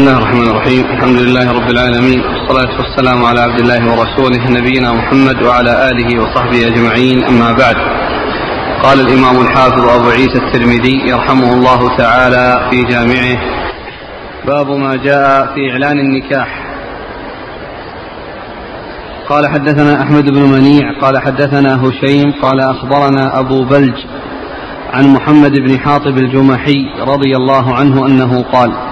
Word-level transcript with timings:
بسم 0.00 0.08
الله 0.08 0.22
الرحمن 0.22 0.48
الرحيم. 0.48 0.84
الحمد 0.84 1.18
لله 1.18 1.52
رب 1.52 1.70
العالمين. 1.70 2.20
والصلاة 2.20 2.72
والسلام 2.80 3.24
على 3.24 3.40
عبد 3.40 3.60
الله 3.60 3.82
ورسوله 3.90 4.50
نبينا 4.50 4.92
محمد 4.92 5.42
وعلى 5.42 5.90
آله 5.90 6.22
وصحبه 6.22 6.66
أجمعين. 6.66 7.24
أما 7.24 7.52
بعد. 7.52 7.76
قال 8.82 9.00
الإمام 9.00 9.40
الحافظ 9.40 9.88
أبو 9.88 10.08
عيسى 10.10 10.38
الترمذي 10.38 11.08
يرحمه 11.08 11.52
الله 11.52 11.96
تعالى 11.96 12.70
في 12.70 12.82
جامعه 12.82 13.38
باب 14.46 14.70
ما 14.70 14.96
جاء 14.96 15.54
في 15.54 15.72
إعلان 15.72 15.98
النكاح. 15.98 16.48
قال 19.28 19.46
حدثنا 19.46 20.02
أحمد 20.02 20.30
بن 20.30 20.42
منيع 20.42 21.00
قال 21.00 21.18
حدثنا 21.18 21.82
هشيم 21.84 22.32
قال 22.42 22.60
أخبرنا 22.60 23.38
أبو 23.40 23.64
بلج 23.64 23.98
عن 24.92 25.12
محمد 25.12 25.52
بن 25.52 25.78
حاطب 25.78 26.18
الجمحي 26.18 26.84
رضي 27.00 27.36
الله 27.36 27.74
عنه 27.74 28.06
أنه 28.06 28.42
قال 28.42 28.89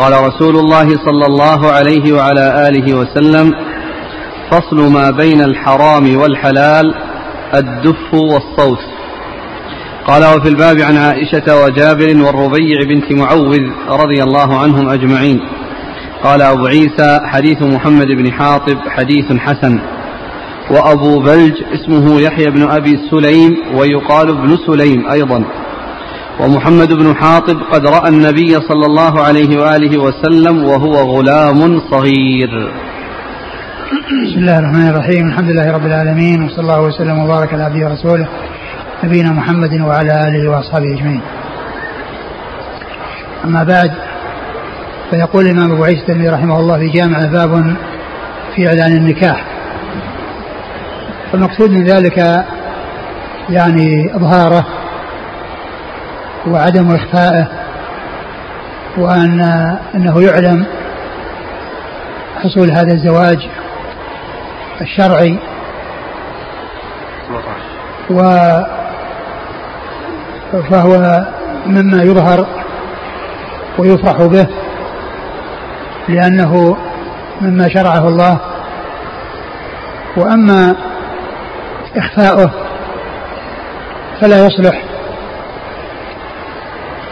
قال 0.00 0.12
رسول 0.12 0.56
الله 0.56 0.88
صلى 0.88 1.26
الله 1.26 1.72
عليه 1.72 2.12
وعلى 2.12 2.68
آله 2.68 2.94
وسلم 2.94 3.54
فصل 4.50 4.92
ما 4.92 5.10
بين 5.10 5.40
الحرام 5.40 6.16
والحلال 6.16 6.94
الدف 7.54 8.14
والصوت. 8.14 8.78
قال 10.06 10.22
وفي 10.36 10.48
الباب 10.48 10.80
عن 10.80 10.96
عائشة 10.96 11.64
وجابر 11.64 12.22
والربيع 12.24 12.78
بنت 12.88 13.12
معوذ 13.12 13.58
رضي 13.88 14.22
الله 14.22 14.58
عنهم 14.58 14.88
أجمعين. 14.88 15.40
قال 16.24 16.42
أبو 16.42 16.66
عيسى 16.66 17.20
حديث 17.24 17.62
محمد 17.62 18.06
بن 18.06 18.32
حاطب 18.32 18.78
حديث 18.88 19.32
حسن. 19.38 19.80
وأبو 20.70 21.18
بلج 21.18 21.54
اسمه 21.74 22.20
يحيى 22.20 22.46
بن 22.46 22.70
أبي 22.70 22.98
سليم 23.10 23.56
ويقال 23.74 24.28
ابن 24.28 24.56
سليم 24.66 25.10
أيضا. 25.10 25.44
ومحمد 26.40 26.92
بن 26.92 27.14
حاطب 27.16 27.62
قد 27.72 27.86
رأى 27.86 28.08
النبي 28.08 28.54
صلى 28.54 28.86
الله 28.86 29.22
عليه 29.22 29.60
وآله 29.60 29.98
وسلم 29.98 30.64
وهو 30.64 30.92
غلام 30.92 31.80
صغير. 31.90 32.72
بسم 34.26 34.38
الله 34.38 34.58
الرحمن 34.58 34.88
الرحيم. 34.88 35.28
الحمد 35.28 35.50
لله 35.50 35.72
رب 35.72 35.86
العالمين 35.86 36.44
وصلى 36.44 36.60
الله 36.60 36.80
وسلم 36.80 37.18
وبارك 37.18 37.54
على 37.54 37.62
عبده 37.62 37.86
ورسوله 37.86 38.28
نبينا 39.04 39.32
محمد 39.32 39.80
وعلى 39.80 40.28
آله 40.28 40.50
وأصحابه 40.50 40.94
أجمعين. 40.94 41.20
أما 43.44 43.62
بعد 43.64 43.90
فيقول 45.10 45.46
الإمام 45.46 45.72
أبو 45.72 45.84
عيسى 45.84 46.28
رحمه 46.28 46.60
الله 46.60 46.78
في 46.78 46.88
جامع 46.88 47.18
باب 47.18 47.76
في 48.56 48.68
إعلان 48.68 48.96
النكاح. 48.96 49.44
فالمقصود 51.32 51.70
من 51.70 51.84
ذلك 51.84 52.44
يعني 53.50 54.16
إظهاره 54.16 54.66
وعدم 56.46 56.94
إخفائه 56.94 57.46
وأن 58.98 59.40
أنه 59.94 60.22
يعلم 60.22 60.66
حصول 62.44 62.70
هذا 62.70 62.92
الزواج 62.92 63.48
الشرعي. 64.80 65.38
و 68.10 68.22
فهو 70.70 71.24
مما 71.66 72.02
يظهر 72.02 72.46
ويفرح 73.78 74.22
به 74.22 74.46
لأنه 76.08 76.76
مما 77.40 77.68
شرعه 77.68 78.08
الله. 78.08 78.38
وأما 80.16 80.76
إخفاؤه 81.96 82.50
فلا 84.20 84.46
يصلح 84.46 84.89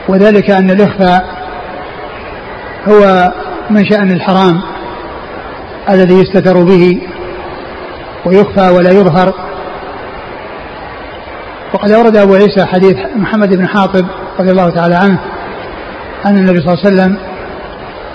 وذلك 0.08 0.50
أن 0.50 0.70
الإخفاء 0.70 1.24
هو 2.88 3.32
من 3.70 3.84
شأن 3.84 4.12
الحرام 4.12 4.60
الذي 5.90 6.14
يستتر 6.14 6.62
به 6.62 7.00
ويخفى 8.26 8.68
ولا 8.70 8.90
يظهر. 8.90 9.34
وقد 11.74 11.90
أورد 11.90 12.16
أبو 12.16 12.34
عيسى 12.34 12.66
حديث 12.66 12.96
محمد 13.16 13.56
بن 13.56 13.68
حاطب 13.68 14.06
رضي 14.40 14.50
الله 14.50 14.70
تعالى 14.70 14.94
عنه 14.94 15.18
أن 16.26 16.36
النبي 16.36 16.60
صلى 16.60 16.72
الله 16.72 16.84
عليه 16.84 16.94
وسلم 16.94 17.18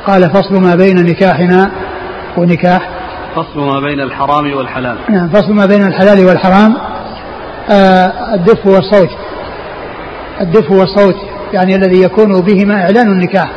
قال 0.07 0.29
فصل 0.29 0.62
ما 0.62 0.75
بين 0.75 1.06
نكاحنا 1.06 1.72
ونكاح. 2.38 2.90
فصل 3.35 3.59
ما 3.59 3.79
بين 3.79 4.00
الحرام 4.00 4.57
والحلال. 4.57 4.97
نعم 5.09 5.29
فصل 5.29 5.53
ما 5.53 5.66
بين 5.66 5.88
الحلال 5.88 6.25
والحرام 6.25 6.78
آه 7.69 8.34
الدف 8.35 8.66
والصوت. 8.66 9.09
الدف 10.41 10.72
والصوت. 10.72 11.32
يعني 11.53 11.75
الذي 11.75 12.02
يكون 12.02 12.41
بهما 12.41 12.81
إعلان 12.81 13.08
النكاح. 13.08 13.50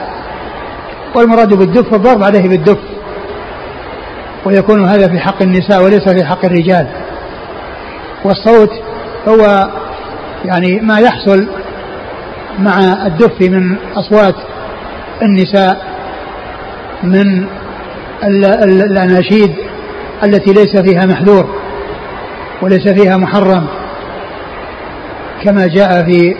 والمراد 1.15 1.55
بالدف 1.55 1.95
الضرب 1.95 2.23
عليه 2.23 2.49
بالدف. 2.49 2.79
ويكون 4.45 4.89
هذا 4.89 5.09
في 5.09 5.19
حق 5.19 5.43
النساء 5.43 5.83
وليس 5.83 6.09
في 6.09 6.25
حق 6.25 6.45
الرجال. 6.45 6.87
والصوت 8.25 8.71
هو 9.29 9.69
يعني 10.45 10.81
ما 10.81 10.99
يحصل 10.99 11.49
مع 12.59 12.79
الدف 13.07 13.41
من 13.41 13.77
أصوات 13.97 14.34
النساء 15.23 15.87
من 17.03 17.47
الأناشيد 18.63 19.55
التي 20.25 20.53
ليس 20.53 20.77
فيها 20.77 21.07
محذور 21.07 21.55
وليس 22.63 22.89
فيها 22.89 23.17
محرم. 23.17 23.67
كما 25.45 25.67
جاء 25.67 26.05
في 26.05 26.37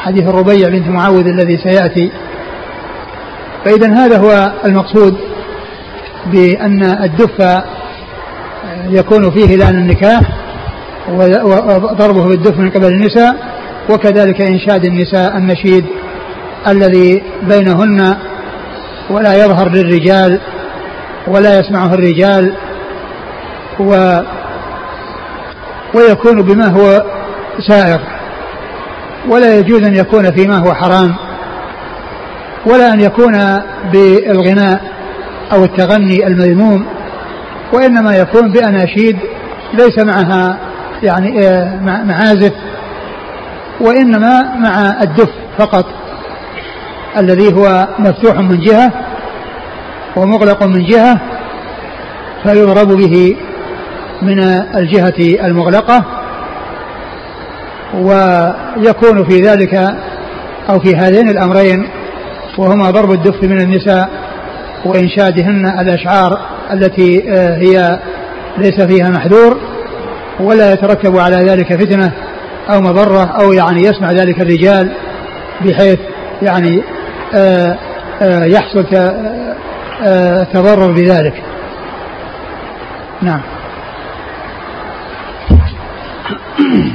حديث 0.00 0.28
الربيع 0.28 0.68
بنت 0.68 0.88
معاوذ 0.88 1.26
الذي 1.26 1.56
سيأتي. 1.56 2.10
فإذا 3.64 3.94
هذا 3.94 4.18
هو 4.18 4.52
المقصود 4.64 5.16
بأن 6.26 6.82
الدف 6.82 7.62
يكون 8.88 9.30
فيه 9.30 9.56
لأن 9.56 9.74
النكاح 9.74 10.20
وضربه 11.08 12.28
بالدف 12.28 12.58
من 12.58 12.70
قبل 12.70 12.86
النساء 12.86 13.36
وكذلك 13.90 14.40
إنشاد 14.40 14.84
النساء 14.84 15.36
النشيد 15.36 15.86
الذي 16.68 17.22
بينهن 17.42 18.16
ولا 19.10 19.44
يظهر 19.44 19.68
للرجال 19.68 20.40
ولا 21.26 21.58
يسمعه 21.58 21.94
الرجال 21.94 22.54
و 23.80 24.20
ويكون 25.94 26.42
بما 26.42 26.68
هو 26.68 27.04
سائر 27.68 28.00
ولا 29.28 29.58
يجوز 29.58 29.82
أن 29.82 29.96
يكون 29.96 30.30
فيما 30.32 30.58
هو 30.58 30.74
حرام 30.74 31.14
ولا 32.66 32.92
أن 32.92 33.00
يكون 33.00 33.32
بالغناء 33.92 34.80
أو 35.52 35.64
التغني 35.64 36.26
المذموم 36.26 36.86
وإنما 37.72 38.16
يكون 38.16 38.52
بأناشيد 38.52 39.16
ليس 39.74 39.98
معها 39.98 40.58
يعني 41.02 41.48
آه، 41.48 41.80
معازف 42.04 42.52
وإنما 43.80 44.54
مع 44.56 45.02
الدف 45.02 45.30
فقط 45.58 45.86
الذي 47.16 47.54
هو 47.54 47.88
مفتوح 47.98 48.38
من 48.38 48.60
جهة 48.60 48.92
ومغلق 50.16 50.62
من 50.62 50.84
جهة 50.84 51.20
فيضرب 52.42 52.88
به 52.88 53.36
من 54.22 54.38
الجهة 54.74 55.46
المغلقة 55.46 56.19
ويكون 57.94 59.24
في 59.28 59.40
ذلك 59.40 59.74
أو 60.70 60.78
في 60.78 60.96
هذين 60.96 61.28
الأمرين 61.28 61.88
وهما 62.58 62.90
ضرب 62.90 63.12
الدف 63.12 63.42
من 63.42 63.60
النساء 63.60 64.10
وإنشادهن 64.84 65.66
الأشعار 65.66 66.38
التي 66.72 67.32
آه، 67.32 67.56
هي 67.56 67.98
ليس 68.58 68.80
فيها 68.80 69.08
محذور 69.08 69.58
ولا 70.40 70.72
يترتب 70.72 71.16
على 71.16 71.36
ذلك 71.36 71.74
فتنة 71.74 72.12
أو 72.70 72.80
مضرة 72.80 73.24
أو 73.24 73.52
يعني 73.52 73.82
يسمع 73.82 74.12
ذلك 74.12 74.40
الرجال 74.40 74.92
بحيث 75.60 75.98
يعني 76.42 76.82
آه، 77.34 77.78
آه، 78.22 78.44
يحصل 78.44 78.84
تضرر 80.52 80.92
بذلك. 80.92 81.42
نعم. 83.22 83.40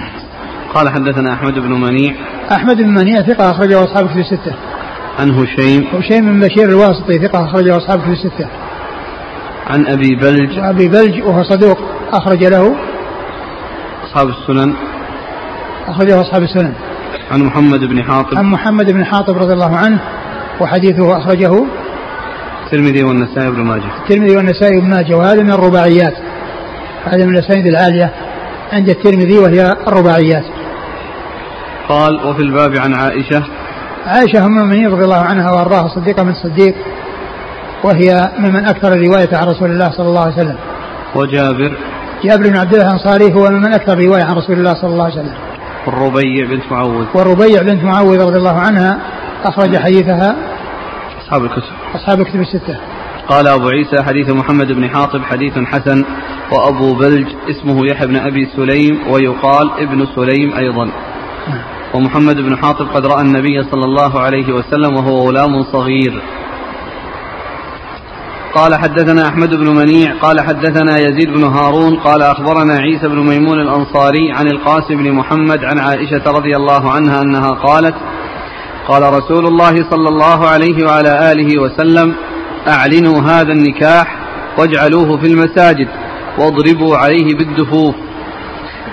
قال 0.76 0.90
حدثنا 0.90 1.34
أحمد 1.34 1.54
بن 1.54 1.72
منيع. 1.72 2.14
أحمد 2.52 2.78
بن 2.78 2.90
منيع 2.90 3.22
ثقة 3.22 3.52
أخرجه 3.52 3.84
أصحاب 3.84 4.08
في 4.08 4.20
الستة. 4.20 4.54
عن 5.20 5.32
هشيم. 5.32 5.88
هشيم 5.94 6.26
بن 6.26 6.40
بشير 6.40 6.70
الواسطي 6.70 7.20
ثقة 7.28 7.46
أخرجه 7.46 7.78
أصحاب 7.78 8.00
في 8.00 8.10
الستة. 8.10 8.48
عن 9.68 9.86
أبي 9.86 10.16
بلج. 10.16 10.60
وأبي 10.60 10.88
بلج 10.88 11.24
وهو 11.24 11.44
صدوق 11.44 11.78
أخرج 12.14 12.44
له. 12.44 12.76
أصحاب 14.06 14.30
السنن. 14.30 14.74
أخرجه 15.88 16.22
أصحاب 16.22 16.44
السنن. 16.44 16.74
عن 17.32 17.44
محمد 17.44 17.80
بن 17.80 18.04
حاطب. 18.04 18.38
عن 18.38 18.46
محمد 18.46 18.92
بن 18.92 19.06
حاطب 19.06 19.38
رضي 19.38 19.54
الله 19.54 19.76
عنه 19.76 20.00
وحديثه 20.62 21.18
أخرجه. 21.18 21.66
الترمذي 22.66 23.04
والنسائي 23.04 23.52
بن 23.52 23.62
ماجه. 23.62 23.92
الترمذي 24.04 24.36
والنسائي 24.36 24.80
بن 24.80 24.90
ماجه 24.90 25.18
وهذا 25.18 25.44
من 25.44 25.52
الرباعيات. 25.52 26.14
هذا 27.06 27.26
من 27.26 27.38
الأسانيد 27.38 27.68
العالية 27.68 28.12
عند 28.74 28.90
الترمذي 28.90 29.38
وهي 29.38 29.72
الرباعيات. 29.88 30.44
قال 31.90 32.28
وفي 32.28 32.42
الباب 32.42 32.78
عن 32.78 32.94
عائشة. 32.94 33.44
عائشة 34.06 34.46
أم 34.46 34.58
المؤمنين 34.58 34.92
رضي 34.92 35.04
الله 35.04 35.22
عنها 35.22 35.52
وأرضاها 35.52 35.88
صديقة 35.88 36.24
من 36.24 36.34
صديق 36.34 36.76
وهي 37.84 38.32
ممن 38.40 38.66
أكثر 38.66 38.94
الرواية 38.94 39.30
عن 39.34 39.48
رسول 39.48 39.72
الله 39.72 39.92
صلى 39.92 40.08
الله 40.08 40.22
عليه 40.22 40.34
وسلم. 40.34 40.58
وجابر. 41.16 41.78
جابر 42.24 42.50
بن 42.50 42.58
عبد 42.58 42.74
الله 42.74 42.88
الأنصاري 42.88 43.34
هو 43.34 43.50
ممن 43.50 43.74
أكثر 43.74 44.00
رواية 44.00 44.24
عن 44.24 44.36
رسول 44.36 44.58
الله 44.58 44.74
صلى 44.74 44.90
الله 44.90 45.04
عليه 45.04 45.14
وسلم. 45.14 45.34
والربيع 45.88 46.48
بنت 46.50 46.72
معوذ. 46.72 47.06
والربيع 47.14 47.62
بنت 47.62 47.84
معوذ 47.84 48.26
رضي 48.26 48.38
الله 48.38 48.60
عنها 48.60 49.00
أخرج 49.46 49.78
حديثها. 49.78 50.36
أصحاب 51.24 51.44
الكتب. 51.44 51.64
أصحاب 51.96 52.20
الكتب 52.20 52.40
الستة. 52.42 52.78
قال 53.30 53.48
أبو 53.48 53.68
عيسى 53.68 54.04
حديث 54.04 54.30
محمد 54.30 54.72
بن 54.72 54.90
حاطب 54.90 55.24
حديث 55.24 55.54
حسن 55.60 56.06
وأبو 56.52 56.94
بلج 56.94 57.28
اسمه 57.50 57.86
يحيى 57.88 58.08
بن 58.08 58.16
أبي 58.16 58.48
سليم 58.56 59.00
ويقال 59.10 59.72
ابن 59.80 60.08
سليم 60.16 60.54
أيضا. 60.58 60.90
ومحمد 61.96 62.36
بن 62.36 62.58
حاطب 62.58 62.88
قد 62.96 63.06
رأى 63.06 63.22
النبي 63.22 63.64
صلى 63.64 63.86
الله 63.86 64.20
عليه 64.20 64.54
وسلم 64.54 64.96
وهو 64.96 65.28
غلام 65.28 65.64
صغير. 65.64 66.22
قال 68.56 68.76
حدثنا 68.76 69.28
أحمد 69.28 69.56
بن 69.56 69.68
منيع 69.68 70.14
قال 70.22 70.42
حدثنا 70.42 70.98
يزيد 70.98 71.30
بن 71.34 71.44
هارون 71.44 71.96
قال 71.96 72.22
أخبرنا 72.22 72.74
عيسى 72.74 73.08
بن 73.08 73.20
ميمون 73.20 73.60
الأنصاري 73.60 74.32
عن 74.32 74.48
القاسم 74.48 74.96
بن 74.96 75.12
محمد 75.12 75.64
عن 75.64 75.80
عائشة 75.80 76.32
رضي 76.32 76.56
الله 76.56 76.92
عنها 76.92 77.22
أنها 77.22 77.50
قالت 77.50 77.96
قال 78.88 79.14
رسول 79.14 79.46
الله 79.46 79.76
صلى 79.92 80.10
الله 80.10 80.48
عليه 80.48 80.86
وعلى 80.86 81.32
آله 81.32 81.62
وسلم 81.62 82.16
أعلنوا 82.68 83.22
هذا 83.22 83.52
النكاح 83.54 84.18
واجعلوه 84.58 85.18
في 85.18 85.28
المساجد 85.28 85.88
واضربوا 86.40 86.98
عليه 86.98 87.36
بالدفوف. 87.38 87.96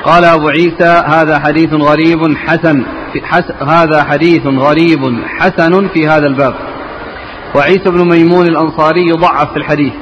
قال 0.04 0.24
أبو 0.24 0.48
عيسى 0.48 1.02
هذا 1.06 1.38
حديث 1.38 1.72
غريب 1.72 2.36
حسن 2.36 2.84
حس 3.22 3.52
هذا 3.68 4.04
حديث 4.04 4.46
غريب 4.46 5.00
حسن 5.38 5.88
في 5.88 6.08
هذا 6.08 6.26
الباب. 6.26 6.54
وعيسى 7.54 7.90
بن 7.90 8.08
ميمون 8.08 8.46
الأنصاري 8.46 9.08
يضعف 9.08 9.50
في 9.52 9.56
الحديث. 9.56 9.92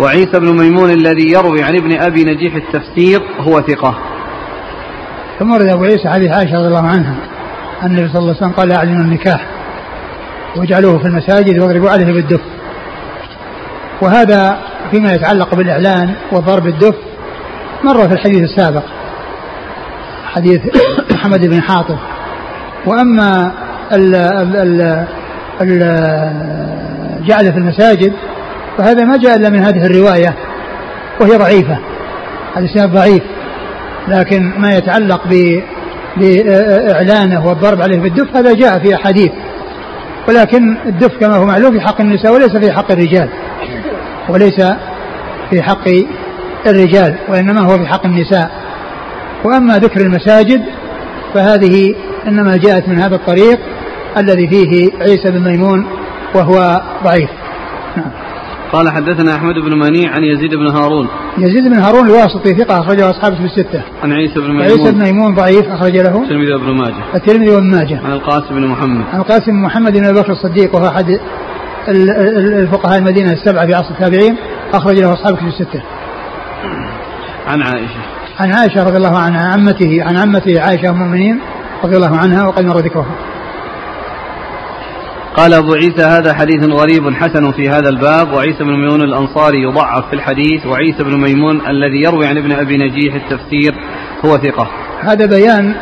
وعيسى 0.00 0.40
بن 0.40 0.58
ميمون 0.60 0.90
الذي 0.90 1.32
يروي 1.32 1.62
عن 1.62 1.76
ابن 1.76 2.00
أبي 2.00 2.24
نجيح 2.24 2.54
التفسير 2.54 3.22
هو 3.40 3.60
ثقة. 3.60 3.94
ثم 5.38 5.50
ورد 5.52 5.66
أبو 5.66 5.84
عيسى 5.84 6.08
حديث 6.08 6.32
عائشة 6.32 6.56
رضي 6.56 6.66
الله 6.66 6.88
عنها 6.88 7.16
أن 7.82 7.86
النبي 7.86 8.08
صلى 8.08 8.18
الله 8.18 8.28
عليه 8.28 8.36
وسلم 8.36 8.52
قال 8.52 8.72
أعلنوا 8.72 9.04
النكاح. 9.04 9.46
واجعلوه 10.56 10.98
في 10.98 11.04
المساجد 11.04 11.58
واضربوا 11.58 11.90
عليه 11.90 12.04
بالدف. 12.04 12.40
وهذا 14.02 14.58
فيما 14.90 15.12
يتعلق 15.14 15.54
بالإعلان 15.54 16.14
وضرب 16.32 16.66
الدف 16.66 16.94
مر 17.84 18.08
في 18.08 18.14
الحديث 18.14 18.42
السابق. 18.42 18.82
حديث 20.34 20.60
محمد 21.10 21.46
بن 21.46 21.62
حاطب. 21.62 21.98
وأما 22.86 23.52
ال 23.92 24.14
ال 24.14 24.56
ال 24.56 25.06
ال 25.60 25.82
جعل 27.26 27.52
في 27.52 27.58
المساجد 27.58 28.12
فهذا 28.78 29.04
ما 29.04 29.16
جاء 29.16 29.36
إلا 29.36 29.50
من 29.50 29.58
هذه 29.58 29.86
الرواية 29.86 30.34
وهي 31.20 31.36
ضعيفة. 31.36 31.78
الإسناد 32.56 32.92
ضعيف 32.92 33.22
لكن 34.08 34.52
ما 34.58 34.70
يتعلق 34.70 35.20
بإعلانه 36.16 37.46
والضرب 37.46 37.82
عليه 37.82 37.98
بالدف 37.98 38.36
هذا 38.36 38.54
جاء 38.54 38.78
في 38.78 38.94
أحاديث. 38.94 39.32
ولكن 40.28 40.76
الدف 40.86 41.16
كما 41.20 41.36
هو 41.36 41.44
معلوم 41.44 41.72
في 41.72 41.80
حق 41.80 42.00
النساء 42.00 42.32
وليس 42.34 42.56
في 42.56 42.72
حق 42.72 42.92
الرجال. 42.92 43.28
وليس 44.28 44.62
في 45.50 45.62
حق 45.62 45.88
الرجال 46.66 47.14
وإنما 47.28 47.60
هو 47.60 47.78
في 47.78 47.86
حق 47.86 48.06
النساء. 48.06 48.63
وأما 49.44 49.78
ذكر 49.78 50.00
المساجد 50.00 50.62
فهذه 51.34 51.94
إنما 52.28 52.56
جاءت 52.56 52.88
من 52.88 52.98
هذا 52.98 53.16
الطريق 53.16 53.58
الذي 54.16 54.48
فيه 54.48 54.90
عيسى 55.00 55.30
بن 55.30 55.40
ميمون 55.50 55.86
وهو 56.34 56.82
ضعيف 57.04 57.30
نعم. 57.96 58.10
قال 58.72 58.90
حدثنا 58.90 59.36
أحمد 59.36 59.54
بن 59.54 59.78
منيع 59.78 60.10
عن 60.10 60.24
يزيد 60.24 60.54
بن 60.54 60.66
هارون 60.68 61.08
يزيد 61.38 61.64
بن 61.64 61.78
هارون 61.78 62.06
الواسطي 62.06 62.54
ثقة 62.54 62.80
أخرجه 62.80 63.10
أصحابه 63.10 63.36
في 63.36 63.44
الستة. 63.44 63.82
عن 64.02 64.12
عيسى 64.12 64.34
بن 64.34 64.46
ميمون 64.46 64.62
عيسى 64.62 64.92
بن 64.92 65.02
ميمون 65.04 65.34
ضعيف 65.34 65.68
أخرج 65.68 65.96
له 65.96 66.22
الترمذي 66.22 66.52
وابن 66.52 66.74
ماجه 66.76 67.14
الترمذي 67.14 67.50
وابن 67.50 67.70
ماجه. 67.70 68.00
عن 68.04 68.12
القاسم 68.12 68.54
بن 68.54 68.66
محمد 68.66 69.04
عن 69.12 69.20
القاسم 69.20 69.52
بن 69.52 69.62
محمد 69.62 69.92
بن 69.92 70.04
أبي 70.04 70.20
بكر 70.20 70.32
الصديق 70.32 70.74
وهو 70.74 70.88
أحد 70.88 71.18
الفقهاء 71.88 72.98
المدينة 72.98 73.32
السبعة 73.32 73.66
في 73.66 73.74
عصر 73.74 73.90
التابعين 73.90 74.36
أخرج 74.74 75.00
له 75.00 75.12
أصحابه 75.12 75.36
في 75.36 75.46
الستة. 75.46 75.82
عن 77.46 77.62
عائشة 77.62 78.13
عن 78.38 78.52
عائشة 78.52 78.84
رضي 78.84 78.96
الله 78.96 79.18
عنها 79.18 79.52
عمته 79.52 79.98
عن 80.02 80.16
عمته 80.16 80.60
عائشة 80.60 80.90
أم 80.90 80.94
المؤمنين 80.94 81.40
رضي 81.84 81.96
الله 81.96 82.16
عنها 82.16 82.46
وقد 82.46 82.64
مر 82.64 82.78
ذكرها. 82.78 83.14
قال 85.36 85.54
أبو 85.54 85.74
عيسى 85.74 86.02
هذا 86.02 86.34
حديث 86.34 86.64
غريب 86.64 87.14
حسن 87.14 87.52
في 87.52 87.68
هذا 87.68 87.88
الباب 87.88 88.32
وعيسى 88.32 88.64
بن 88.64 88.70
ميمون 88.70 89.02
الأنصاري 89.02 89.62
يضعف 89.62 90.08
في 90.08 90.12
الحديث 90.16 90.66
وعيسى 90.66 91.02
بن 91.02 91.20
ميمون 91.20 91.66
الذي 91.66 92.02
يروي 92.02 92.26
عن 92.26 92.38
ابن 92.38 92.52
أبي 92.52 92.76
نجيح 92.76 93.14
التفسير 93.14 93.74
هو 94.24 94.38
ثقة 94.38 94.70
هذا 95.00 95.26
بيان 95.26 95.74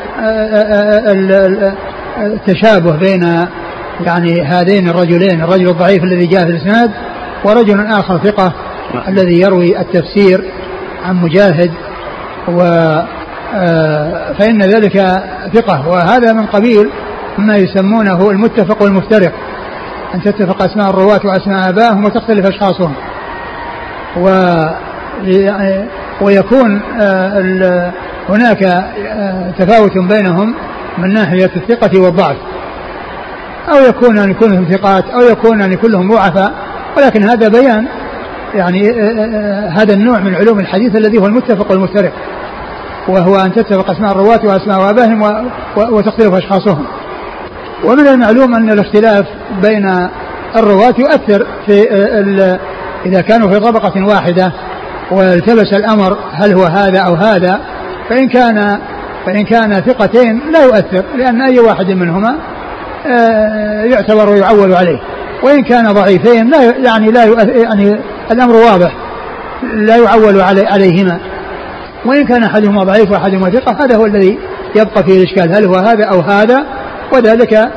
التشابه 2.18 2.96
بين 2.96 3.22
يعني 4.00 4.42
هذين 4.42 4.88
الرجلين 4.88 5.42
الرجل 5.42 5.68
الضعيف 5.68 6.04
الذي 6.04 6.26
جاء 6.26 6.44
في 6.44 6.50
الإسناد 6.50 6.90
ورجل 7.44 7.86
آخر 7.86 8.18
ثقة 8.18 8.54
الذي 9.08 9.40
يروي 9.40 9.80
التفسير 9.80 10.44
عن 11.04 11.16
مجاهد 11.16 11.70
و 12.48 12.62
فإن 14.38 14.62
ذلك 14.62 14.98
ثقة. 15.54 15.88
وهذا 15.88 16.32
من 16.32 16.46
قبيل 16.46 16.90
ما 17.38 17.56
يسمونه 17.56 18.30
المتفق 18.30 18.82
والمفترق 18.82 19.32
أن 20.14 20.22
تتفق 20.22 20.62
أسماء 20.62 20.90
الرواة 20.90 21.20
وأسماء 21.24 21.68
آبائهم 21.68 22.04
وتختلف 22.04 22.46
أشخاصهم. 22.46 22.94
و 24.16 24.54
ويكون 26.20 26.82
آه، 27.00 27.92
هناك 28.28 28.62
آه، 28.62 29.50
تفاوت 29.58 29.98
بينهم 29.98 30.54
من 30.98 31.12
ناحية 31.12 31.50
الثقة 31.56 32.00
والضعف. 32.00 32.36
أو 33.68 33.88
يكون 33.88 34.18
أن 34.18 34.34
كلهم 34.34 34.64
ثقات 34.64 35.04
أو 35.10 35.20
يكون 35.20 35.62
أن 35.62 35.74
كلهم 35.74 36.10
ضعفاء 36.10 36.52
ولكن 36.96 37.22
هذا 37.24 37.48
بيان 37.48 37.86
يعني 38.54 38.90
آه، 38.90 39.68
هذا 39.68 39.94
النوع 39.94 40.18
من 40.18 40.34
علوم 40.34 40.60
الحديث 40.60 40.96
الذي 40.96 41.18
هو 41.18 41.26
المتفق 41.26 41.70
والمفترق 41.70 42.12
وهو 43.08 43.36
أن 43.36 43.52
تتفق 43.52 43.90
أسماء 43.90 44.12
الرواة 44.12 44.40
وأسماء 44.44 44.90
آبائهم 44.90 45.50
وتختلف 45.76 46.34
أشخاصهم. 46.34 46.84
ومن 47.84 48.08
المعلوم 48.08 48.54
أن 48.54 48.70
الاختلاف 48.70 49.26
بين 49.62 50.08
الرواة 50.56 50.94
يؤثر 50.98 51.46
في 51.66 51.82
إذا 53.06 53.20
كانوا 53.20 53.50
في 53.50 53.60
طبقة 53.60 54.06
واحدة 54.06 54.52
والتبس 55.10 55.72
الأمر 55.72 56.18
هل 56.32 56.52
هو 56.52 56.64
هذا 56.64 56.98
أو 57.00 57.14
هذا 57.14 57.60
فإن 58.08 58.28
كان 58.28 58.78
فإن 59.26 59.44
كان 59.44 59.72
ثقتين 59.72 60.40
لا 60.52 60.64
يؤثر 60.64 61.04
لأن 61.16 61.42
أي 61.42 61.58
واحد 61.58 61.90
منهما 61.90 62.36
آه، 63.06 63.84
يعتبر 63.84 64.28
ويعول 64.28 64.74
عليه. 64.74 64.98
وإن 65.42 65.62
كان 65.62 65.92
ضعيفين 65.92 66.50
لا 66.50 66.76
يعني 66.76 67.10
لا 67.10 67.24
يعني 67.62 68.00
الأمر 68.30 68.54
واضح 68.54 68.92
لا 69.74 69.96
يعول 69.96 70.40
علي 70.40 70.66
عليهما. 70.66 71.20
وإن 72.04 72.24
كان 72.24 72.42
أحدهما 72.42 72.84
ضعيف 72.84 73.10
وأحدهما 73.10 73.50
ثقة 73.50 73.84
هذا 73.84 73.96
هو 73.96 74.06
الذي 74.06 74.38
يبقى 74.76 75.04
فيه 75.04 75.18
الإشكال 75.18 75.54
هل 75.54 75.64
هو 75.64 75.74
هذا 75.74 76.04
أو 76.04 76.20
هذا؟ 76.20 76.64
وذلك 77.12 77.70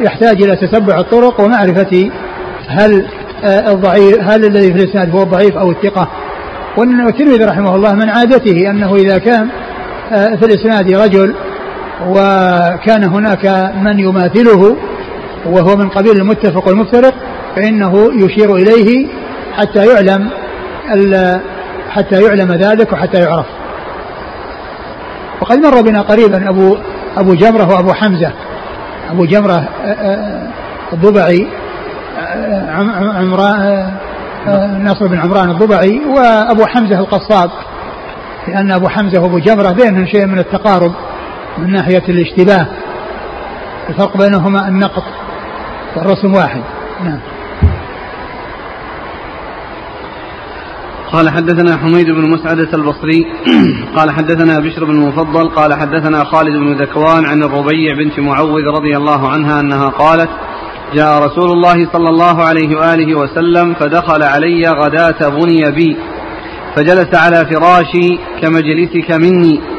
يحتاج 0.00 0.42
إلى 0.42 0.56
تتبع 0.56 1.00
الطرق 1.00 1.40
ومعرفة 1.40 2.10
هل 2.68 3.06
آه، 3.44 3.72
الضعيف 3.72 4.18
هل 4.20 4.44
الذي 4.44 4.72
في 4.72 4.84
الإسناد 4.84 5.10
هو 5.10 5.22
الضعيف 5.22 5.56
أو 5.56 5.70
الثقة. 5.70 6.08
والترمذي 6.76 7.44
رحمه 7.44 7.74
الله 7.74 7.92
من 7.92 8.08
عادته 8.08 8.70
أنه 8.70 8.94
إذا 8.94 9.18
كان 9.18 9.48
آه، 10.12 10.34
في 10.34 10.44
الإسناد 10.44 10.92
رجل 10.92 11.34
وكان 12.08 13.04
هناك 13.04 13.72
من 13.82 13.98
يماثله 13.98 14.76
وهو 15.50 15.76
من 15.76 15.88
قبيل 15.88 16.16
المتفق 16.16 16.68
والمفترق 16.68 17.14
فإنه 17.56 18.10
يشير 18.14 18.56
إليه 18.56 19.06
حتى 19.56 19.86
يعلم 19.86 20.28
حتى 21.90 22.22
يعلم 22.22 22.52
ذلك 22.52 22.92
وحتى 22.92 23.20
يعرف. 23.20 23.46
وقد 25.40 25.58
مر 25.58 25.80
بنا 25.80 26.00
قريبا 26.00 26.48
أبو 26.48 26.76
أبو 27.16 27.34
جمرة 27.34 27.74
وأبو 27.74 27.92
حمزة 27.92 28.32
أبو 29.10 29.24
جمرة 29.24 29.68
الضبعي 30.92 31.46
عمران 33.14 33.90
نصر 34.84 35.06
بن 35.06 35.18
عمران 35.18 35.50
الضبعي 35.50 36.00
وأبو 36.08 36.66
حمزة 36.66 36.98
القصاب 36.98 37.50
لأن 38.48 38.70
أبو 38.70 38.88
حمزة 38.88 39.20
وأبو 39.22 39.38
جمرة 39.38 39.72
بينهم 39.72 40.06
شيء 40.06 40.26
من 40.26 40.38
التقارب 40.38 40.92
من 41.58 41.72
ناحية 41.72 42.02
الاشتباه. 42.08 42.66
الفرق 43.88 44.16
بينهما 44.16 44.68
النقط 44.68 45.02
والرسم 45.96 46.34
واحد. 46.34 46.62
نعم. 47.04 47.18
قال 51.12 51.30
حدثنا 51.30 51.76
حميد 51.76 52.10
بن 52.10 52.30
مسعدة 52.30 52.68
البصري 52.74 53.26
قال 53.96 54.10
حدثنا 54.10 54.58
بشر 54.58 54.84
بن 54.84 54.90
المفضل 54.90 55.48
قال 55.48 55.74
حدثنا 55.74 56.24
خالد 56.24 56.56
بن 56.56 56.82
ذكوان 56.82 57.24
عن 57.24 57.42
الربيع 57.42 57.94
بنت 57.94 58.20
معوذ 58.20 58.62
رضي 58.62 58.96
الله 58.96 59.28
عنها 59.28 59.60
أنها 59.60 59.88
قالت 59.88 60.30
جاء 60.94 61.22
رسول 61.26 61.50
الله 61.50 61.92
صلى 61.92 62.08
الله 62.08 62.42
عليه 62.44 62.76
وآله 62.76 63.18
وسلم 63.18 63.74
فدخل 63.74 64.22
علي 64.22 64.68
غداة 64.68 65.28
بني 65.28 65.72
بي 65.72 65.96
فجلس 66.76 67.14
على 67.14 67.36
فراشي 67.36 68.18
كمجلسك 68.42 69.10
مني. 69.12 69.75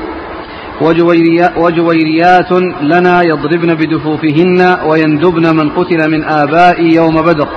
وجويريات 1.57 2.51
لنا 2.81 3.21
يضربن 3.21 3.75
بدفوفهن 3.75 4.77
ويندبن 4.85 5.55
من 5.55 5.69
قتل 5.69 6.11
من 6.11 6.23
آبائي 6.23 6.95
يوم 6.95 7.21
بدر. 7.21 7.47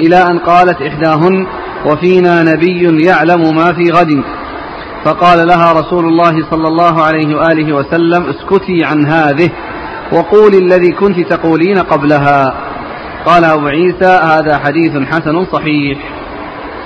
إلى 0.00 0.16
أن 0.16 0.38
قالت 0.38 0.82
إحداهن 0.82 1.46
وفينا 1.86 2.42
نبي 2.42 3.04
يعلم 3.04 3.56
ما 3.56 3.72
في 3.72 3.90
غد 3.90 4.22
فقال 5.04 5.46
لها 5.48 5.72
رسول 5.72 6.04
الله 6.04 6.50
صلى 6.50 6.68
الله 6.68 7.02
عليه 7.02 7.36
وآله 7.36 7.72
وسلم 7.72 8.24
اسكتي 8.30 8.84
عن 8.84 9.06
هذه 9.06 9.50
وقولي 10.12 10.58
الذي 10.58 10.92
كنت 10.92 11.20
تقولين 11.20 11.78
قبلها 11.78 12.54
قال 13.26 13.44
أبو 13.44 13.66
عيسى 13.66 14.20
هذا 14.22 14.58
حديث 14.58 14.92
حسن 15.08 15.46
صحيح 15.52 15.98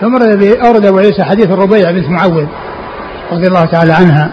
ثم 0.00 0.14
أورد 0.66 0.86
أبو 0.86 0.98
عيسى 0.98 1.22
حديث 1.24 1.50
الربيع 1.50 1.90
بنت 1.90 2.08
معوذ 2.08 2.46
رضي 3.32 3.46
الله 3.46 3.64
تعالى 3.64 3.92
عنها. 3.92 4.32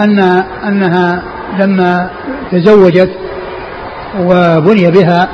أن 0.00 0.20
أنها 0.68 1.22
لما 1.58 2.10
تزوجت 2.52 3.10
وبني 4.20 4.90
بها 4.90 5.28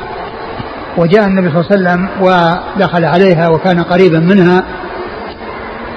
وجاء 0.96 1.26
النبي 1.26 1.50
صلى 1.50 1.60
الله 1.60 1.90
عليه 1.90 2.00
وسلم 2.00 2.08
ودخل 2.20 3.04
عليها 3.04 3.48
وكان 3.48 3.82
قريبا 3.82 4.18
منها 4.18 4.64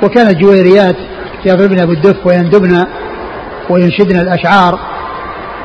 وكانت 0.04 0.38
جويريات 0.38 0.96
يضربن 1.46 1.86
بالدف 1.86 2.28
ويندبن 2.28 2.86
وينشدن 3.70 4.20
الأشعار 4.20 4.80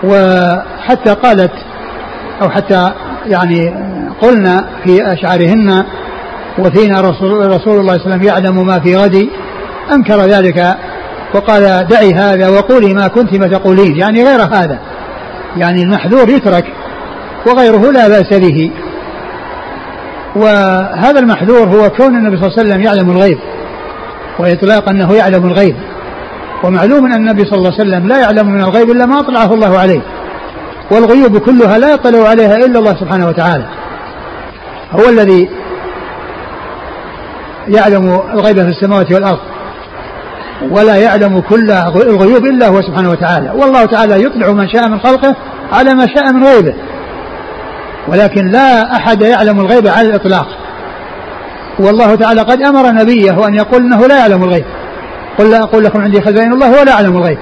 وحتى 0.04 1.14
قالت 1.14 1.52
أو 2.42 2.50
حتى 2.50 2.92
يعني 3.26 3.74
قلنا 4.22 4.68
في 4.84 5.12
أشعارهن 5.12 5.84
وفينا 6.58 7.00
رسول, 7.00 7.46
رسول 7.46 7.50
الله 7.50 7.58
صلى 7.58 7.80
الله 7.80 7.92
عليه 7.92 8.02
وسلم 8.02 8.22
يعلم 8.22 8.66
ما 8.66 8.78
في 8.80 8.96
غد 8.96 9.28
أنكر 9.92 10.20
ذلك 10.20 10.76
وقال 11.36 11.86
دعي 11.88 12.14
هذا 12.14 12.48
وقولي 12.48 12.94
ما 12.94 13.08
كنت 13.08 13.34
ما 13.34 13.46
تقولين 13.46 13.96
يعني 13.96 14.24
غير 14.24 14.42
هذا. 14.42 14.78
يعني 15.56 15.82
المحذور 15.82 16.28
يترك 16.28 16.64
وغيره 17.46 17.92
لا 17.92 18.08
بأس 18.08 18.34
به. 18.34 18.70
وهذا 20.36 21.18
المحذور 21.20 21.68
هو 21.68 21.90
كون 21.90 22.16
النبي 22.16 22.36
صلى 22.36 22.46
الله 22.46 22.58
عليه 22.58 22.68
وسلم 22.68 22.80
يعلم 22.80 23.10
الغيب 23.10 23.38
وإطلاق 24.38 24.88
أنه 24.88 25.14
يعلم 25.14 25.46
الغيب. 25.46 25.76
ومعلوم 26.64 27.06
أن 27.06 27.14
النبي 27.14 27.44
صلى 27.44 27.58
الله 27.58 27.72
عليه 27.72 27.90
وسلم 27.90 28.08
لا 28.08 28.18
يعلم 28.20 28.46
من 28.46 28.60
الغيب 28.60 28.90
إلا 28.90 29.06
ما 29.06 29.20
أطلعه 29.20 29.54
الله 29.54 29.78
عليه. 29.78 30.00
والغيوب 30.90 31.38
كلها 31.38 31.78
لا 31.78 31.92
يطلع 31.92 32.28
عليها 32.28 32.56
إلا 32.56 32.78
الله 32.78 32.94
سبحانه 32.94 33.28
وتعالى. 33.28 33.64
هو 34.92 35.08
الذي 35.08 35.48
يعلم 37.68 38.20
الغيب 38.34 38.56
في 38.56 38.68
السماوات 38.68 39.12
والأرض. 39.12 39.55
ولا 40.70 40.96
يعلم 40.96 41.40
كل 41.40 41.70
الغيوب 41.96 42.44
إلا 42.46 42.68
هو 42.68 42.82
سبحانه 42.82 43.10
وتعالى. 43.10 43.50
والله 43.50 43.84
تعالى 43.84 44.22
يطلع 44.22 44.52
من 44.52 44.68
شاء 44.68 44.88
من 44.88 45.00
خلقه 45.00 45.36
على 45.72 45.94
ما 45.94 46.06
شاء 46.06 46.32
من 46.32 46.44
غيبه. 46.44 46.74
ولكن 48.08 48.46
لا 48.46 48.96
أحد 48.96 49.22
يعلم 49.22 49.60
الغيب 49.60 49.88
على 49.88 50.08
الإطلاق. 50.08 50.46
والله 51.78 52.14
تعالى 52.14 52.40
قد 52.40 52.62
أمر 52.62 52.92
نبيه 52.92 53.46
أن 53.46 53.54
يقول 53.54 53.82
أنه 53.82 54.06
لا 54.06 54.18
يعلم 54.18 54.44
الغيب. 54.44 54.64
قل 55.38 55.50
لا 55.50 55.62
أقول 55.62 55.84
لكم 55.84 56.00
عندي 56.00 56.20
خزائن 56.20 56.52
الله 56.52 56.80
ولا 56.80 56.92
أعلم 56.92 57.16
الغيب. 57.16 57.38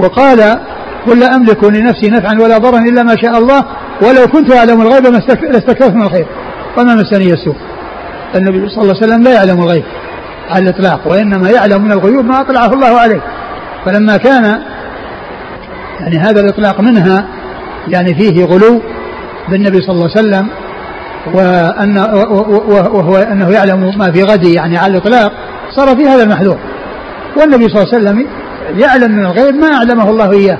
وقال 0.00 0.58
قل 1.06 1.20
لا 1.20 1.36
أملك 1.36 1.64
لنفسي 1.64 2.08
نفعا 2.10 2.38
ولا 2.40 2.58
ضرا 2.58 2.78
إلا 2.78 3.02
ما 3.02 3.16
شاء 3.16 3.38
الله. 3.38 3.64
ولو 4.02 4.26
كنت 4.26 4.52
أعلم 4.52 4.82
الغيب 4.82 5.06
لاستكثرت 5.06 5.94
من 5.94 6.02
الخير. 6.02 6.26
وما 6.78 6.94
مسني 6.94 7.32
السوء. 7.32 7.56
النبي 8.34 8.68
صلى 8.68 8.82
الله 8.82 8.94
عليه 8.94 9.06
وسلم 9.06 9.22
لا 9.22 9.32
يعلم 9.32 9.60
الغيب. 9.60 9.84
على 10.50 10.70
الإطلاق 10.70 11.00
وإنما 11.06 11.50
يعلم 11.50 11.84
من 11.84 11.92
الغيوب 11.92 12.24
ما 12.24 12.40
أطلعه 12.40 12.72
الله 12.72 13.00
عليه. 13.00 13.20
فلما 13.84 14.16
كان 14.16 14.60
يعني 16.00 16.18
هذا 16.18 16.40
الإطلاق 16.40 16.80
منها 16.80 17.24
يعني 17.88 18.14
فيه 18.14 18.44
غلو 18.44 18.82
بالنبي 19.48 19.80
صلى 19.80 19.90
الله 19.90 20.10
عليه 20.16 20.20
وسلم 20.20 20.48
وأن 21.34 21.98
وهو 22.92 23.16
أنه 23.16 23.50
يعلم 23.50 23.92
ما 23.98 24.12
في 24.12 24.22
غد 24.22 24.44
يعني 24.44 24.78
على 24.78 24.92
الإطلاق 24.92 25.32
صار 25.70 25.96
في 25.96 26.08
هذا 26.08 26.22
المحذور. 26.22 26.58
والنبي 27.36 27.68
صلى 27.68 27.82
الله 27.82 27.94
عليه 27.94 28.04
وسلم 28.04 28.26
يعلم 28.80 29.12
من 29.12 29.24
الغيب 29.24 29.54
ما 29.54 29.74
أعلمه 29.74 30.10
الله 30.10 30.32
إياه 30.32 30.58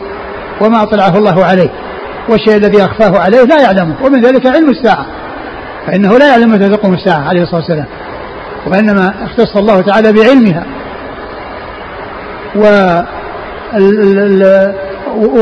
وما 0.60 0.82
أطلعه 0.82 1.18
الله 1.18 1.44
عليه. 1.44 1.68
والشيء 2.28 2.56
الذي 2.56 2.84
أخفاه 2.84 3.18
عليه 3.18 3.42
لا 3.42 3.62
يعلمه 3.62 3.94
ومن 4.04 4.20
ذلك 4.20 4.46
علم 4.46 4.70
الساعة. 4.70 5.06
فإنه 5.86 6.18
لا 6.18 6.28
يعلم 6.28 6.52
متى 6.52 6.68
تقوم 6.68 6.94
الساعة 6.94 7.28
عليه 7.28 7.42
الصلاة 7.42 7.60
والسلام. 7.60 7.86
وإنما 8.66 9.14
اختص 9.24 9.56
الله 9.56 9.80
تعالى 9.80 10.12
بعلمها. 10.12 10.66
و 12.56 13.00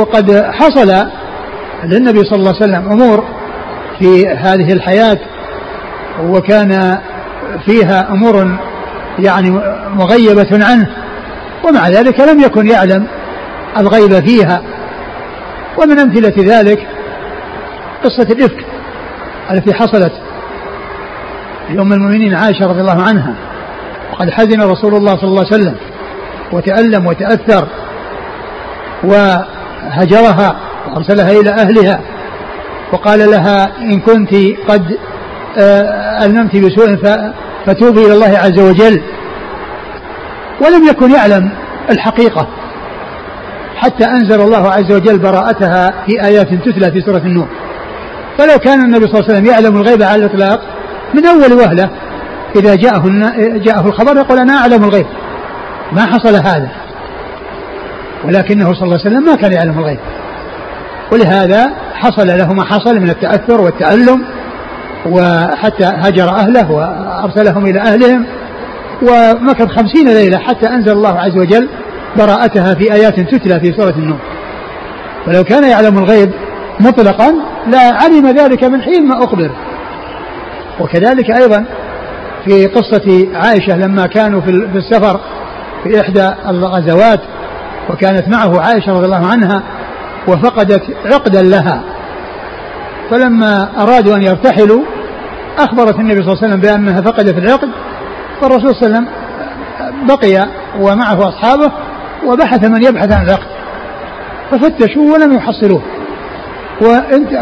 وقد 0.00 0.44
حصل 0.52 1.06
للنبي 1.84 2.18
صلى 2.18 2.38
الله 2.38 2.54
عليه 2.54 2.64
وسلم 2.64 2.92
أمور 2.92 3.24
في 3.98 4.28
هذه 4.28 4.72
الحياة 4.72 5.18
وكان 6.22 6.98
فيها 7.66 8.08
أمور 8.10 8.58
يعني 9.18 9.50
مغيبة 9.94 10.64
عنه 10.64 10.88
ومع 11.64 11.88
ذلك 11.88 12.20
لم 12.20 12.40
يكن 12.40 12.66
يعلم 12.66 13.06
الغيب 13.78 14.26
فيها. 14.26 14.62
ومن 15.78 15.98
أمثلة 15.98 16.34
ذلك 16.38 16.86
قصة 18.04 18.32
الإفك 18.32 18.64
التي 19.50 19.74
حصلت 19.74 20.12
لأم 21.70 21.92
المؤمنين 21.92 22.34
عائشة 22.34 22.66
رضي 22.66 22.80
الله 22.80 23.02
عنها. 23.02 23.34
وقد 24.12 24.30
حزن 24.30 24.62
رسول 24.62 24.94
الله 24.94 25.16
صلى 25.16 25.28
الله 25.28 25.44
عليه 25.52 25.62
وسلم 25.62 25.74
وتألم 26.52 27.06
وتأثر 27.06 27.68
وهجرها 29.04 30.56
وأرسلها 30.88 31.30
إلى 31.30 31.50
أهلها 31.50 32.00
وقال 32.92 33.30
لها 33.30 33.68
إن 33.80 34.00
كنت 34.00 34.34
قد 34.68 34.98
آه، 35.58 36.24
ألممت 36.24 36.56
بسوء 36.56 36.96
فتوبي 37.66 38.06
إلى 38.06 38.12
الله 38.12 38.38
عز 38.38 38.60
وجل. 38.60 39.02
ولم 40.60 40.88
يكن 40.88 41.10
يعلم 41.10 41.50
الحقيقة 41.90 42.48
حتى 43.76 44.04
أنزل 44.04 44.40
الله 44.40 44.70
عز 44.70 44.92
وجل 44.92 45.18
براءتها 45.18 45.94
في 46.06 46.24
آيات 46.24 46.54
تتلى 46.54 46.90
في 46.92 47.00
سورة 47.00 47.18
النور. 47.18 47.48
فلو 48.38 48.58
كان 48.58 48.80
النبي 48.80 49.06
صلى 49.06 49.20
الله 49.20 49.24
عليه 49.24 49.34
وسلم 49.34 49.46
يعلم 49.46 49.76
الغيب 49.76 50.02
على 50.02 50.24
الإطلاق 50.24 50.60
من 51.14 51.26
أول 51.26 51.52
وهلة 51.52 51.90
إذا 52.56 52.74
جاءه 52.74 53.02
جاءه 53.58 53.88
الخبر 53.88 54.16
يقول 54.16 54.38
أنا 54.38 54.52
أعلم 54.52 54.84
الغيب. 54.84 55.06
ما 55.92 56.06
حصل 56.06 56.34
هذا. 56.34 56.68
ولكنه 58.24 58.72
صلى 58.72 58.82
الله 58.82 58.98
عليه 59.04 59.16
وسلم 59.16 59.24
ما 59.24 59.34
كان 59.34 59.52
يعلم 59.52 59.78
الغيب. 59.78 59.98
ولهذا 61.12 61.72
حصل 61.94 62.26
له 62.26 62.52
ما 62.52 62.64
حصل 62.64 63.00
من 63.00 63.10
التأثر 63.10 63.60
والتألم 63.60 64.24
وحتى 65.06 65.84
هجر 65.84 66.28
أهله 66.28 66.70
وأرسلهم 66.70 67.66
إلى 67.66 67.80
أهلهم 67.80 68.26
ومكث 69.02 69.66
خمسين 69.66 70.08
ليلة 70.08 70.38
حتى 70.38 70.68
أنزل 70.68 70.92
الله 70.92 71.18
عز 71.18 71.36
وجل 71.36 71.68
براءتها 72.18 72.74
في 72.74 72.92
آيات 72.92 73.20
تتلى 73.20 73.60
في 73.60 73.72
سورة 73.72 73.94
النور. 73.98 74.18
ولو 75.26 75.44
كان 75.44 75.64
يعلم 75.64 75.98
الغيب 75.98 76.30
مطلقا 76.80 77.34
لا 77.66 77.92
علم 77.92 78.26
ذلك 78.26 78.64
من 78.64 78.82
حين 78.82 79.08
ما 79.08 79.24
أخبر. 79.24 79.50
وكذلك 80.80 81.30
أيضا 81.30 81.64
في 82.44 82.66
قصة 82.66 83.28
عائشة 83.34 83.76
لما 83.76 84.06
كانوا 84.06 84.40
في 84.40 84.50
السفر 84.50 85.20
في 85.84 86.00
إحدى 86.00 86.30
الغزوات 86.48 87.20
وكانت 87.90 88.28
معه 88.28 88.60
عائشة 88.60 88.92
رضي 88.92 89.04
الله 89.04 89.26
عنها 89.26 89.62
وفقدت 90.28 90.82
عقدا 91.04 91.42
لها. 91.42 91.82
فلما 93.10 93.82
أرادوا 93.82 94.16
أن 94.16 94.22
يرتحلوا 94.22 94.82
أخبرت 95.58 95.98
النبي 95.98 96.22
صلى 96.22 96.32
الله 96.32 96.38
عليه 96.42 96.46
وسلم 96.48 96.60
بأنها 96.60 97.00
فقدت 97.00 97.38
العقد 97.38 97.68
فالرسول 98.40 98.74
صلى 98.74 98.86
الله 98.86 98.96
عليه 98.96 99.06
وسلم 99.06 99.08
بقي 100.06 100.48
ومعه 100.80 101.28
أصحابه 101.28 101.72
وبحث 102.26 102.64
من 102.64 102.84
يبحث 102.84 103.12
عن 103.12 103.24
العقد. 103.24 103.46
ففتشوا 104.50 105.14
ولم 105.14 105.32
يحصلوه. 105.32 105.82
وانت 106.80 107.32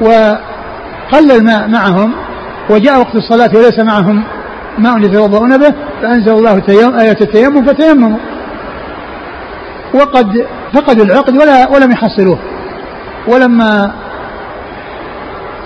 وقل 0.00 1.30
الماء 1.30 1.68
معهم 1.68 2.12
وجاء 2.70 2.98
وقت 2.98 3.14
الصلاة 3.14 3.50
وليس 3.54 3.78
معهم 3.78 4.24
ماء 4.78 4.98
يتوضؤون 4.98 5.58
به 5.58 5.74
فأنزل 6.02 6.32
الله 6.32 6.62
آية 7.00 7.16
التيمم 7.20 7.64
فتيمموا. 7.64 8.18
وقد 9.94 10.46
فقدوا 10.74 11.04
العقد 11.04 11.36
ولا 11.36 11.68
ولم 11.70 11.90
يحصلوه. 11.90 12.38
ولما 13.28 13.92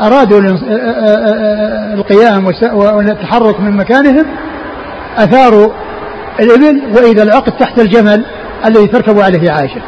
أرادوا 0.00 0.40
القيام 1.94 2.46
والتحرك 2.72 3.60
من 3.60 3.76
مكانهم 3.76 4.26
أثار 5.16 5.72
الإبل 6.40 6.82
وإذا 6.96 7.22
العقد 7.22 7.52
تحت 7.52 7.78
الجمل 7.80 8.24
الذي 8.66 8.86
تركب 8.86 9.20
عليه 9.20 9.50
عائشة. 9.50 9.80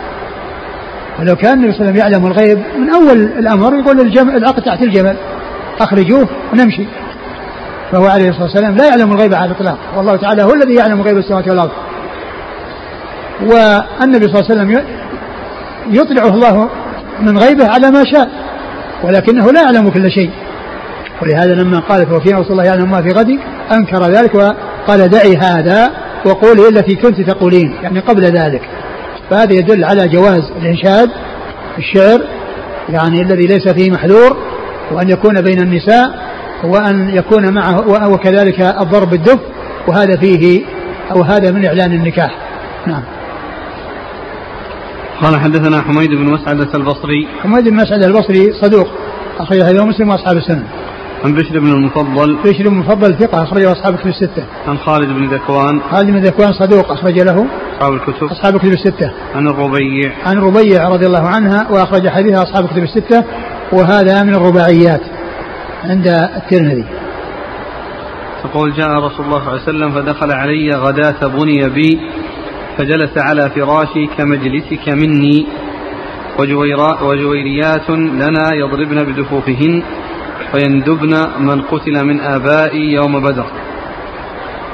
ولو 1.20 1.36
كان 1.36 1.52
النبي 1.52 1.72
صلى 1.72 1.88
الله 1.88 2.02
عليه 2.02 2.02
وسلم 2.02 2.12
يعلم 2.12 2.26
الغيب 2.26 2.58
من 2.78 2.90
أول 2.90 3.18
الأمر 3.38 3.78
يقول 3.78 4.00
العقد 4.36 4.62
تحت 4.62 4.82
الجمل. 4.82 5.16
أخرجوه 5.84 6.28
ونمشي. 6.52 6.84
فهو 7.92 8.06
عليه 8.06 8.28
الصلاة 8.28 8.44
والسلام 8.44 8.76
لا 8.76 8.86
يعلم 8.86 9.12
الغيب 9.12 9.34
على 9.34 9.50
الإطلاق. 9.50 9.78
والله 9.96 10.16
تعالى 10.16 10.42
هو 10.42 10.54
الذي 10.54 10.74
يعلم 10.74 11.02
غيب 11.02 11.18
السماوات 11.18 11.48
والأرض. 11.48 11.70
والنبي 13.40 14.28
صلى 14.28 14.40
الله 14.40 14.50
عليه 14.50 14.54
وسلم 14.54 14.84
يطلعه 15.90 16.28
الله 16.28 16.68
من 17.20 17.38
غيبه 17.38 17.68
على 17.68 17.90
ما 17.90 18.04
شاء 18.04 18.28
ولكنه 19.04 19.52
لا 19.52 19.62
يعلم 19.62 19.90
كل 19.90 20.10
شيء. 20.10 20.30
ولهذا 21.22 21.54
لما 21.54 21.80
قالت 21.80 22.12
وفينا 22.12 22.38
رسول 22.38 22.52
الله 22.52 22.64
يعلم 22.64 22.90
ما 22.90 23.02
في 23.02 23.08
غد 23.08 23.38
أنكر 23.72 24.04
ذلك 24.04 24.34
وقال 24.34 25.08
دعي 25.08 25.36
هذا 25.36 25.90
وقولي 26.26 26.68
التي 26.68 26.96
كنت 26.96 27.20
تقولين 27.20 27.74
يعني 27.82 28.00
قبل 28.00 28.22
ذلك. 28.22 28.62
فهذا 29.30 29.52
يدل 29.52 29.84
على 29.84 30.08
جواز 30.08 30.52
الانشاد 30.62 31.10
الشعر 31.78 32.20
يعني 32.88 33.22
الذي 33.22 33.46
ليس 33.46 33.68
فيه 33.68 33.90
محذور 33.90 34.36
وأن 34.90 35.08
يكون 35.08 35.40
بين 35.40 35.60
النساء 35.60 36.32
وأن 36.64 37.08
يكون 37.08 37.54
معه 37.54 38.08
وكذلك 38.08 38.60
الضرب 38.60 39.10
بالدف 39.10 39.38
وهذا 39.88 40.16
فيه 40.20 40.64
أو 41.10 41.22
هذا 41.22 41.50
من 41.50 41.66
إعلان 41.66 41.92
النكاح. 41.92 42.36
نعم. 42.86 43.02
قال 45.22 45.40
حدثنا 45.40 45.82
حميد 45.82 46.10
بن 46.10 46.32
مسعدة 46.32 46.68
البصري. 46.74 47.28
حميد 47.42 47.68
بن 47.68 47.76
مسعدة 47.76 48.06
البصري 48.06 48.52
صدوق 48.52 48.88
أخرج 49.38 49.58
هذا 49.58 49.84
مسلم 49.84 50.08
وأصحاب 50.08 50.36
السنة 50.36 50.64
عن 51.24 51.34
بشر 51.34 51.60
بن 51.60 51.66
المفضل. 51.66 52.36
بشر 52.44 52.68
بن 52.68 52.74
المفضل 52.74 53.14
ثقة 53.14 53.42
أخرجه 53.42 53.72
أصحاب 53.72 53.94
الكتب 53.94 54.08
الستة. 54.08 54.44
عن 54.66 54.78
خالد 54.78 55.08
بن 55.08 55.34
ذكوان. 55.34 55.80
خالد 55.90 56.10
بن 56.10 56.18
ذكوان 56.18 56.52
صدوق 56.52 56.92
أخرج 56.92 57.20
له 57.20 57.46
أصحاب 57.78 57.92
الكتب. 57.92 58.26
أصحاب 58.26 58.54
الكتب 58.54 58.72
الستة. 58.72 59.12
عن 59.34 59.48
الربيع. 59.48 60.12
عن 60.26 60.38
الربيع 60.38 60.88
رضي 60.88 61.06
الله 61.06 61.28
عنها 61.28 61.68
وأخرج 61.70 62.08
حديثها 62.08 62.42
أصحاب 62.42 62.64
الكتب 62.64 62.82
الستة. 62.82 63.24
وهذا 63.72 64.22
من 64.22 64.34
الرباعيات 64.34 65.00
عند 65.84 66.06
الترمذي. 66.08 66.84
تقول 68.42 68.72
جاء 68.72 68.88
رسول 68.88 69.26
الله 69.26 69.38
صلى 69.38 69.46
الله 69.46 69.48
عليه 69.48 69.62
وسلم 69.62 69.90
فدخل 69.90 70.32
علي 70.32 70.70
غداة 70.70 71.26
بني 71.26 71.68
بي 71.68 72.00
فجلس 72.78 73.18
على 73.18 73.50
فراشي 73.50 74.06
كمجلسك 74.06 74.88
مني 74.88 75.46
وجويريات 77.02 77.90
لنا 77.90 78.54
يضربن 78.54 79.04
بدفوفهن 79.04 79.82
ويندبن 80.54 81.14
من 81.38 81.62
قتل 81.62 82.04
من 82.04 82.20
آبائي 82.20 82.92
يوم 82.92 83.20
بدر. 83.22 83.46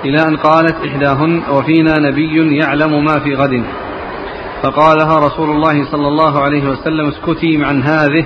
إلى 0.04 0.22
أن 0.22 0.36
قالت 0.36 0.76
إحداهن 0.86 1.42
وفينا 1.50 1.94
نبي 1.98 2.56
يعلم 2.56 3.04
ما 3.04 3.18
في 3.20 3.34
غد. 3.34 3.62
فقالها 4.62 5.18
رسول 5.26 5.50
الله 5.50 5.84
صلى 5.90 6.08
الله 6.08 6.42
عليه 6.42 6.64
وسلم 6.70 7.08
اسكتي 7.08 7.64
عن 7.64 7.82
هذه 7.82 8.24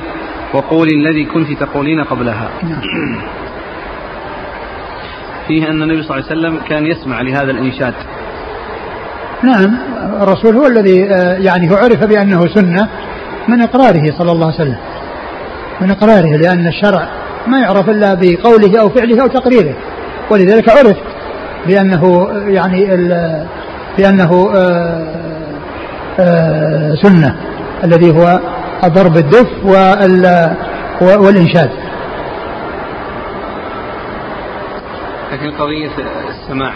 وقولي 0.54 0.94
الذي 0.94 1.25
كنت 1.25 1.52
تقولين 1.61 2.04
قبلها. 2.04 2.49
فيه 5.49 5.68
أن 5.68 5.82
النبي 5.82 6.02
صلى 6.02 6.16
الله 6.16 6.28
عليه 6.30 6.40
وسلم 6.40 6.61
كان 6.68 6.87
يسمع 6.87 7.21
لهذا 7.21 7.50
الإنشاد. 7.50 7.94
نعم 9.42 9.78
الرسول 10.23 10.56
هو 10.56 10.66
الذي 10.66 11.04
آه، 11.04 11.37
يعني 11.38 11.71
هو 11.71 11.76
عرف 11.76 12.04
بأنه 12.04 12.47
سنة 12.47 12.88
من 13.49 13.62
إقراره 13.62 14.11
صلى 14.18 14.32
الله 14.32 14.47
عليه 14.47 14.54
وسلم. 14.54 14.76
من 15.80 15.90
إقراره 15.90 16.37
لأن 16.37 16.66
الشرع 16.66 17.09
ما 17.47 17.61
يعرف 17.61 17.90
إلا 17.90 18.14
بقوله 18.14 18.80
أو 18.80 18.88
فعله 18.88 19.23
أو 19.23 19.26
تقريره. 19.26 19.75
ولذلك 20.30 20.68
عرف 20.68 20.97
بأنه 21.66 22.28
يعني 22.47 22.87
بأنه 23.99 24.52
آه، 24.56 25.06
آه، 26.21 26.94
سنة 26.94 27.37
الذي 27.85 28.11
هو 28.11 28.40
ضرب 28.88 29.16
الدف 29.16 29.64
والإنشاد. 31.02 31.70
لكن 35.32 35.50
قضية 35.50 35.90
السماع 36.30 36.72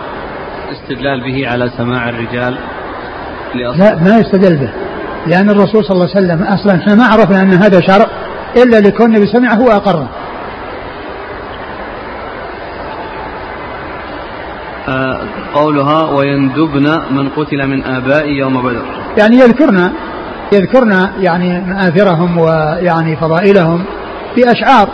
استدلال 0.72 1.20
به 1.24 1.48
على 1.48 1.70
سماع 1.76 2.08
الرجال 2.08 2.58
لا 3.54 3.94
ما 3.94 4.18
يستدل 4.18 4.56
به 4.56 4.70
لأن 5.26 5.50
الرسول 5.50 5.84
صلى 5.84 5.94
الله 5.94 6.08
عليه 6.16 6.26
وسلم 6.26 6.42
أصلا 6.42 6.74
إحنا 6.74 6.94
ما 6.94 7.06
عرفنا 7.06 7.40
أن 7.40 7.52
هذا 7.52 7.80
شرع 7.80 8.06
إلا 8.56 8.80
لكون 8.80 9.06
النبي 9.06 9.26
سمعه 9.26 9.60
وأقره. 9.62 10.08
آه 14.88 15.20
قولها 15.54 16.10
ويندبن 16.10 17.00
من 17.10 17.28
قتل 17.28 17.66
من 17.66 17.84
آبائي 17.84 18.38
يوم 18.38 18.62
بدر. 18.62 18.84
يعني 19.18 19.36
يذكرنا 19.36 19.92
يذكرنا 20.52 21.12
يعني 21.18 21.60
مآثرهم 21.60 22.38
ويعني 22.38 23.16
فضائلهم 23.16 23.84
في 24.34 24.52
أشعار 24.52 24.88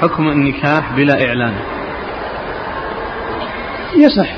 حكم 0.00 0.28
النكاح 0.28 0.92
بلا 0.96 1.26
إعلان. 1.28 1.54
يصح 3.96 4.28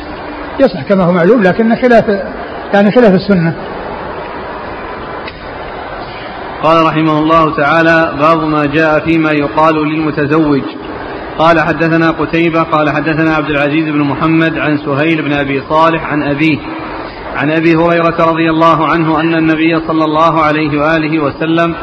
يصح 0.60 0.82
كما 0.82 1.04
هو 1.04 1.12
معلوم 1.12 1.42
لكن 1.42 1.76
خلاف 1.76 2.04
يعني 2.74 2.92
خلاف 2.92 3.14
السنة. 3.14 3.54
قال 6.62 6.86
رحمه 6.86 7.18
الله 7.18 7.56
تعالى 7.56 8.14
باب 8.20 8.42
ما 8.42 8.66
جاء 8.66 9.00
فيما 9.00 9.32
يقال 9.32 9.74
للمتزوج. 9.74 10.62
قال 11.38 11.60
حدثنا 11.60 12.10
قتيبة 12.10 12.62
قال 12.62 12.90
حدثنا 12.90 13.34
عبد 13.34 13.50
العزيز 13.50 13.88
بن 13.88 14.00
محمد 14.00 14.58
عن 14.58 14.78
سهيل 14.78 15.22
بن 15.22 15.32
أبي 15.32 15.62
صالح 15.68 16.04
عن 16.04 16.22
أبيه 16.22 16.58
عن 17.36 17.50
أبي 17.50 17.74
هريرة 17.74 18.30
رضي 18.30 18.50
الله 18.50 18.86
عنه 18.86 19.20
أن 19.20 19.34
النبي 19.34 19.80
صلى 19.86 20.04
الله 20.04 20.42
عليه 20.42 20.80
وآله 20.80 21.18
وسلم 21.22 21.74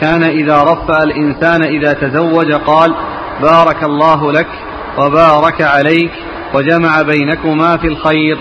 كان 0.00 0.22
إذا 0.22 0.62
رفأ 0.62 1.02
الإنسان 1.04 1.62
إذا 1.62 1.92
تزوج 1.92 2.52
قال 2.52 2.94
بارك 3.42 3.84
الله 3.84 4.32
لك 4.32 4.48
وبارك 4.98 5.62
عليك 5.62 6.10
وجمع 6.54 7.02
بينكما 7.02 7.76
في 7.76 7.86
الخير 7.86 8.38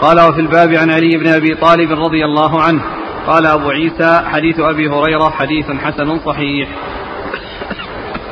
قال 0.00 0.20
وفي 0.20 0.40
الباب 0.40 0.72
عن 0.72 0.90
علي 0.90 1.16
بن 1.16 1.28
أبي 1.28 1.54
طالب 1.54 1.92
رضي 1.92 2.24
الله 2.24 2.62
عنه 2.62 2.82
قال 3.26 3.46
أبو 3.46 3.70
عيسى 3.70 4.22
حديث 4.26 4.60
أبي 4.60 4.88
هريرة 4.88 5.30
حديث 5.30 5.66
حسن 5.70 6.18
صحيح 6.26 6.68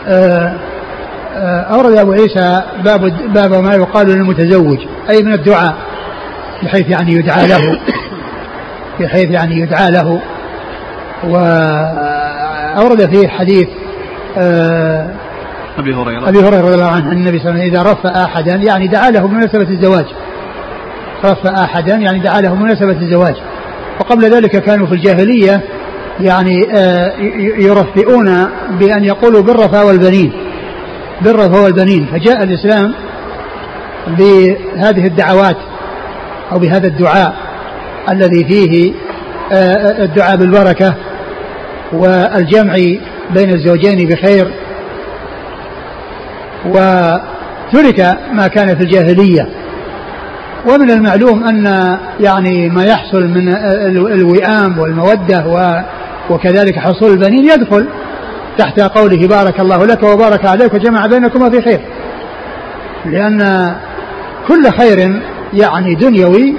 آه، 0.07 0.72
أورد 1.75 1.97
أبو 1.97 2.13
عيسى 2.13 2.63
باب 2.85 3.13
باب 3.35 3.55
ما 3.55 3.75
يقال 3.75 4.07
للمتزوج 4.07 4.79
أي 5.11 5.23
من 5.23 5.33
الدعاء 5.33 5.75
بحيث 6.63 6.89
يعني 6.89 7.13
يدعى 7.13 7.47
له 7.49 7.81
بحيث 9.01 9.31
يعني 9.31 9.61
يدعى 9.61 9.91
له. 9.91 10.21
وأورد 11.25 13.15
فيه 13.15 13.29
حديث 13.29 13.69
آه، 14.39 15.11
أبي 15.79 15.95
هريرة. 15.95 16.29
أبي 16.29 16.39
هريرة 16.39 16.61
رضي 16.61 16.75
الله 16.75 16.87
عنه 16.87 17.13
النبي 17.13 17.39
صلى 17.39 17.51
الله 17.51 17.61
عليه 17.61 17.71
وسلم 17.71 17.81
إذا 17.81 17.93
رفع 17.93 18.25
أحدا 18.25 18.55
يعني 18.55 18.89
دعا 18.89 19.11
له 19.11 19.21
بمناسبة 19.21 19.69
الزواج. 19.71 20.07
رفع 21.25 21.65
أحدا 21.65 21.95
يعني 21.95 22.19
دعا 22.19 22.41
له 22.41 22.55
بمناسبة 22.55 22.97
الزواج. 23.01 23.35
وقبل 24.01 24.25
ذلك 24.25 24.51
كانوا 24.51 24.87
في 24.87 24.95
الجاهلية 24.95 25.61
يعني 26.21 26.57
آه، 26.75 27.13
يرفئون 27.59 28.49
بأن 28.79 29.05
يقولوا 29.05 29.43
بالرفا 29.43 29.83
والبنين. 29.83 30.33
بالرفا 31.25 31.61
والبنين 31.61 32.07
فجاء 32.07 32.43
الإسلام 32.43 32.95
بهذه 34.07 35.07
الدعوات 35.07 35.57
أو 36.53 36.59
بهذا 36.59 36.87
الدعاء 36.87 37.35
الذي 38.09 38.45
فيه 38.45 38.93
آه، 39.53 40.05
الدعاء 40.05 40.37
بالبركة 40.37 40.95
والجمع 41.93 42.75
بين 43.35 43.51
الزوجين 43.51 44.09
بخير. 44.09 44.53
وترك 46.67 48.19
ما 48.33 48.49
كان 48.49 48.77
في 48.77 48.83
الجاهلية. 48.83 49.49
ومن 50.69 50.91
المعلوم 50.91 51.45
أن 51.45 51.97
يعني 52.21 52.69
ما 52.69 52.85
يحصل 52.85 53.29
من 53.29 53.49
الوئام 54.13 54.79
والمودة 54.79 55.45
وكذلك 56.31 56.79
حصول 56.79 57.11
البنين 57.11 57.45
يدخل. 57.45 57.87
تحت 58.59 58.81
قوله 58.81 59.27
بارك 59.29 59.61
الله 59.61 59.87
لك 59.87 60.03
وبارك 60.03 60.47
عليك 60.47 60.75
وجمع 60.75 61.07
بينكما 61.07 61.51
في 61.51 61.63
خير. 61.63 61.81
لأن 63.05 63.73
كل 64.49 64.71
خير 64.71 65.23
يعني 65.53 65.95
دنيوي 65.95 66.55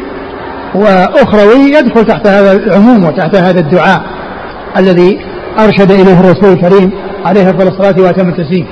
وأخروي 0.76 1.74
يدخل 1.74 2.06
تحت 2.06 2.28
هذا 2.28 2.52
العموم 2.52 3.06
وتحت 3.06 3.36
هذا 3.36 3.60
الدعاء 3.60 4.04
الذي 4.78 5.20
أرشد 5.60 5.92
إليه 5.92 6.20
الرسول 6.20 6.50
الكريم 6.50 6.92
عليه 7.26 7.50
أفضل 7.50 7.68
الصلاة 7.68 8.02
وأتم 8.02 8.30
التسليم. 8.30 8.68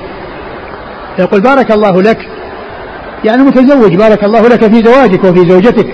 يقول 1.18 1.40
بارك 1.40 1.72
الله 1.72 2.02
لك 2.02 2.18
يعني 3.24 3.42
متزوج 3.42 3.94
بارك 3.96 4.24
الله 4.24 4.48
لك 4.48 4.72
في 4.72 4.84
زواجك 4.84 5.24
وفي 5.24 5.48
زوجتك 5.48 5.86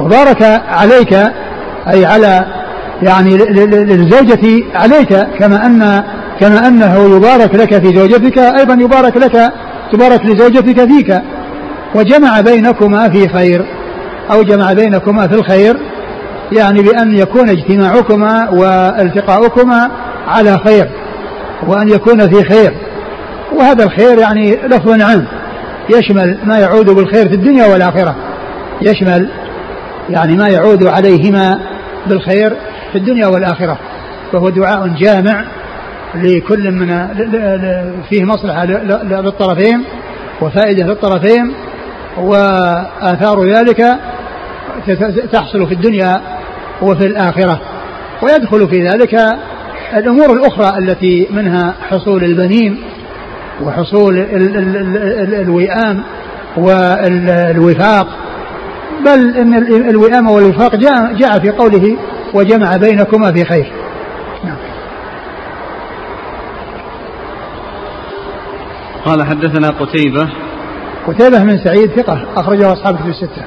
وبارك 0.00 0.42
عليك 0.68 1.12
أي 1.92 2.04
على 2.06 2.44
يعني 3.02 3.36
للزوجة 3.36 4.64
عليك 4.74 5.26
كما 5.38 5.66
أن 5.66 6.02
كما 6.40 6.68
أنه 6.68 7.16
يبارك 7.16 7.54
لك 7.54 7.84
في 7.84 7.96
زوجتك 7.96 8.38
أيضا 8.38 8.74
يبارك 8.74 9.16
لك 9.16 9.52
تبارك 9.92 10.26
لزوجتك 10.26 10.88
فيك. 10.88 11.22
وجمع 11.94 12.40
بينكما 12.40 13.08
في 13.08 13.28
خير 13.28 13.66
أو 14.32 14.42
جمع 14.42 14.72
بينكما 14.72 15.28
في 15.28 15.34
الخير 15.34 15.76
يعني 16.52 16.82
بأن 16.82 17.16
يكون 17.16 17.48
اجتماعكما 17.48 18.50
والتقاؤكما 18.50 19.90
على 20.28 20.58
خير 20.58 20.90
وأن 21.66 21.88
يكون 21.88 22.28
في 22.28 22.44
خير. 22.44 22.72
وهذا 23.56 23.84
الخير 23.84 24.18
يعني 24.18 24.56
لفظ 24.56 25.02
عام 25.02 25.26
يشمل 25.90 26.38
ما 26.44 26.58
يعود 26.58 26.90
بالخير 26.90 27.28
في 27.28 27.34
الدنيا 27.34 27.66
والآخرة. 27.66 28.16
يشمل 28.82 29.28
يعني 30.10 30.36
ما 30.36 30.48
يعود 30.48 30.84
عليهما 30.86 31.58
بالخير 32.06 32.56
في 32.92 32.98
الدنيا 32.98 33.26
والآخرة 33.26 33.78
وهو 34.32 34.48
دعاء 34.48 34.88
جامع 34.88 35.44
لكل 36.14 36.70
من 36.72 37.08
فيه 38.10 38.24
مصلحة 38.24 38.64
للطرفين 38.64 39.84
وفائدة 40.40 40.86
للطرفين 40.86 41.54
وآثار 42.18 43.44
ذلك 43.44 43.98
تحصل 45.32 45.66
في 45.66 45.74
الدنيا 45.74 46.20
وفي 46.82 47.06
الآخرة. 47.06 47.60
ويدخل 48.22 48.68
في 48.68 48.88
ذلك 48.88 49.16
الأمور 49.96 50.32
الأخرى 50.32 50.78
التي 50.78 51.28
منها 51.30 51.74
حصول 51.90 52.24
البنين 52.24 52.80
وحصول 53.62 54.26
الوئام 55.40 56.04
والوفاق. 56.56 58.06
بل 59.04 59.36
إن 59.36 59.54
الوئام 59.88 60.30
والوفاق 60.30 60.76
جاء 60.76 61.12
جاء 61.12 61.38
في 61.38 61.50
قوله 61.50 61.96
وجمع 62.34 62.76
بينكما 62.76 63.32
في 63.32 63.44
خير. 63.44 63.72
قال 69.04 69.22
حدثنا 69.22 69.68
قتيبة. 69.68 70.28
قتيبة 71.06 71.44
من 71.44 71.58
سعيد 71.58 71.90
ثقة 71.90 72.26
أخرجه 72.36 72.72
أصحاب 72.72 72.96
في 72.96 73.08
الستة. 73.08 73.42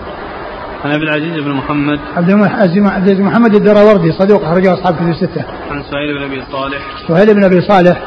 عن 0.86 0.92
عبد 0.92 1.02
العزيز 1.02 1.44
بن 1.44 1.52
محمد. 1.52 2.00
عبد 2.18 2.30
العزيز 2.30 3.18
بن 3.18 3.24
محمد 3.24 3.56
الدراوردي 3.56 4.12
صدوق 4.12 4.44
أخرجه 4.44 4.74
أصحاب 4.74 4.96
في 4.96 5.04
الستة. 5.04 5.46
عن 5.72 5.84
سهيل 5.84 6.18
بن 6.18 6.24
أبي 6.24 6.44
صالح. 6.52 7.08
سهيل 7.08 7.34
بن 7.34 7.44
أبي 7.44 7.62
صالح 7.62 8.02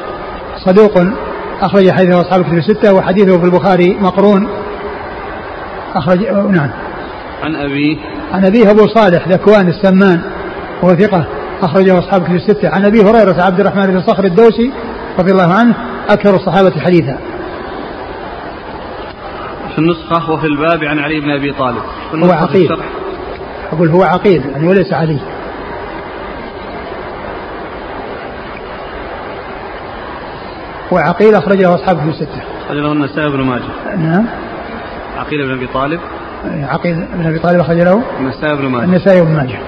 صدوق 0.64 0.92
أخرج 1.60 1.90
حديثه 1.90 2.20
أصحاب 2.20 2.44
في 2.44 2.54
الستة 2.54 2.94
وحديثه 2.94 3.38
في 3.38 3.44
البخاري 3.44 3.96
مقرون. 4.00 4.48
أخرج 5.94 6.18
نعم. 6.28 6.70
عن 7.42 7.56
أبيه 7.56 7.96
عن 8.32 8.44
أبيه 8.44 8.70
أبو 8.70 8.86
صالح 8.86 9.28
ذكوان 9.28 9.68
السمان. 9.68 10.35
وهو 10.82 10.94
ثقة 10.94 11.26
أخرجه 11.62 11.98
أصحاب 11.98 12.24
في 12.24 12.32
الستة. 12.32 12.68
عن 12.68 12.84
أبي 12.84 13.00
هريرة 13.00 13.42
عبد 13.42 13.60
الرحمن 13.60 13.86
بن 13.86 14.02
صخر 14.02 14.24
الدوسي 14.24 14.72
رضي 15.18 15.32
الله 15.32 15.54
عنه 15.54 15.74
أكثر 16.08 16.34
الصحابة 16.34 16.80
حديثا. 16.80 17.18
في 19.72 19.78
النسخة 19.78 20.32
وفي 20.32 20.46
الباب 20.46 20.84
عن 20.84 20.98
علي 20.98 21.20
بن 21.20 21.30
أبي 21.30 21.52
طالب. 21.52 21.82
هو 22.24 22.32
عقيل 22.32 22.68
أقول 23.72 23.88
هو 23.88 24.02
عقيل 24.02 24.42
يعني 24.52 24.68
وليس 24.68 24.92
علي. 24.92 25.18
وعقيل 30.92 31.34
أخرجه 31.34 31.74
أصحابه 31.74 32.00
في 32.00 32.08
الستة. 32.08 32.42
أخرجه 32.66 32.92
النسائي 32.92 33.28
بن 33.28 33.40
ماجه. 33.40 33.96
نعم. 33.96 34.26
عقيل 35.16 35.46
بن 35.46 35.52
أبي 35.52 35.66
طالب. 35.66 36.00
عقيل 36.44 37.06
بن 37.14 37.26
أبي 37.26 37.38
طالب 37.38 37.60
أخرج 37.60 37.76
له 37.76 38.02
النسائي 38.20 38.56
بن 38.56 38.66
ماجه. 38.66 38.84
النسائي 38.84 39.20
بن 39.20 39.32
ماجه. 39.32 39.58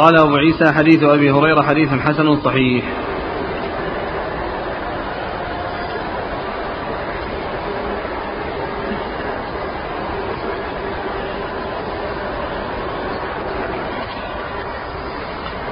قال 0.00 0.16
أبو 0.16 0.36
عيسى 0.36 0.72
حديث 0.72 1.02
أبي 1.02 1.30
هريرة 1.30 1.62
حديث 1.62 1.88
حسن 1.88 2.40
صحيح. 2.44 2.84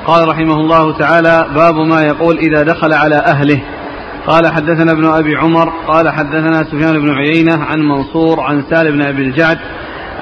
قال 0.07 0.29
رحمه 0.29 0.55
الله 0.55 0.99
تعالى 0.99 1.47
باب 1.55 1.75
ما 1.75 2.03
يقول 2.03 2.39
إذا 2.39 2.63
دخل 2.63 2.93
على 2.93 3.17
أهله. 3.17 3.61
قال 4.27 4.47
حدثنا 4.47 4.93
ابن 4.93 5.05
أبي 5.05 5.37
عمر 5.37 5.73
قال 5.87 6.09
حدثنا 6.09 6.65
سفيان 6.65 6.99
بن 6.99 7.11
عيينة 7.11 7.65
عن 7.65 7.81
منصور 7.81 8.41
عن 8.41 8.65
سالم 8.71 8.97
بن 8.97 9.03
أبي 9.03 9.23
الجعد 9.23 9.59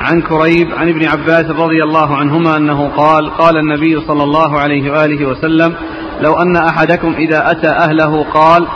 عن 0.00 0.20
كريب 0.20 0.74
عن 0.74 0.88
ابن 0.88 1.04
عباس 1.04 1.50
رضي 1.50 1.82
الله 1.82 2.16
عنهما 2.16 2.56
أنه 2.56 2.88
قال 2.88 3.30
قال 3.30 3.56
النبي 3.56 4.00
صلى 4.00 4.22
الله 4.22 4.58
عليه 4.58 4.90
وآله 4.90 5.28
وسلم 5.28 5.74
لو 6.20 6.34
أن 6.34 6.56
أحدكم 6.56 7.14
إذا 7.18 7.50
أتى 7.50 7.68
أهله 7.68 8.24
قال 8.24 8.66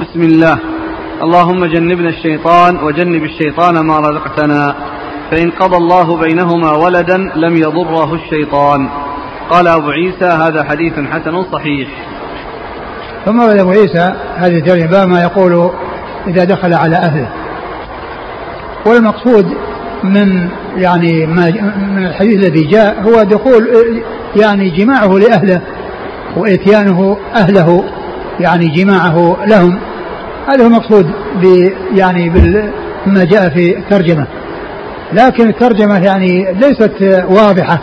بسم 0.00 0.20
الله 0.22 0.58
اللهم 1.22 1.64
جنبنا 1.64 2.08
الشيطان 2.08 2.76
وجنب 2.76 3.24
الشيطان 3.24 3.86
ما 3.86 3.98
رزقتنا 3.98 4.74
فإن 5.30 5.50
قضى 5.50 5.76
الله 5.76 6.16
بينهما 6.16 6.72
ولدا 6.72 7.16
لم 7.16 7.56
يضره 7.56 8.14
الشيطان. 8.14 8.88
قال 9.50 9.68
أبو 9.68 9.90
عيسى 9.90 10.24
هذا 10.24 10.64
حديث 10.64 10.92
حسن 10.92 11.44
صحيح. 11.52 11.88
ثم 13.24 13.40
ورد 13.40 13.58
أبو 13.58 13.70
عيسى 13.70 14.14
هذه 14.36 14.56
الترجمة 14.58 15.06
ما 15.06 15.22
يقول 15.22 15.70
إذا 16.26 16.44
دخل 16.44 16.74
على 16.74 16.96
أهله. 16.96 17.28
والمقصود 18.86 19.56
من 20.04 20.48
يعني 20.76 21.26
ما 21.26 21.50
من 21.96 22.06
الحديث 22.06 22.36
الذي 22.36 22.64
جاء 22.64 23.02
هو 23.02 23.22
دخول 23.22 23.68
يعني 24.36 24.70
جماعة 24.70 25.18
لأهله 25.18 25.60
وإتيانه 26.36 27.16
أهله 27.34 27.84
يعني 28.40 28.68
جماعة 28.68 29.36
لهم. 29.46 29.78
هذا 30.48 30.62
هو 30.62 30.66
المقصود 30.66 31.10
يعني 31.94 32.28
بما 33.06 33.24
جاء 33.24 33.48
في 33.48 33.78
الترجمة. 33.78 34.26
لكن 35.12 35.48
الترجمة 35.48 35.98
يعني 35.98 36.52
ليست 36.52 37.24
واضحة 37.28 37.80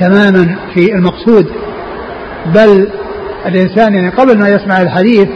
تماما 0.00 0.56
في 0.74 0.94
المقصود. 0.94 1.46
بل 2.54 2.88
الإنسان 3.46 3.94
يعني 3.94 4.08
قبل 4.08 4.38
ما 4.38 4.48
يسمع 4.48 4.82
الحديث 4.82 5.28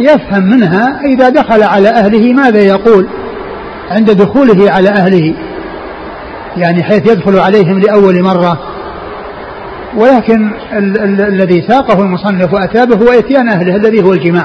يفهم 0.00 0.42
منها 0.42 1.00
إذا 1.04 1.28
دخل 1.28 1.62
على 1.62 1.88
أهله 1.88 2.32
ماذا 2.32 2.60
يقول 2.60 3.08
عند 3.90 4.10
دخوله 4.10 4.70
على 4.70 4.88
أهله. 4.88 5.34
يعني 6.56 6.82
حيث 6.82 7.10
يدخل 7.12 7.38
عليهم 7.38 7.78
لأول 7.78 8.22
مرة. 8.22 8.58
ولكن 9.96 10.50
ال- 10.72 11.00
ال- 11.00 11.20
الذي 11.20 11.64
ساقه 11.68 12.02
المصنف 12.02 12.54
وأتى 12.54 12.86
به 12.86 12.96
هو 12.96 13.18
إتيان 13.18 13.48
أهله 13.48 13.76
الذي 13.76 14.02
هو 14.02 14.12
الجماع. 14.12 14.44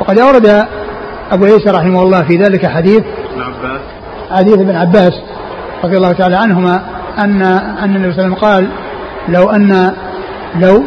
وقد 0.00 0.18
أورد 0.18 0.66
أبو 1.32 1.44
عيسى 1.44 1.70
رحمه 1.70 2.02
الله 2.02 2.22
في 2.22 2.36
ذلك 2.36 2.66
حديث 2.66 3.02
ابن 3.32 3.42
عباس. 3.42 3.80
حديث 4.30 4.58
ابن 4.58 4.76
عباس 4.76 5.12
رضي 5.84 5.96
الله 5.96 6.12
تعالى 6.12 6.36
عنهما 6.36 6.82
أن 7.18 7.42
أن 7.82 7.96
النبي 7.96 8.12
صلى 8.12 8.24
الله 8.24 8.24
عليه 8.24 8.34
وسلم 8.34 8.34
قال 8.34 8.68
لو 9.28 9.50
أن 9.50 9.92
لو 10.60 10.84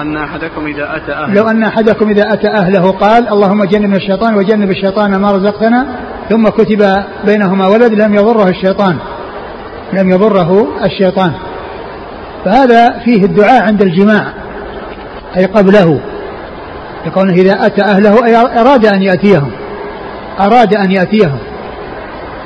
أن 0.00 0.16
أحدكم 0.16 0.66
إذا 0.66 0.96
أتى 0.96 1.12
أهله. 1.12 1.34
لو 1.34 1.48
أن 1.48 1.62
أحدكم 1.64 2.08
إذا 2.08 2.32
أتى 2.32 2.48
أهله 2.48 2.90
قال 2.90 3.28
اللهم 3.28 3.64
جنبنا 3.64 3.96
الشيطان 3.96 4.34
وجنب 4.36 4.70
الشيطان 4.70 5.16
ما 5.16 5.32
رزقتنا 5.32 5.86
ثم 6.30 6.48
كتب 6.48 7.04
بينهما 7.26 7.66
ولد 7.66 8.02
لم 8.02 8.14
يضره 8.14 8.48
الشيطان. 8.48 8.96
لم 9.94 10.10
يضره 10.10 10.68
الشيطان. 10.84 11.32
فهذا 12.44 12.98
فيه 13.04 13.24
الدعاء 13.24 13.62
عند 13.62 13.82
الجماع 13.82 14.32
أي 15.36 15.44
قبله 15.44 16.00
لكونه 17.06 17.32
إذا 17.32 17.66
أتى 17.66 17.82
أهله 17.82 18.26
أي 18.26 18.36
أراد 18.36 18.86
أن 18.86 19.02
يأتيهم 19.02 19.50
أراد 20.40 20.74
أن 20.74 20.90
يأتيهم 20.90 21.38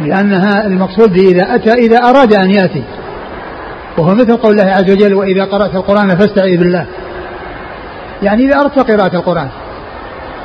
لأنها 0.00 0.66
المقصود 0.66 1.18
إذا 1.18 1.54
أتى 1.54 1.72
إذا 1.72 1.96
أراد 1.96 2.34
أن 2.34 2.50
يأتي. 2.50 2.82
وهو 3.98 4.14
مثل 4.14 4.37
قول 4.37 4.61
الله 4.61 4.72
عز 4.72 4.90
وجل 4.90 5.14
وإذا 5.14 5.44
قرأت 5.44 5.74
القرآن 5.74 6.16
فاستعذ 6.16 6.56
بالله. 6.56 6.87
يعني 8.22 8.44
إذا 8.44 8.61
أردت 8.61 8.78
قراءة 8.78 9.16
القرآن. 9.16 9.48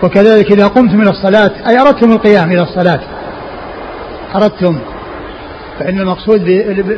وكذلك 0.04 0.52
إذا 0.52 0.68
قمت 0.68 0.94
من 0.94 1.08
الصلاة 1.08 1.52
أي 1.68 1.80
أردتم 1.80 2.12
القيام 2.12 2.52
إلى 2.52 2.62
الصلاة. 2.62 3.00
أردتم. 4.36 4.78
فإن 5.80 6.00
المقصود 6.00 6.44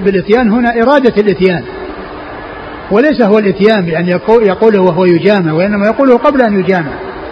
بالإتيان 0.03 0.51
هنا 0.51 0.81
إرادة 0.81 1.21
الإتيان. 1.21 1.63
وليس 2.91 3.21
هو 3.21 3.39
الإتيان 3.39 3.85
بأن 3.85 4.07
يقوله 4.41 4.81
وهو 4.81 5.05
يجامع 5.05 5.53
وإنما 5.53 5.85
يقوله 5.85 6.17
قبل 6.17 6.41
أن 6.41 6.59
يجامع. 6.59 6.91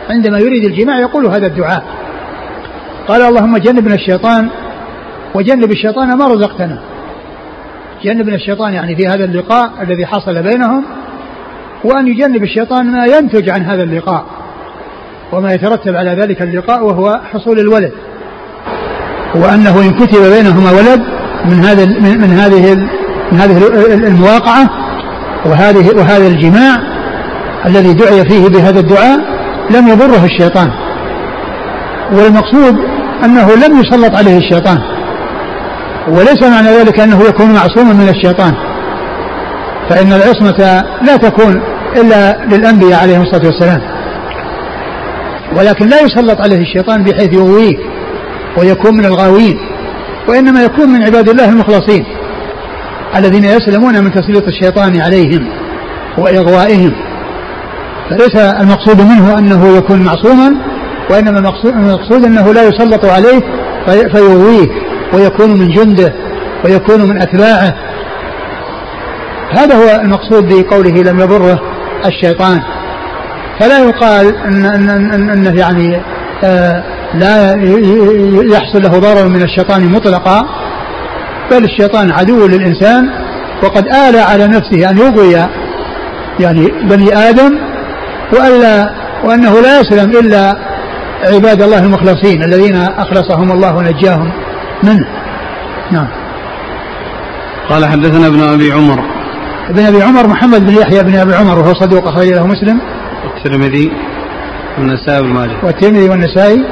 عندما 0.09 0.39
يريد 0.39 0.65
الجماع 0.65 0.99
يقول 0.99 1.25
هذا 1.25 1.47
الدعاء. 1.47 1.83
قال 3.07 3.21
اللهم 3.21 3.57
جنبنا 3.57 3.95
الشيطان 3.95 4.49
وجنب 5.33 5.71
الشيطان 5.71 6.17
ما 6.17 6.27
رزقتنا. 6.27 6.79
جنبنا 8.03 8.35
الشيطان 8.35 8.73
يعني 8.73 8.95
في 8.95 9.07
هذا 9.07 9.25
اللقاء 9.25 9.71
الذي 9.81 10.05
حصل 10.05 10.43
بينهم 10.43 10.83
وأن 11.83 12.07
يجنب 12.07 12.43
الشيطان 12.43 12.91
ما 12.91 13.05
ينتج 13.05 13.49
عن 13.49 13.61
هذا 13.61 13.83
اللقاء. 13.83 14.25
وما 15.31 15.53
يترتب 15.53 15.95
على 15.95 16.11
ذلك 16.11 16.41
اللقاء 16.41 16.83
وهو 16.83 17.19
حصول 17.33 17.59
الولد. 17.59 17.91
وأنه 19.35 19.81
إن 19.81 19.91
كتب 19.91 20.21
بينهما 20.21 20.71
ولد 20.71 21.03
من 21.45 21.65
هذا 21.65 21.85
من, 21.85 22.33
هذه 22.33 22.75
من 23.31 23.39
هذه 23.39 23.57
المواقعة 23.93 24.69
وهذه 25.45 25.95
وهذا 25.95 26.27
الجماع 26.27 26.77
الذي 27.65 27.93
دعي 27.93 28.25
فيه 28.29 28.47
بهذا 28.47 28.79
الدعاء 28.79 29.19
لم 29.69 29.87
يضره 29.87 30.25
الشيطان. 30.25 30.69
والمقصود 32.11 32.75
أنه 33.25 33.55
لم 33.55 33.81
يسلط 33.81 34.15
عليه 34.15 34.37
الشيطان. 34.37 34.77
وليس 36.07 36.43
معنى 36.43 36.67
ذلك 36.67 36.99
أنه 36.99 37.23
يكون 37.23 37.53
معصوما 37.53 37.93
من 37.93 38.09
الشيطان. 38.09 38.53
فإن 39.89 40.13
العصمة 40.13 40.83
لا 41.01 41.17
تكون 41.17 41.61
إلا 41.95 42.45
للأنبياء 42.45 43.01
عليهم 43.01 43.21
الصلاة 43.21 43.45
والسلام. 43.45 43.81
ولكن 45.57 45.87
لا 45.87 46.01
يسلط 46.01 46.41
عليه 46.41 46.61
الشيطان 46.61 47.03
بحيث 47.03 47.33
يغويه 47.33 47.77
ويكون 48.57 48.97
من 48.97 49.05
الغاوين. 49.05 49.72
وإنما 50.27 50.63
يكون 50.63 50.89
من 50.89 51.03
عباد 51.03 51.29
الله 51.29 51.49
المخلصين 51.49 52.05
الذين 53.15 53.45
يسلمون 53.45 54.03
من 54.03 54.11
تسليط 54.11 54.43
الشيطان 54.47 55.01
عليهم 55.01 55.49
وإغوائهم. 56.17 56.91
فليس 58.09 58.35
المقصود 58.35 59.01
منه 59.01 59.39
أنه 59.39 59.77
يكون 59.77 60.03
معصوما 60.03 60.55
وإنما 61.09 61.39
المقصود, 61.65 62.25
أنه 62.25 62.53
لا 62.53 62.63
يسلط 62.67 63.05
عليه 63.05 63.39
فيغويه 63.85 64.67
ويكون 65.13 65.59
من 65.59 65.67
جنده 65.67 66.13
ويكون 66.65 67.01
من 67.01 67.21
أتباعه. 67.21 67.73
هذا 69.57 69.75
هو 69.75 70.01
المقصود 70.01 70.53
بقوله 70.53 71.01
لم 71.11 71.19
يضره 71.19 71.61
الشيطان. 72.05 72.61
فلا 73.59 73.79
يقال 73.79 74.35
ان 74.35 74.65
ان 74.65 74.89
ان, 74.89 75.29
إن 75.29 75.57
يعني 75.57 76.01
آه 76.43 76.83
لا 77.13 77.53
يحصل 78.43 78.81
له 78.83 78.99
ضرر 78.99 79.27
من 79.27 79.41
الشيطان 79.41 79.91
مطلقا 79.91 80.45
بل 81.51 81.63
الشيطان 81.63 82.11
عدو 82.11 82.47
للإنسان 82.47 83.09
وقد 83.63 83.87
آل 83.87 84.17
على 84.17 84.47
نفسه 84.47 84.89
أن 84.89 84.97
يغوي 84.97 85.47
يعني 86.39 86.67
بني 86.89 87.15
آدم 87.29 87.57
وألا 88.33 88.89
وأنه 89.23 89.61
لا 89.61 89.79
يسلم 89.79 90.11
إلا 90.11 90.55
عباد 91.23 91.61
الله 91.61 91.79
المخلصين 91.79 92.43
الذين 92.43 92.75
أخلصهم 92.75 93.51
الله 93.51 93.75
ونجاهم 93.75 94.31
منه. 94.83 95.07
نعم. 95.91 96.07
قال 97.69 97.85
حدثنا 97.85 98.27
ابن 98.27 98.41
أبي 98.43 98.71
عمر. 98.71 98.99
ابن 99.69 99.85
أبي 99.85 100.03
عمر 100.03 100.27
محمد 100.27 100.65
بن 100.65 100.73
يحيى 100.73 101.03
بن 101.03 101.15
أبي 101.15 101.35
عمر 101.35 101.59
وهو 101.59 101.73
صدوق 101.73 102.07
أخرج 102.07 102.27
له 102.27 102.47
مسلم. 102.47 102.79
والترمذي 103.25 103.91
والنسائي 104.77 105.21
وابن 105.21 105.33
ماجه 105.33 105.55
والترمذي 105.63 106.09
والنسائي. 106.09 106.65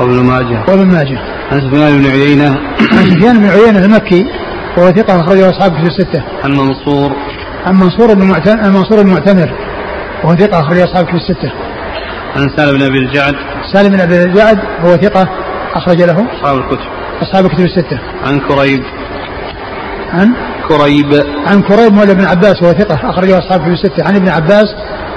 وابن 0.00 0.20
ماجه. 0.20 0.64
وابن 0.68 0.86
ماجه. 0.86 1.18
عن 1.52 1.60
سفيان 1.60 1.98
بن 1.98 2.06
عيينة. 2.06 2.58
عن 2.92 3.10
سفيان 3.10 3.38
بن 3.38 3.46
عيينة 3.46 3.84
المكي 3.84 4.26
وهو 4.76 4.90
ثقة 4.90 5.20
أخرجه 5.20 5.50
أصحاب 5.50 5.72
في 5.72 5.86
الستة. 5.86 6.22
عن 6.44 6.50
منصور. 6.50 7.12
عن 7.66 7.74
منصور 7.74 8.14
بن 8.14 8.24
معتمر 8.24 8.70
منصور 8.70 9.02
بن 9.02 9.10
معتمر 9.10 9.52
وهو 10.24 10.36
ثقة 10.36 10.60
أخرجه 10.60 10.84
أصحاب 10.84 11.06
في 11.06 11.14
الستة. 11.14 11.52
عن 12.36 12.48
سالم 12.56 12.78
بن 12.78 12.82
أبي 12.82 12.98
الجعد. 12.98 13.34
سالم 13.72 13.88
بن 13.88 14.00
أبي 14.00 14.22
الجعد 14.22 14.58
هو 14.84 14.96
ثقة 14.96 15.28
أخرج 15.74 16.02
له 16.02 16.26
أصحاب 16.36 16.56
الكتب. 16.56 16.86
أصحاب 17.22 17.46
الكتب 17.46 17.64
الستة. 17.64 17.98
عن 18.26 18.40
كريب. 18.40 18.82
عن؟ 20.12 20.32
كريب. 20.68 21.24
عن 21.46 21.62
كريب 21.62 21.92
مولى 21.92 22.14
بن 22.14 22.24
عباس 22.24 22.62
وهو 22.62 22.72
ثقة 22.72 23.10
أخرجه 23.10 23.38
أصحاب 23.38 23.60
الكتب 23.60 23.72
الستة. 23.72 24.06
عن 24.06 24.16
ابن 24.16 24.28
عباس 24.28 24.66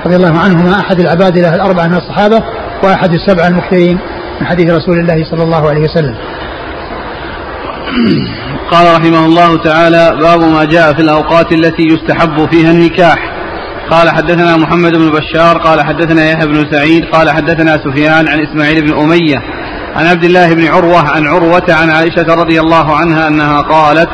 رضي 0.06 0.16
الله 0.16 0.40
عنهما 0.40 0.80
أحد 0.80 1.00
العبادلة 1.00 1.56
الأربعة 1.56 1.88
من 1.88 1.96
الصحابة 1.96 2.44
وأحد 2.84 3.14
السبعة 3.14 3.48
المكثرين. 3.48 4.00
من 4.42 4.48
حديث 4.48 4.70
رسول 4.70 5.00
الله 5.00 5.24
صلى 5.32 5.44
الله 5.44 5.70
عليه 5.70 5.82
وسلم. 5.82 6.16
قال 8.72 8.98
رحمه 8.98 9.26
الله 9.26 9.58
تعالى 9.58 10.18
باب 10.22 10.42
ما 10.42 10.66
جاء 10.66 10.94
في 10.94 11.02
الأوقات 11.02 11.52
التي 11.52 11.84
يستحب 11.84 12.52
فيها 12.52 12.72
النكاح. 12.72 13.36
قال 13.92 14.10
حدثنا 14.10 14.58
محمد 14.58 14.92
بن 14.92 15.10
بشار 15.10 15.58
قال 15.58 15.86
حدثنا 15.86 16.32
يحيى 16.32 16.48
بن 16.48 16.72
سعيد 16.72 17.06
قال 17.06 17.30
حدثنا 17.30 17.72
سفيان 17.72 18.28
عن 18.28 18.40
إسماعيل 18.40 18.82
بن 18.82 19.00
أمية 19.00 19.38
عن 19.96 20.06
عبد 20.08 20.24
الله 20.24 20.54
بن 20.54 20.68
عروة 20.68 21.10
عن 21.10 21.28
عروة 21.28 21.66
عن 21.70 21.90
عائشة 21.90 22.36
رضي 22.36 22.60
الله 22.60 22.96
عنها 22.96 23.28
أنها 23.28 23.62
قالت 23.62 24.10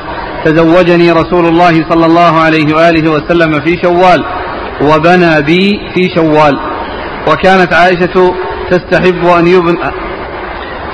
تزوجني 0.45 1.11
رسول 1.11 1.45
الله 1.45 1.89
صلى 1.89 2.05
الله 2.05 2.39
عليه 2.39 2.75
وآله 2.75 3.11
وسلم 3.11 3.61
في 3.61 3.77
شوال 3.83 4.23
وبنى 4.81 5.41
بي 5.41 5.79
في 5.95 6.09
شوال. 6.15 6.59
وكانت 7.27 7.73
عائشة 7.73 8.33
تستحب 8.71 9.25
أن 9.25 9.47
يبنى 9.47 10.10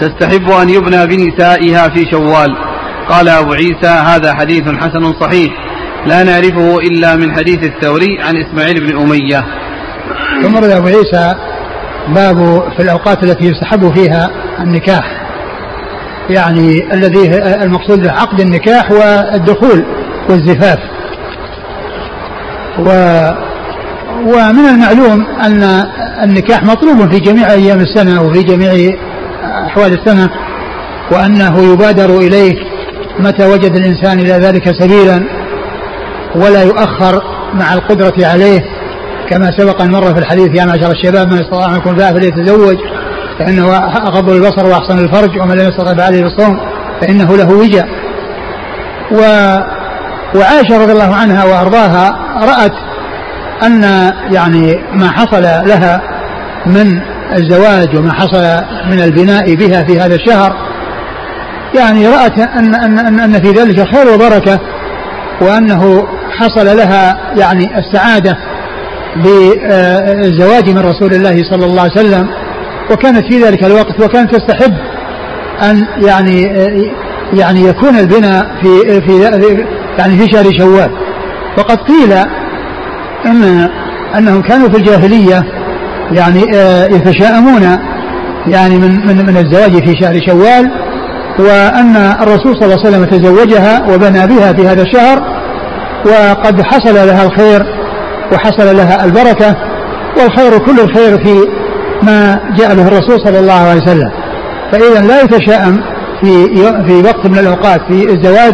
تستحب 0.01 0.49
أن 0.51 0.69
يبنى 0.69 1.05
بنسائها 1.05 1.89
في 1.89 2.05
شوال. 2.11 2.55
قال 3.09 3.29
أبو 3.29 3.53
عيسى 3.53 3.87
هذا 3.87 4.33
حديث 4.33 4.63
حسن 4.63 5.13
صحيح. 5.21 5.53
لا 6.05 6.23
نعرفه 6.23 6.77
إلا 6.77 7.15
من 7.15 7.35
حديث 7.35 7.63
الثوري 7.63 8.21
عن 8.21 8.35
إسماعيل 8.37 8.79
بن 8.79 8.97
أمية. 8.97 9.43
ثم 10.43 10.57
رد 10.57 10.69
أبو 10.69 10.87
عيسى 10.87 11.35
باب 12.07 12.63
في 12.77 12.83
الأوقات 12.83 13.23
التي 13.23 13.45
يستحب 13.45 13.93
فيها 13.95 14.29
النكاح. 14.59 15.27
يعني 16.29 16.93
الذي 16.93 17.37
المقصود 17.63 18.01
به 18.01 18.11
عقد 18.11 18.39
النكاح 18.39 18.91
والدخول 18.91 19.85
والزفاف. 20.29 20.79
و 22.79 22.89
ومن 24.25 24.65
المعلوم 24.69 25.25
أن 25.45 25.63
النكاح 26.23 26.63
مطلوب 26.63 27.11
في 27.11 27.19
جميع 27.19 27.51
أيام 27.51 27.79
السنة 27.79 28.21
وفي 28.21 28.43
جميع 28.43 28.97
أحوال 29.43 29.93
السنة 29.93 30.29
وأنه 31.11 31.73
يبادر 31.73 32.17
إليه 32.17 32.55
متى 33.19 33.45
وجد 33.45 33.75
الإنسان 33.75 34.19
إلى 34.19 34.33
ذلك 34.33 34.71
سبيلا 34.79 35.23
ولا 36.35 36.63
يؤخر 36.63 37.21
مع 37.53 37.73
القدرة 37.73 38.27
عليه. 38.27 38.61
كما 39.29 39.51
سبق 39.57 39.81
أن 39.81 39.91
مر 39.91 40.13
في 40.13 40.19
الحديث 40.19 40.59
يا 40.59 40.65
معشر 40.65 40.91
الشباب 40.91 41.27
من 41.27 41.39
استطاع 41.39 41.67
منكم 41.67 41.89
الباء 41.89 42.13
فليتزوج 42.13 42.77
فإنه 43.39 43.77
أغض 43.77 44.29
البصر 44.29 44.65
وأحسن 44.65 44.99
الفرج 44.99 45.39
ومن 45.41 45.55
لم 45.55 45.67
يستطع 45.67 45.95
فعليه 45.95 46.23
بالصوم 46.23 46.59
فإنه 47.01 47.37
له 47.37 47.49
وجاء 47.49 47.87
و 49.11 49.19
وعائشة 50.35 50.81
رضي 50.83 50.91
الله 50.91 51.15
عنها 51.15 51.45
وأرضاها 51.45 52.19
رأت 52.41 52.73
أن 53.63 53.83
يعني 54.31 54.75
ما 54.93 55.11
حصل 55.11 55.41
لها 55.41 56.01
من 56.67 57.01
الزواج 57.33 57.95
وما 57.97 58.13
حصل 58.13 58.63
من 58.91 59.01
البناء 59.01 59.55
بها 59.55 59.83
في 59.83 59.99
هذا 59.99 60.15
الشهر 60.15 60.55
يعني 61.77 62.07
رأت 62.07 62.39
أن, 62.39 62.75
أن, 62.75 62.99
أن, 62.99 63.19
أن 63.19 63.41
في 63.41 63.51
ذلك 63.51 63.95
خير 63.95 64.13
وبركة 64.13 64.59
وأنه 65.41 66.07
حصل 66.39 66.77
لها 66.77 67.17
يعني 67.37 67.79
السعادة 67.79 68.37
بالزواج 69.15 70.69
من 70.69 70.79
رسول 70.79 71.13
الله 71.13 71.43
صلى 71.51 71.65
الله 71.65 71.81
عليه 71.81 71.91
وسلم 71.91 72.27
وكانت 72.91 73.33
في 73.33 73.43
ذلك 73.43 73.63
الوقت 73.63 74.01
وكانت 74.01 74.35
تستحب 74.35 74.73
أن 75.63 75.87
يعني 76.05 76.41
يعني 77.33 77.61
يكون 77.61 77.95
البناء 77.99 78.45
في 78.61 79.01
في 79.01 79.21
يعني 79.99 80.17
في 80.17 80.27
شهر 80.33 80.45
شوال. 80.59 80.91
وقد 81.57 81.77
قيل 81.77 82.13
ان 83.25 83.69
أنهم 84.17 84.41
كانوا 84.41 84.69
في 84.69 84.77
الجاهلية 84.77 85.43
يعني 86.11 86.43
آه، 86.55 86.85
يتشاءمون 86.85 87.61
يعني 88.47 88.77
من 88.77 89.07
من 89.07 89.25
من 89.25 89.37
الزواج 89.37 89.71
في 89.71 89.93
شهر 90.01 90.19
شوال 90.27 90.71
وأن 91.39 91.95
الرسول 91.95 92.55
صلى 92.55 92.65
الله 92.65 92.77
عليه 92.85 92.89
وسلم 92.89 93.05
تزوجها 93.05 93.83
وبنى 93.93 94.27
بها 94.27 94.53
في 94.53 94.67
هذا 94.67 94.81
الشهر 94.81 95.21
وقد 96.05 96.61
حصل 96.61 96.95
لها 96.95 97.25
الخير 97.25 97.65
وحصل 98.33 98.77
لها 98.77 99.05
البركة 99.05 99.55
والخير 100.17 100.57
كل 100.57 100.79
الخير 100.79 101.25
في 101.25 101.47
ما 102.03 102.39
جاء 102.57 102.75
به 102.75 102.87
الرسول 102.87 103.19
صلى 103.25 103.39
الله 103.39 103.53
عليه 103.53 103.81
وسلم. 103.81 104.11
فاذا 104.71 105.07
لا 105.07 105.21
يتشاءم 105.21 105.83
في 106.21 106.47
في 106.87 107.01
وقت 107.05 107.27
من 107.27 107.37
الأوقات 107.37 107.81
في 107.87 108.09
الزواج 108.09 108.53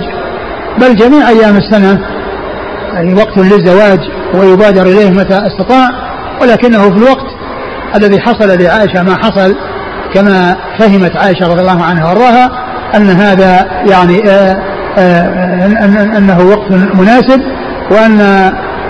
بل 0.81 0.95
جميع 0.95 1.29
أيام 1.29 1.57
السنة 1.57 1.99
يعني 2.93 3.13
وقت 3.13 3.37
للزواج 3.37 3.99
ويبادر 4.33 4.81
إليه 4.81 5.09
متى 5.09 5.41
استطاع 5.47 5.89
ولكنه 6.41 6.89
في 6.89 6.97
الوقت 6.97 7.32
الذي 7.95 8.19
حصل 8.19 8.47
لعائشة 8.61 9.03
ما 9.03 9.15
حصل 9.15 9.55
كما 10.13 10.55
فهمت 10.79 11.17
عائشة 11.17 11.47
رضي 11.47 11.61
الله 11.61 11.83
عنها 11.83 12.05
وارضاها 12.05 12.49
أن 12.95 13.09
هذا 13.09 13.67
يعني 13.89 14.29
آه، 14.29 14.57
آه، 14.97 15.65
أنه 16.17 16.39
وقت 16.39 16.71
مناسب 16.71 17.41
وأن 17.91 18.19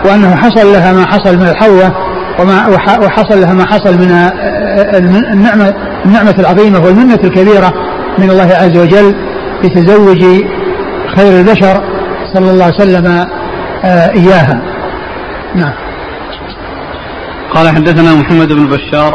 وأنه 0.05 0.35
حصل 0.35 0.73
لها 0.73 0.93
ما 0.93 1.05
حصل 1.05 1.37
من 1.37 1.47
الحوة 1.47 1.95
وما 2.39 2.67
وحصل 3.05 3.41
لها 3.41 3.53
ما 3.53 3.65
حصل 3.65 3.97
من 3.97 4.11
آه، 4.11 4.97
النعمة 5.33 5.73
النعمة 6.05 6.35
العظيمة 6.39 6.79
والمنة 6.79 7.19
الكبيرة 7.23 7.73
من 8.17 8.29
الله 8.29 8.51
عز 8.55 8.77
وجل 8.77 9.15
بتزوج 9.63 10.23
خير 11.15 11.39
البشر 11.39 11.81
صلى 12.33 12.51
الله 12.51 12.65
عليه 12.65 12.75
وسلم 12.75 13.27
إياها. 14.15 14.61
نعم. 15.55 15.92
قال 17.55 17.69
حدثنا 17.69 18.15
محمد 18.15 18.53
بن 18.53 18.67
بشار. 18.67 19.13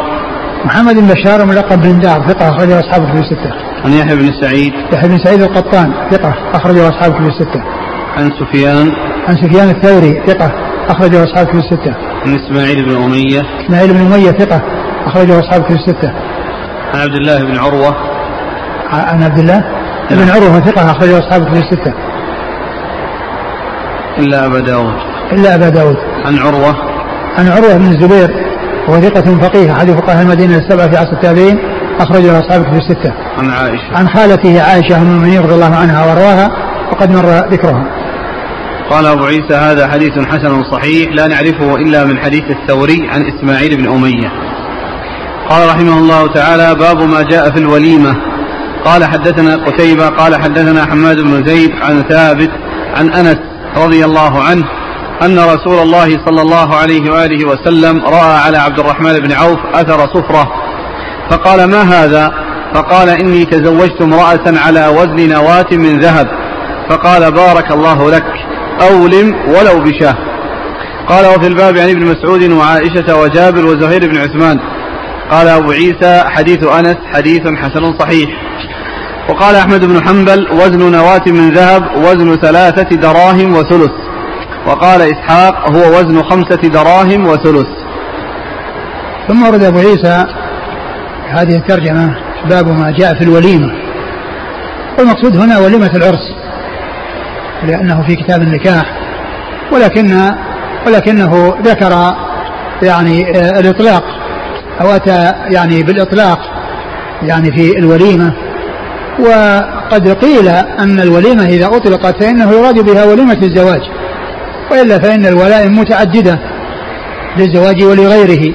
محمد 0.65 0.95
بن 0.95 1.07
بشار 1.07 1.45
ملقب 1.45 1.81
بن 1.81 1.99
دار 1.99 2.27
ثقة 2.27 2.49
أخرجه 2.49 2.79
أصحاب 2.79 3.01
كتب 3.05 3.15
الستة. 3.15 3.51
عن 3.85 3.91
يحيى 3.91 4.15
بن 4.15 4.31
سعيد. 4.41 4.73
يحيى 4.93 5.09
بن 5.09 5.17
سعيد 5.17 5.41
القطان 5.41 5.93
ثقة 6.11 6.33
أخرجه 6.53 6.89
أصحاب 6.89 7.13
كتب 7.13 7.27
الستة. 7.27 7.63
عن 8.17 8.31
سفيان. 8.39 8.91
عن 9.27 9.35
سفيان 9.35 9.69
الثوري 9.69 10.21
ثقة 10.27 10.51
أخرجه 10.89 11.23
أصحاب 11.23 11.47
كتب 11.47 11.55
الستة. 11.55 11.93
عن 12.25 12.35
إسماعيل 12.35 12.85
بن 12.85 13.03
أمية. 13.03 13.41
إسماعيل 13.65 13.93
بن 13.93 13.99
أمية 13.99 14.31
ثقة 14.31 14.61
أخرجه 15.05 15.39
أصحاب 15.39 15.63
كتب 15.63 15.75
الستة. 15.75 16.09
عن 16.93 16.99
عبد 16.99 17.15
الله 17.15 17.43
بن 17.43 17.57
عروة. 17.57 17.95
عن 18.91 19.23
عبد 19.23 19.39
الله 19.39 19.63
بن 20.11 20.17
نعم. 20.17 20.29
عروة 20.29 20.59
ثقة 20.59 20.91
أخرجه 20.91 21.19
أصحاب 21.19 21.45
كتب 21.45 21.55
الستة. 21.55 21.93
إلا 24.17 24.45
أبا 24.45 24.59
داود. 24.59 24.93
إلا 25.31 25.55
أبا 25.55 25.69
داود. 25.69 25.97
عن 26.25 26.37
عروة. 26.37 26.88
عن 27.37 27.47
عروة 27.47 27.77
بن 27.77 27.85
الزبير 27.85 28.29
وهو 28.87 29.01
ثقة 29.01 29.37
فقيه 29.37 29.71
أحد 29.71 29.91
فقهاء 29.91 30.21
المدينة 30.21 30.57
السبعة 30.57 30.91
في 30.91 30.97
عصر 30.97 31.11
التابعين 31.13 31.59
أخرجه 31.99 32.39
أصحاب 32.39 32.63
كتب 32.63 32.73
الستة. 32.73 33.13
عن 33.37 33.49
عائشة. 33.49 33.97
عن 33.97 34.09
خالته 34.09 34.61
عائشة 34.61 34.97
أم 34.97 35.01
المؤمنين 35.01 35.41
رضي 35.41 35.53
الله 35.53 35.75
عنها 35.75 36.05
وأرواها 36.05 36.49
وقد 36.91 37.11
مر 37.11 37.29
ذكرها. 37.51 37.85
قال 38.89 39.05
أبو 39.05 39.25
عيسى 39.25 39.53
هذا 39.55 39.87
حديث 39.87 40.11
حسن 40.11 40.63
صحيح 40.63 41.09
لا 41.13 41.27
نعرفه 41.27 41.75
إلا 41.75 42.05
من 42.05 42.17
حديث 42.19 42.43
الثوري 42.49 43.09
عن 43.09 43.21
إسماعيل 43.21 43.77
بن 43.77 43.87
أمية. 43.87 44.31
قال 45.49 45.69
رحمه 45.69 45.97
الله 45.97 46.27
تعالى 46.33 46.75
باب 46.75 47.01
ما 47.01 47.21
جاء 47.21 47.51
في 47.51 47.59
الوليمة. 47.59 48.15
قال 48.85 49.03
حدثنا 49.03 49.55
قتيبة 49.55 50.07
قال 50.07 50.35
حدثنا 50.41 50.85
حماد 50.85 51.17
بن 51.17 51.47
زيد 51.47 51.71
عن 51.81 52.03
ثابت 52.09 52.49
عن 52.95 53.13
أنس 53.13 53.37
رضي 53.77 54.05
الله 54.05 54.43
عنه 54.43 54.63
أن 55.23 55.39
رسول 55.39 55.79
الله 55.79 56.25
صلى 56.25 56.41
الله 56.41 56.75
عليه 56.75 57.11
وآله 57.11 57.47
وسلم 57.47 58.05
رأى 58.05 58.39
على 58.45 58.57
عبد 58.57 58.79
الرحمن 58.79 59.13
بن 59.13 59.31
عوف 59.31 59.59
أثر 59.73 59.99
صفرة. 59.99 60.51
فقال 61.31 61.63
ما 61.63 61.81
هذا؟ 61.81 62.31
فقال 62.73 63.09
إني 63.09 63.45
تزوجت 63.45 64.01
امرأة 64.01 64.59
على 64.65 64.87
وزن 64.87 65.29
نواة 65.29 65.67
من 65.71 65.99
ذهب. 65.99 66.27
فقال 66.89 67.31
بارك 67.31 67.71
الله 67.71 68.11
لك 68.11 68.25
أولم 68.81 69.35
ولو 69.47 69.79
بشاه. 69.79 70.15
قال 71.07 71.25
وفي 71.25 71.47
الباب 71.47 71.77
عن 71.77 71.89
ابن 71.89 72.05
مسعود 72.05 72.51
وعائشة 72.51 73.19
وجابر 73.21 73.65
وزهير 73.65 74.11
بن 74.11 74.17
عثمان. 74.17 74.59
قال 75.31 75.47
أبو 75.47 75.71
عيسى 75.71 76.23
حديث 76.25 76.63
أنس 76.63 76.97
حديث 77.13 77.41
حسن 77.41 77.97
صحيح. 77.99 78.29
وقال 79.29 79.55
أحمد 79.55 79.85
بن 79.85 80.07
حنبل 80.07 80.47
وزن 80.51 80.91
نواة 80.91 81.23
من 81.27 81.51
ذهب 81.51 81.83
وزن 81.95 82.35
ثلاثة 82.35 82.95
دراهم 82.95 83.55
وثلث. 83.55 83.91
وقال 84.69 85.01
إسحاق 85.01 85.69
هو 85.69 85.99
وزن 85.99 86.23
خمسة 86.23 86.55
دراهم 86.55 87.27
وثلث. 87.27 87.67
ثم 89.27 89.43
ورد 89.47 89.63
أبو 89.63 89.79
عيسى 89.79 90.25
هذه 91.29 91.55
الترجمة 91.55 92.15
باب 92.49 92.67
ما 92.67 92.91
جاء 92.91 93.13
في 93.13 93.23
الوليمة. 93.23 93.71
والمقصود 94.97 95.37
هنا 95.37 95.57
وليمة 95.59 95.91
العرس 95.95 96.33
لأنه 97.67 98.07
في 98.07 98.15
كتاب 98.15 98.41
النكاح 98.41 98.85
ولكن 99.73 100.33
ولكنه 100.87 101.55
ذكر 101.63 102.15
يعني 102.81 103.37
آه، 103.37 103.59
الإطلاق 103.59 104.03
أو 104.81 104.95
أتى 104.95 105.33
يعني 105.51 105.83
بالإطلاق 105.83 106.39
يعني 107.21 107.51
في 107.51 107.79
الوليمة. 107.79 108.33
وقد 109.19 110.09
قيل 110.09 110.47
أن 110.79 110.99
الوليمة 110.99 111.45
إذا 111.45 111.65
أطلقت 111.65 112.23
فإنه 112.23 112.51
يراد 112.51 112.79
بها 112.79 113.05
وليمة 113.05 113.37
الزواج. 113.43 113.81
وإلا 114.71 114.99
فإن 114.99 115.25
الولائم 115.25 115.79
متعددة 115.79 116.39
للزواج 117.37 117.83
ولغيره 117.83 118.53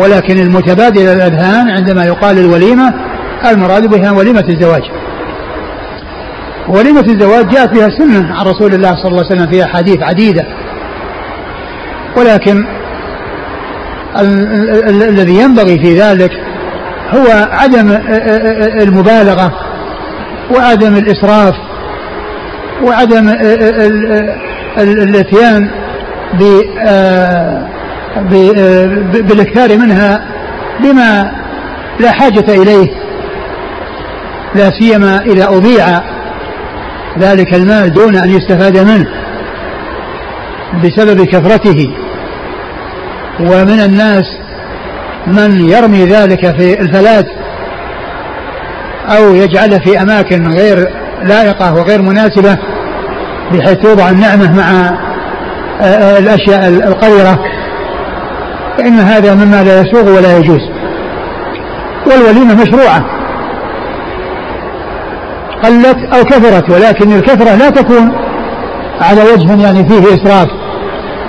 ولكن 0.00 0.38
المتبادل 0.38 1.08
الأذهان 1.08 1.70
عندما 1.70 2.04
يقال 2.04 2.38
الوليمة 2.38 2.94
المراد 3.50 3.86
بها 3.86 4.12
وليمة 4.12 4.44
الزواج. 4.48 4.82
وليمة 6.68 7.04
الزواج 7.08 7.48
جاءت 7.48 7.70
بها 7.74 7.88
سنة 7.98 8.34
عن 8.34 8.46
رسول 8.46 8.74
الله 8.74 8.94
صلى 8.96 9.10
الله 9.10 9.24
عليه 9.24 9.36
وسلم 9.36 9.50
في 9.50 9.64
أحاديث 9.64 10.02
عديدة. 10.02 10.44
ولكن 12.16 12.64
الذي 14.88 15.34
ينبغي 15.34 15.78
في 15.78 16.00
ذلك 16.00 16.30
هو 17.10 17.48
عدم 17.52 17.90
المبالغة 18.82 19.52
وعدم 20.56 20.96
الإسراف 20.96 21.54
وعدم 22.82 23.28
الاتيان 24.78 25.70
بالإكثار 29.12 29.78
منها 29.78 30.24
بما 30.80 31.32
لا 32.00 32.12
حاجة 32.12 32.44
إليه 32.48 32.88
لا 34.54 34.70
سيما 34.70 35.20
إذا 35.20 35.48
أضيع 35.48 36.00
ذلك 37.18 37.54
المال 37.54 37.92
دون 37.92 38.16
أن 38.16 38.30
يستفاد 38.30 38.78
منه 38.78 39.06
بسبب 40.84 41.24
كثرته. 41.24 41.94
ومن 43.40 43.80
الناس 43.80 44.24
من 45.26 45.68
يرمي 45.68 46.04
ذلك 46.04 46.56
في 46.56 46.80
الفلاة 46.80 47.24
أو 49.16 49.34
يجعله 49.34 49.78
في 49.78 50.02
أماكن 50.02 50.48
غير 50.48 50.88
لائقة 51.22 51.74
وغير 51.74 52.02
مناسبة 52.02 52.56
بحيث 53.52 53.72
توضع 53.74 54.10
النعمة 54.10 54.56
مع 54.56 54.70
آه، 55.80 55.84
آه، 55.84 56.18
الأشياء 56.18 56.68
القذرة. 56.68 57.38
فإن 58.78 58.98
هذا 58.98 59.34
مما 59.34 59.64
لا 59.64 59.80
يسوغ 59.80 60.16
ولا 60.16 60.38
يجوز. 60.38 60.60
والوليمة 62.06 62.62
مشروعة. 62.62 63.04
قلت 65.64 66.14
أو 66.14 66.24
كثرت 66.24 66.70
ولكن 66.70 67.12
الكثرة 67.12 67.54
لا 67.56 67.70
تكون 67.70 68.12
على 69.00 69.20
وجه 69.22 69.62
يعني 69.62 69.88
فيه 69.88 70.14
إسراف 70.14 70.48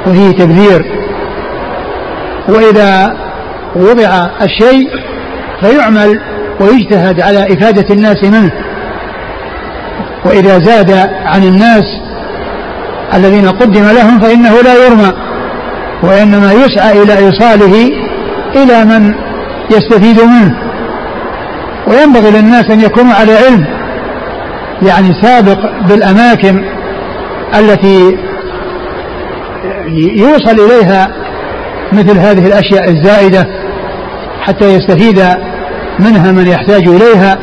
وفيه 0.08 0.32
تبذير. 0.32 0.92
وإذا 2.50 3.16
وضع 3.76 4.28
الشيء 4.42 4.90
فيعمل 5.62 6.20
ويجتهد 6.60 7.22
على 7.22 7.54
إفادة 7.54 7.96
الناس 7.96 8.24
منه. 8.24 8.52
وإذا 10.26 10.60
زاد 10.60 10.92
عن 11.26 11.44
الناس 11.44 12.01
الذين 13.14 13.48
قدم 13.48 13.84
لهم 13.84 14.20
فإنه 14.20 14.62
لا 14.62 14.86
يرمى 14.86 15.12
وإنما 16.04 16.54
يسعى 16.54 17.04
إلى 17.04 17.18
إيصاله 17.18 17.92
إلى 18.56 18.86
من 18.86 19.14
يستفيد 19.72 20.22
منه. 20.22 20.56
وينبغي 21.88 22.32
للناس 22.32 22.70
أن 22.72 22.82
يكونوا 22.82 23.14
على 23.14 23.32
علم 23.38 23.66
يعني 24.82 25.22
سابق 25.22 25.60
بالأماكن 25.88 26.64
التي 27.60 28.18
يوصل 29.98 30.60
إليها 30.60 31.08
مثل 31.94 32.18
هذه 32.18 32.48
الأشياء 32.48 32.90
الزائدة 32.90 33.48
حتى 34.42 34.66
يستفيد 34.76 35.24
منها 36.00 36.32
من 36.32 36.48
يحتاج 36.48 36.88
إليها 36.88 37.38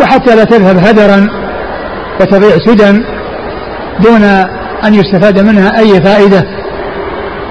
وحتى 0.00 0.36
لا 0.36 0.44
تذهب 0.44 0.78
هدرا 0.78 1.28
وتضيع 2.20 2.58
سدى 2.58 3.02
دون 4.00 4.22
أن 4.84 4.94
يستفاد 4.94 5.38
منها 5.38 5.78
أي 5.78 6.00
فائدة. 6.00 6.44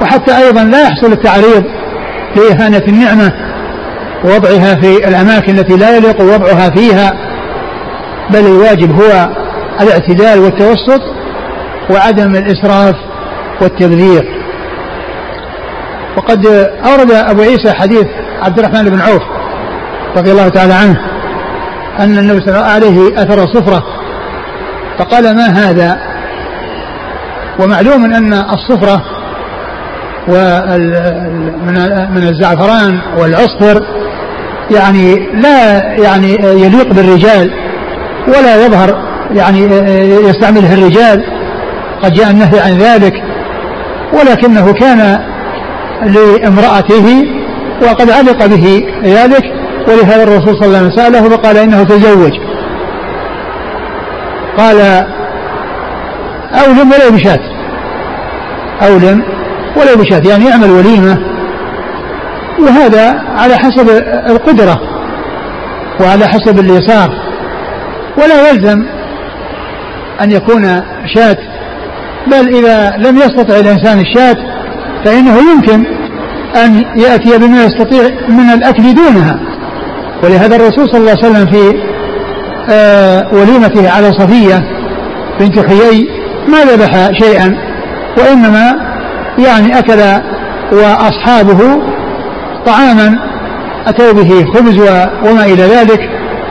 وحتى 0.02 0.38
أيضا 0.38 0.64
لا 0.64 0.82
يحصل 0.82 1.12
التعريض 1.12 1.64
لإهانة 2.36 2.84
النعمة 2.88 3.32
ووضعها 4.24 4.76
في 4.76 5.08
الأماكن 5.08 5.60
التي 5.60 5.78
لا 5.78 5.98
يليق 5.98 6.22
وضعها 6.22 6.70
فيها 6.70 7.14
بل 8.30 8.40
الواجب 8.40 9.02
هو 9.02 9.30
الاعتدال 9.82 10.40
والتوسط 10.40 11.02
وعدم 11.90 12.36
الإسراف 12.36 12.96
والتبذير. 13.62 14.36
وقد 16.18 16.46
أورد 16.86 17.12
أبو 17.12 17.42
عيسى 17.42 17.74
حديث 17.74 18.06
عبد 18.42 18.60
الرحمن 18.60 18.90
بن 18.90 19.02
عوف 19.02 19.22
رضي 20.18 20.32
الله 20.32 20.50
تعالى 20.50 20.74
عنه 20.74 21.02
أن 22.00 22.18
النبي 22.18 22.40
صلى 22.40 22.50
الله 22.50 22.66
عليه 22.66 23.22
أثر 23.22 23.48
صفرة 23.54 23.84
فقال 25.00 25.36
ما 25.36 25.46
هذا؟ 25.46 26.14
ومعلوم 27.60 28.06
أن 28.13 28.34
الصفرة 28.34 29.02
من 32.10 32.28
الزعفران 32.28 33.00
والعصفر 33.18 33.86
يعني 34.72 35.15
لا 35.41 35.84
يعني 35.94 36.34
يليق 36.44 36.94
بالرجال 36.94 37.52
ولا 38.28 38.65
يظهر 38.65 39.06
يعني 39.36 39.60
يستعمله 40.30 40.74
الرجال. 40.74 41.26
قد 42.04 42.14
جاء 42.14 42.32
النهي 42.32 42.60
عن 42.60 42.78
ذلك 42.78 43.14
ولكنه 44.14 44.74
كان 44.74 45.20
لامرأته 46.06 47.26
وقد 47.82 48.10
علق 48.12 48.45
به 48.45 48.84
ذلك 49.03 49.43
ولهذا 49.88 50.24
الرسول 50.24 50.58
صلى 50.58 50.66
الله 50.66 50.78
عليه 50.78 50.88
وسلم 50.88 50.97
سأله 50.97 51.30
فقال 51.30 51.58
إنه 51.58 51.84
تزوج. 51.84 52.32
قال 54.58 55.08
أولم 56.64 56.91
ولو 56.91 57.18
بشاة 57.18 57.39
أولم 58.88 59.24
ولو 59.78 60.03
بشاة 60.03 60.22
يعني 60.30 60.45
يعمل 60.45 60.72
وليمة. 60.72 61.18
وهذا 62.60 63.24
على 63.38 63.56
حسب 63.56 63.89
القدرة 64.30 64.82
وعلى 66.01 66.28
حسب 66.28 66.60
اليسار. 66.60 67.10
ولا 68.18 68.49
يلزم 68.49 68.86
أن 70.22 70.32
يكون 70.32 70.82
شاة 71.16 71.38
بل 72.28 72.56
إذا 72.56 72.97
لم 72.97 73.18
يستطع 73.18 73.60
الإنسان 73.60 73.99
الشاة 73.99 74.36
فإنه 75.06 75.38
يمكن 75.51 75.86
أن 76.66 76.86
يأتي 76.95 77.38
بما 77.38 77.64
يستطيع 77.64 78.03
من 78.30 78.49
الأكل 78.53 78.93
دونها. 78.93 79.39
ولهذا 80.24 80.56
الرسول 80.56 80.89
صلى 80.89 80.97
الله 80.97 81.12
عليه 81.12 81.30
وسلم 81.30 81.45
في 81.45 81.80
آه 82.70 83.28
وليمته 83.34 83.91
على 83.91 84.12
صفية 84.12 84.64
بنت 85.39 85.60
حيي 85.60 86.24
ما 86.48 86.64
ذبح 86.64 87.12
شيئا 87.24 87.56
وإنما 88.18 88.76
يعني 89.38 89.80
أكل 89.80 90.00
وأصحابه 90.72 91.82
طعاما 92.66 93.20
أتوا 93.88 94.12
به 94.12 94.46
خبز 94.54 94.80
وما 95.26 95.46
إلى 95.46 95.64
ذلك 95.64 96.00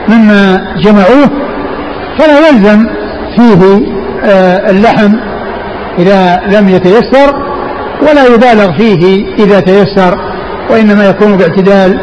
مما 0.07 0.73
جمعوه 0.77 1.29
فلا 2.19 2.49
يلزم 2.49 2.87
فيه 3.35 3.81
آه 4.23 4.71
اللحم 4.71 5.13
إذا 5.99 6.41
لم 6.47 6.69
يتيسر 6.69 7.45
ولا 8.01 8.25
يبالغ 8.25 8.77
فيه 8.77 9.25
إذا 9.39 9.59
تيسر 9.59 10.17
وإنما 10.69 11.09
يكون 11.09 11.37
باعتدال 11.37 11.99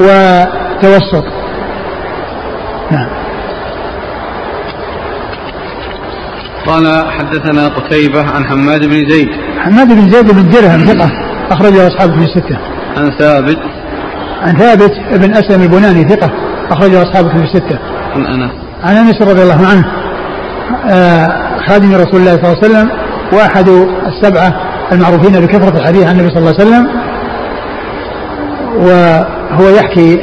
وتوسط 0.00 1.24
نعم 2.90 3.08
قال 6.68 7.04
حدثنا 7.10 7.68
قتيبة 7.68 8.22
عن 8.22 8.44
حماد 8.44 8.80
بن 8.80 9.08
زيد. 9.08 9.28
حماد 9.58 9.88
بن 9.88 10.08
زيد 10.08 10.30
بن 10.30 10.50
درهم 10.50 10.84
ثقة 10.84 11.10
أخرجه 11.50 11.86
أصحابه 11.86 12.12
في 12.12 12.24
الستة. 12.24 12.58
عن 12.96 13.10
ثابت. 13.18 13.58
عن 14.42 14.56
ثابت 14.56 14.92
بن 15.12 15.34
أسلم 15.34 15.62
البناني 15.62 16.08
ثقة 16.08 16.30
أخرجه 16.70 17.02
أصحابه 17.02 17.28
في 17.28 17.44
الستة. 17.44 17.78
عن 18.14 18.26
أنس. 18.26 18.50
عن 18.82 18.96
أنس 18.96 19.22
رضي 19.22 19.42
الله 19.42 19.66
عنه. 19.66 19.84
آه 20.88 21.28
خادم 21.68 21.94
رسول 21.94 22.20
الله 22.20 22.36
صلى 22.36 22.52
الله 22.52 22.58
عليه 22.62 22.68
وسلم 22.68 22.90
وأحد 23.32 23.68
السبعة 24.06 24.54
المعروفين 24.92 25.40
بكثرة 25.40 25.78
الحديث 25.78 26.06
عن 26.06 26.20
النبي 26.20 26.28
صلى 26.28 26.38
الله 26.38 26.54
عليه 26.58 26.68
وسلم. 26.68 26.88
وهو 28.76 29.68
يحكي 29.68 30.18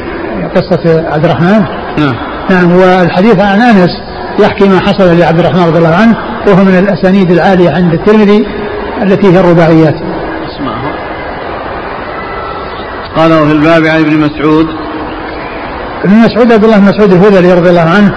قصة 0.56 1.04
عبد 1.14 1.26
الرحمن. 1.26 1.64
نعم. 1.98 2.16
نعم 2.50 2.72
والحديث 2.72 3.40
عن 3.40 3.62
أنس 3.62 3.90
يحكي 4.40 4.70
ما 4.70 4.80
حصل 4.80 5.20
لعبد 5.20 5.40
الرحمن 5.40 5.68
رضي 5.68 5.78
الله 5.78 5.96
عنه. 5.96 6.16
وهو 6.48 6.64
من 6.64 6.80
الأسانيد 6.80 7.32
العالية 7.32 7.70
عند 7.70 7.94
الترمذي 7.94 8.46
التي 9.02 9.28
هي 9.28 9.40
الرباعيات. 9.40 9.96
اسمعه 9.96 10.96
قال 13.16 13.34
وفي 13.34 13.52
الباب 13.52 13.86
عن 13.86 14.00
ابن 14.00 14.18
مسعود. 14.18 14.68
ابن 16.04 16.16
مسعود 16.16 16.52
عبد 16.52 16.64
الله 16.64 16.78
بن 16.78 16.86
مسعود 16.86 17.14
الهذلي 17.14 17.54
رضي 17.54 17.70
الله 17.70 17.90
عنه 17.98 18.12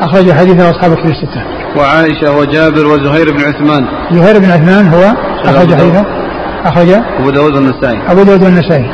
أخرج 0.00 0.32
حديثه 0.32 0.70
أصحاب 0.70 0.94
كتب 0.94 1.06
الستة. 1.06 1.42
وعائشة 1.76 2.38
وجابر 2.38 2.86
وزهير 2.86 3.32
بن 3.32 3.40
عثمان. 3.40 3.84
زهير 4.12 4.38
بن 4.38 4.50
عثمان 4.50 4.86
هو 4.88 5.02
أخرج 5.44 5.74
حديثه. 5.74 6.04
أخرج. 6.64 6.88
أبو 7.18 7.30
داود 7.30 7.54
والنسائي. 7.54 7.98
أبو 8.08 8.22
داود 8.22 8.42
والنسائي. 8.42 8.90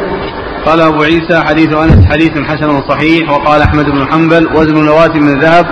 قال 0.67 0.81
أبو 0.81 1.03
عيسى 1.03 1.41
حديث 1.41 1.73
أنس 1.73 2.07
حديث 2.07 2.31
حسن 2.31 2.83
صحيح 2.89 3.31
وقال 3.31 3.63
أحمد 3.63 3.85
بن 3.85 4.07
حنبل 4.13 4.49
وزن 4.57 4.85
نواة 4.85 5.15
من 5.15 5.29
الذهب 5.29 5.67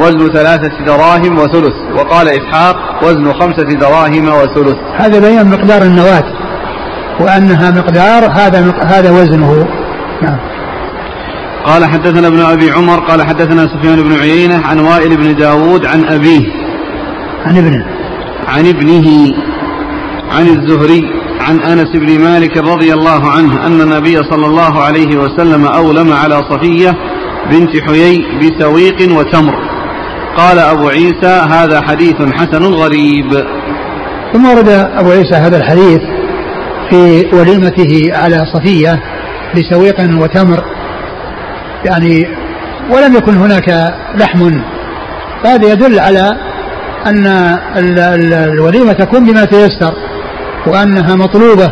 وزن 0.00 0.32
ثلاثة 0.32 0.84
دراهم 0.86 1.38
وثلث. 1.38 1.76
وقال 1.96 2.28
إسحاق 2.28 2.76
وزن 3.04 3.32
خمسة 3.32 3.78
دراهم 3.78 4.28
وثلث. 4.28 4.76
هذا 4.96 5.20
بيان 5.20 5.50
مقدار 5.50 5.82
النواة 5.82 6.24
وأنها 7.20 7.70
مقدار 7.70 8.30
هذا 8.32 8.74
هذا 8.84 9.10
وزنه. 9.10 9.68
نعم. 10.22 10.38
قال 11.64 11.84
حدثنا 11.84 12.26
ابن 12.26 12.40
أبي 12.40 12.70
عمر 12.70 13.00
قال 13.00 13.22
حدثنا 13.22 13.66
سفيان 13.66 14.02
بن 14.02 14.12
عيينة 14.12 14.66
عن 14.66 14.78
وائل 14.78 15.16
بن 15.16 15.34
داود 15.34 15.86
عن 15.86 16.04
أبيه. 16.04 16.46
عن 17.46 17.56
ابنه. 17.56 17.86
عن 18.48 18.66
ابنه 18.66 19.34
عن 20.30 20.48
الزهري 20.48 21.02
عن 21.40 21.60
أنس 21.60 21.88
بن 21.94 22.20
مالك 22.20 22.56
رضي 22.56 22.92
الله 22.92 23.30
عنه 23.30 23.66
أن 23.66 23.80
النبي 23.80 24.16
صلى 24.16 24.46
الله 24.46 24.82
عليه 24.82 25.16
وسلم 25.16 25.64
أولم 25.64 26.12
على 26.12 26.40
صفية 26.50 26.94
بنت 27.50 27.70
حيي 27.88 28.24
بسويق 28.40 29.18
وتمر. 29.18 29.71
قال 30.36 30.58
أبو 30.58 30.88
عيسى 30.88 31.42
هذا 31.50 31.80
حديث 31.80 32.14
حسن 32.32 32.64
غريب. 32.64 33.32
ثم 34.32 34.48
ورد 34.48 34.68
أبو 34.68 35.10
عيسى 35.10 35.34
هذا 35.34 35.56
الحديث 35.56 36.00
في 36.90 37.26
وليمته 37.32 38.10
على 38.12 38.44
صفية 38.54 39.02
بسويق 39.56 40.00
وتمر. 40.00 40.64
يعني 41.84 42.26
ولم 42.90 43.16
يكن 43.16 43.36
هناك 43.36 43.94
لحم. 44.14 44.60
فهذا 45.44 45.72
يدل 45.72 46.00
على 46.00 46.30
أن 47.06 47.26
الوليمة 48.34 48.92
تكون 48.92 49.24
بما 49.24 49.44
تيسر 49.44 49.94
وأنها 50.66 51.14
مطلوبة. 51.14 51.70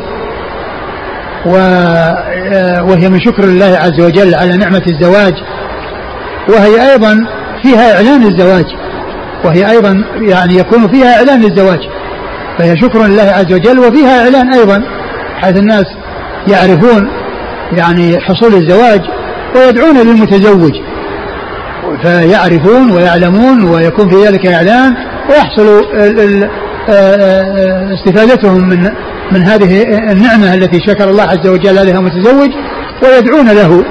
وهي 2.89 3.09
من 3.09 3.21
شكر 3.21 3.45
الله 3.45 3.79
عز 3.79 4.01
وجل 4.01 4.35
على 4.35 4.57
نعمة 4.57 4.83
الزواج. 4.87 5.35
وهي 6.49 6.93
أيضا 6.93 7.27
فيها 7.63 7.97
إعلان 7.97 8.23
الزواج 8.23 8.65
وهي 9.45 9.71
أيضا 9.71 10.05
يعني 10.21 10.59
يكون 10.59 10.89
فيها 10.89 11.17
إعلان 11.17 11.45
الزواج 11.45 11.81
فهي 12.59 12.77
شكر 12.77 13.07
لله 13.07 13.23
عز 13.23 13.53
وجل 13.53 13.79
وفيها 13.79 14.25
إعلان 14.25 14.53
أيضا 14.55 14.83
حيث 15.41 15.57
الناس 15.57 15.85
يعرفون 16.49 17.09
يعني 17.73 18.21
حصول 18.21 18.55
الزواج 18.55 19.01
ويدعون 19.57 19.97
للمتزوج 19.97 20.73
فيعرفون 22.03 22.91
ويعلمون 22.91 23.65
ويكون 23.65 24.09
في 24.09 24.27
ذلك 24.27 24.47
إعلان 24.47 24.95
ويحصل 25.31 25.85
استفادتهم 27.95 28.69
من 28.69 28.91
من 29.33 29.43
هذه 29.43 29.83
النعمة 30.13 30.55
التي 30.55 30.81
شكر 30.87 31.11
الله 31.11 31.23
عز 31.23 31.47
وجل 31.47 31.79
عليها 31.79 31.99
المتزوج 31.99 32.51
ويدعون 33.03 33.49
له 33.49 33.85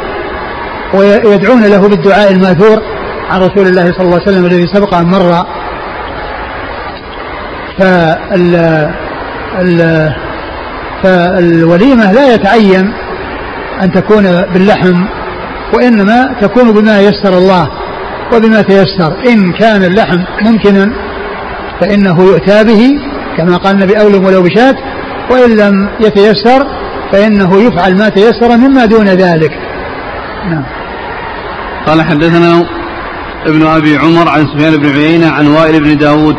ويدعون 0.94 1.64
له 1.64 1.88
بالدعاء 1.88 2.32
المأثور. 2.32 2.82
عن 3.30 3.42
رسول 3.42 3.68
الله 3.68 3.92
صلى 3.92 4.02
الله 4.02 4.20
عليه 4.20 4.32
وسلم 4.32 4.46
الذي 4.46 4.68
سبق 4.74 4.94
أن 4.94 5.06
مر. 5.06 5.46
فال 7.80 8.56
ال 9.62 10.12
فالوليمة 11.04 12.12
لا 12.12 12.34
يتعين 12.34 12.94
أن 13.82 13.92
تكون 13.92 14.24
باللحم 14.54 15.06
وإنما 15.74 16.36
تكون 16.42 16.72
بما 16.72 17.00
يسر 17.00 17.38
الله 17.38 17.70
وبما 18.34 18.62
تيسر. 18.62 19.12
إن 19.28 19.52
كان 19.52 19.84
اللحم 19.84 20.20
ممكنا 20.42 20.94
فإنه 21.82 22.24
يؤتى 22.24 22.64
به 22.64 23.00
كما 23.38 23.58
قال 23.58 23.76
النبي 23.76 24.00
أولم 24.02 24.26
ولو 24.26 24.42
بشاة. 24.42 24.76
وإن 25.32 25.58
لم 25.58 25.90
يتيسر 26.00 26.68
فإنه 27.12 27.62
يفعل 27.62 27.98
ما 27.98 28.10
تيسر 28.10 28.58
مما 28.58 28.86
دون 28.86 29.08
ذلك. 29.08 29.52
نعم. 30.50 30.64
قال 31.88 32.02
حدثنا 32.02 32.66
ابن 33.46 33.68
أبي 33.68 33.98
عمر 33.98 34.30
عن 34.30 34.48
سفيان 34.48 34.78
بن 34.78 34.90
عيينة 34.90 35.30
عن 35.30 35.48
وائل 35.48 35.84
بن 35.84 35.98
داود. 35.98 36.36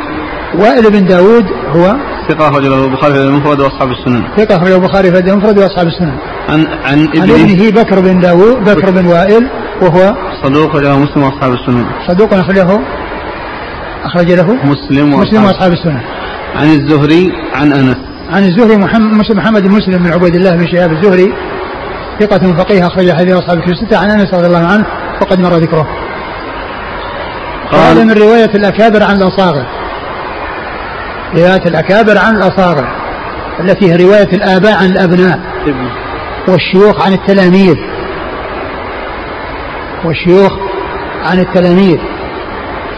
وائل 0.55 0.90
بن 0.90 1.05
داود 1.07 1.44
هو 1.76 1.96
ثقة 2.28 2.48
أخرج 2.48 2.66
له 2.66 2.84
البخاري 2.84 3.14
في 3.14 3.20
المفرد 3.20 3.61
وأصحاب 3.61 3.90
السنن. 3.90 4.22
ثقة 4.36 4.57
أخرج 4.57 4.72
البخاري 4.72 5.11
في 5.11 5.18
المفرد 5.18 5.59
وأصحاب 5.59 5.86
السنن. 5.86 6.16
عن 6.48 6.66
عن 6.84 7.09
ابنه, 7.09 7.22
عن 7.22 7.30
ابنه 7.30 7.70
بكر 7.70 8.01
بن 8.01 8.20
داود 8.20 8.64
بكر 8.64 8.90
بن 8.90 9.07
وائل 9.07 9.46
وهو 9.82 10.14
صدوق 10.42 10.76
له 10.76 10.98
مسلم 10.98 11.22
وأصحاب 11.22 11.53
السنن. 11.53 11.84
صدوق 12.09 12.34
أخرجه 12.34 12.80
أخرج 14.05 14.32
له 14.32 14.57
مسلم 14.64 15.11
مسلم 15.11 15.44
وأصحاب 15.44 15.72
السنن. 15.72 16.01
عن 16.57 16.66
الزهري 16.66 17.32
عن 17.55 17.72
أنس. 17.72 17.96
عن 18.30 18.44
الزهري 18.44 18.76
محمد 18.76 19.36
محمد 19.36 19.62
بن 19.62 19.70
مسلم 19.70 19.98
بن 19.98 20.12
عبيد 20.12 20.34
الله 20.34 20.57
بن 20.57 20.66
شهاب 20.66 20.92
الزهري. 20.92 21.32
ثقة 22.20 22.53
فقيه 22.53 22.86
أخرج 22.86 23.12
حديث 23.12 23.34
أصحاب 23.34 23.59
الكتب 23.59 23.72
الستة. 23.72 23.98
عن 23.98 24.11
أنس 24.11 24.34
رضي 24.34 24.46
الله 24.46 24.66
عنه 24.66 24.84
وقد 25.20 25.40
مر 25.40 25.57
ذكره. 25.57 25.86
قال 27.72 28.06
من 28.06 28.12
رواية 28.12 28.50
الأكابر 28.54 29.02
عن 29.02 29.16
الأصاغر. 29.16 29.66
رواية 31.34 31.62
الأكابر 31.66 32.18
عن 32.18 32.36
الأصاغر 32.36 32.88
التي 33.60 33.92
هي 33.92 33.96
رواية 33.96 34.28
الآباء 34.32 34.76
عن 34.76 34.86
الأبناء. 34.86 35.40
والشيوخ 36.48 37.06
عن 37.06 37.12
التلاميذ. 37.12 37.76
والشيوخ 40.04 40.52
عن 41.24 41.38
التلاميذ. 41.38 41.98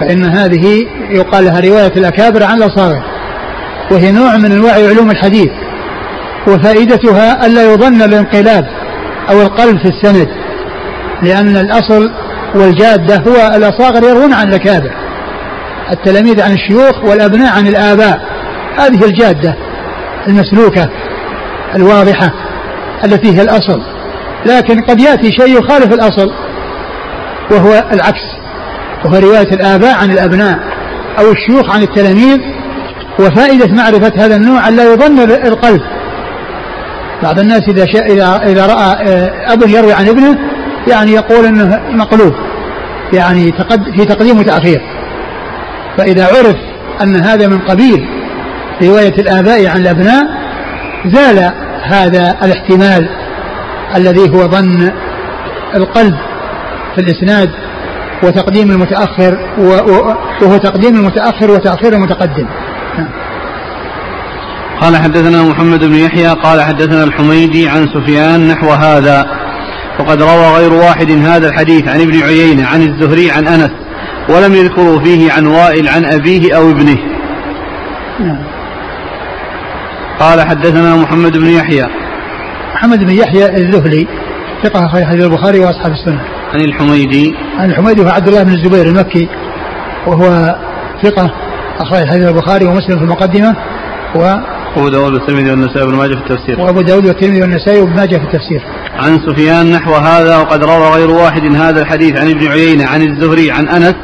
فإن 0.01 0.25
هذه 0.25 0.87
يقال 1.11 1.45
لها 1.45 1.61
رواية 1.61 1.93
الأكابر 1.97 2.45
عن 2.45 2.63
الأصاغر. 2.63 3.03
وهي 3.91 4.13
نوع 4.13 4.37
من 4.37 4.53
أنواع 4.53 4.75
علوم 4.75 5.11
الحديث. 5.11 5.51
وفائدتها 6.49 7.47
ألا 7.47 7.73
يظن 7.73 8.03
الانقلاب 8.03 8.67
أو 9.31 9.43
القلب 9.43 9.79
في 9.79 9.89
السند 9.89 10.29
لأن 11.23 11.57
الأصل 11.57 12.11
والجادة 12.55 13.17
هو 13.17 13.57
الأصاغر 13.57 14.03
يروون 14.03 14.33
عن 14.33 14.49
الأكابر 14.49 14.91
التلاميذ 15.93 16.43
عن 16.43 16.53
الشيوخ 16.53 17.05
والأبناء 17.05 17.53
عن 17.57 17.67
الآباء. 17.67 18.21
هذه 18.79 19.05
الجادة 19.05 19.57
المسلوكة 20.29 20.89
الواضحة 21.75 22.33
التي 23.05 23.37
هي 23.37 23.43
الأصل. 23.43 23.83
لكن 24.47 24.81
قد 24.81 25.01
يأتي 25.01 25.33
شيء 25.33 25.59
يخالف 25.59 25.95
الأصل 25.95 26.33
وهو 27.51 27.85
العكس. 27.93 28.23
وهو 29.05 29.19
رواية 29.19 29.55
الآباء 29.55 29.95
عن 29.95 30.11
الأبناء 30.11 30.59
أو 31.19 31.33
الشيوخ 31.33 31.75
عن 31.75 31.83
التلاميذ. 31.83 32.39
وفائدة 33.19 33.75
معرفة 33.75 34.13
هذا 34.17 34.37
النوع 34.37 34.69
أن 34.69 34.77
لا 34.77 34.93
يظن 34.93 35.19
القلب 35.21 35.81
بعض 37.23 37.39
الناس 37.39 37.63
إذا 37.69 37.87
شاء 37.87 38.13
إذا 38.13 38.41
إذا 38.47 38.67
رأى 38.67 39.09
آه، 39.09 39.53
أب 39.53 39.69
يروي 39.69 39.93
عن 39.93 40.09
ابنه 40.09 40.39
يعني 40.89 41.13
يقول 41.13 41.47
أنه 41.47 41.81
مقلوب 41.91 42.33
يعني 43.13 43.53
في 43.97 44.05
تقديم 44.05 44.39
وتأخير. 44.39 44.81
فإذا 45.99 46.27
عرف 46.27 46.57
أن 47.03 47.17
هذا 47.17 47.49
من 47.49 47.59
قبيل 47.59 48.09
رواية 48.83 49.15
الآباء 49.19 49.67
عن 49.67 49.81
الأبناء 49.81 50.25
زال 51.07 51.53
هذا 51.83 52.37
الاحتمال 52.43 53.09
الذي 53.97 54.31
هو 54.31 54.49
ظن 54.49 54.93
القلب 55.75 56.15
في 56.95 57.01
الإسناد 57.01 57.51
وتقديم 58.23 58.71
المتأخر 58.71 59.39
وهو 59.59 60.57
تقديم 60.57 60.97
المتأخر 60.97 61.51
وتأخير 61.51 61.93
المتقدم. 61.93 62.47
نعم. 62.99 63.09
قال 64.81 64.97
حدثنا 64.97 65.43
محمد 65.43 65.85
بن 65.85 65.95
يحيى 65.95 66.29
قال 66.29 66.63
حدثنا 66.63 67.05
الحميدي 67.05 67.69
عن 67.69 67.89
سفيان 67.95 68.49
نحو 68.49 68.71
هذا. 68.71 69.42
وقد 69.99 70.23
روى 70.23 70.57
غير 70.57 70.73
واحد 70.73 71.11
هذا 71.11 71.49
الحديث 71.49 71.89
عن 71.89 72.01
ابن 72.01 72.23
عيينة 72.23 72.67
عن 72.67 72.83
الزهري 72.83 73.31
عن 73.31 73.49
أنس 73.49 73.71
ولم 74.29 74.55
يذكروا 74.55 75.01
فيه 75.01 75.33
عن 75.33 75.47
وائل 75.47 75.89
عن 75.89 76.05
أبيه 76.05 76.57
أو 76.57 76.71
ابنه. 76.71 76.99
نعم. 78.21 78.39
قال 80.21 80.41
حدثنا 80.41 80.97
محمد 80.97 81.39
بن 81.39 81.47
يحيى. 81.47 81.87
محمد 82.75 82.99
بن 82.99 83.11
يحيى 83.11 83.47
الذهلي 83.47 84.07
ثقة 84.63 84.89
حديث 84.89 85.25
البخاري 85.25 85.61
وأصحاب 85.61 85.93
السنة. 85.93 86.21
عن 86.55 86.61
الحميدي. 86.61 87.35
عن 87.59 87.71
الحميدي 87.71 88.03
هو 88.03 88.09
عبد 88.09 88.29
الله 88.29 88.43
بن 88.43 88.53
الزبير 88.53 88.87
المكي 88.87 89.29
وهو 90.07 90.57
ثقة 91.03 91.31
أخرج 91.79 92.09
حديث 92.09 92.29
البخاري 92.29 92.67
ومسلم 92.67 92.99
في 92.99 93.05
المقدمة 93.05 93.57
و 94.15 94.37
أبو 94.77 94.89
داود 94.89 95.13
والترمذي 95.13 95.51
والنسائي 95.51 95.83
وابن 95.83 95.97
ماجه 95.97 96.15
في 96.15 96.21
التفسير. 96.21 96.61
وأبو 96.61 96.81
داود 96.81 97.07
والترمذي 97.07 97.41
والنسائي 97.41 97.81
وابن 97.81 97.97
ماجه 97.97 98.17
في 98.17 98.25
التفسير. 98.25 98.63
عن 98.97 99.19
سفيان 99.27 99.71
نحو 99.71 99.95
هذا 99.95 100.37
وقد 100.37 100.65
روى 100.65 100.89
غير 100.89 101.11
واحد 101.11 101.57
هذا 101.57 101.83
الحديث 101.83 102.21
عن 102.21 102.31
ابن 102.31 102.49
عيينة 102.49 102.87
عن 102.87 103.03
الزهري 103.03 103.51
عن 103.51 103.69
أنس 103.69 103.95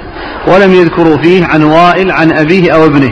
ولم 0.47 0.75
يذكروا 0.75 1.17
فيه 1.23 1.45
عن 1.47 1.63
وائل 1.63 2.13
عن 2.13 2.33
أبيه 2.33 2.75
أو 2.75 2.87
ابنه. 2.87 3.11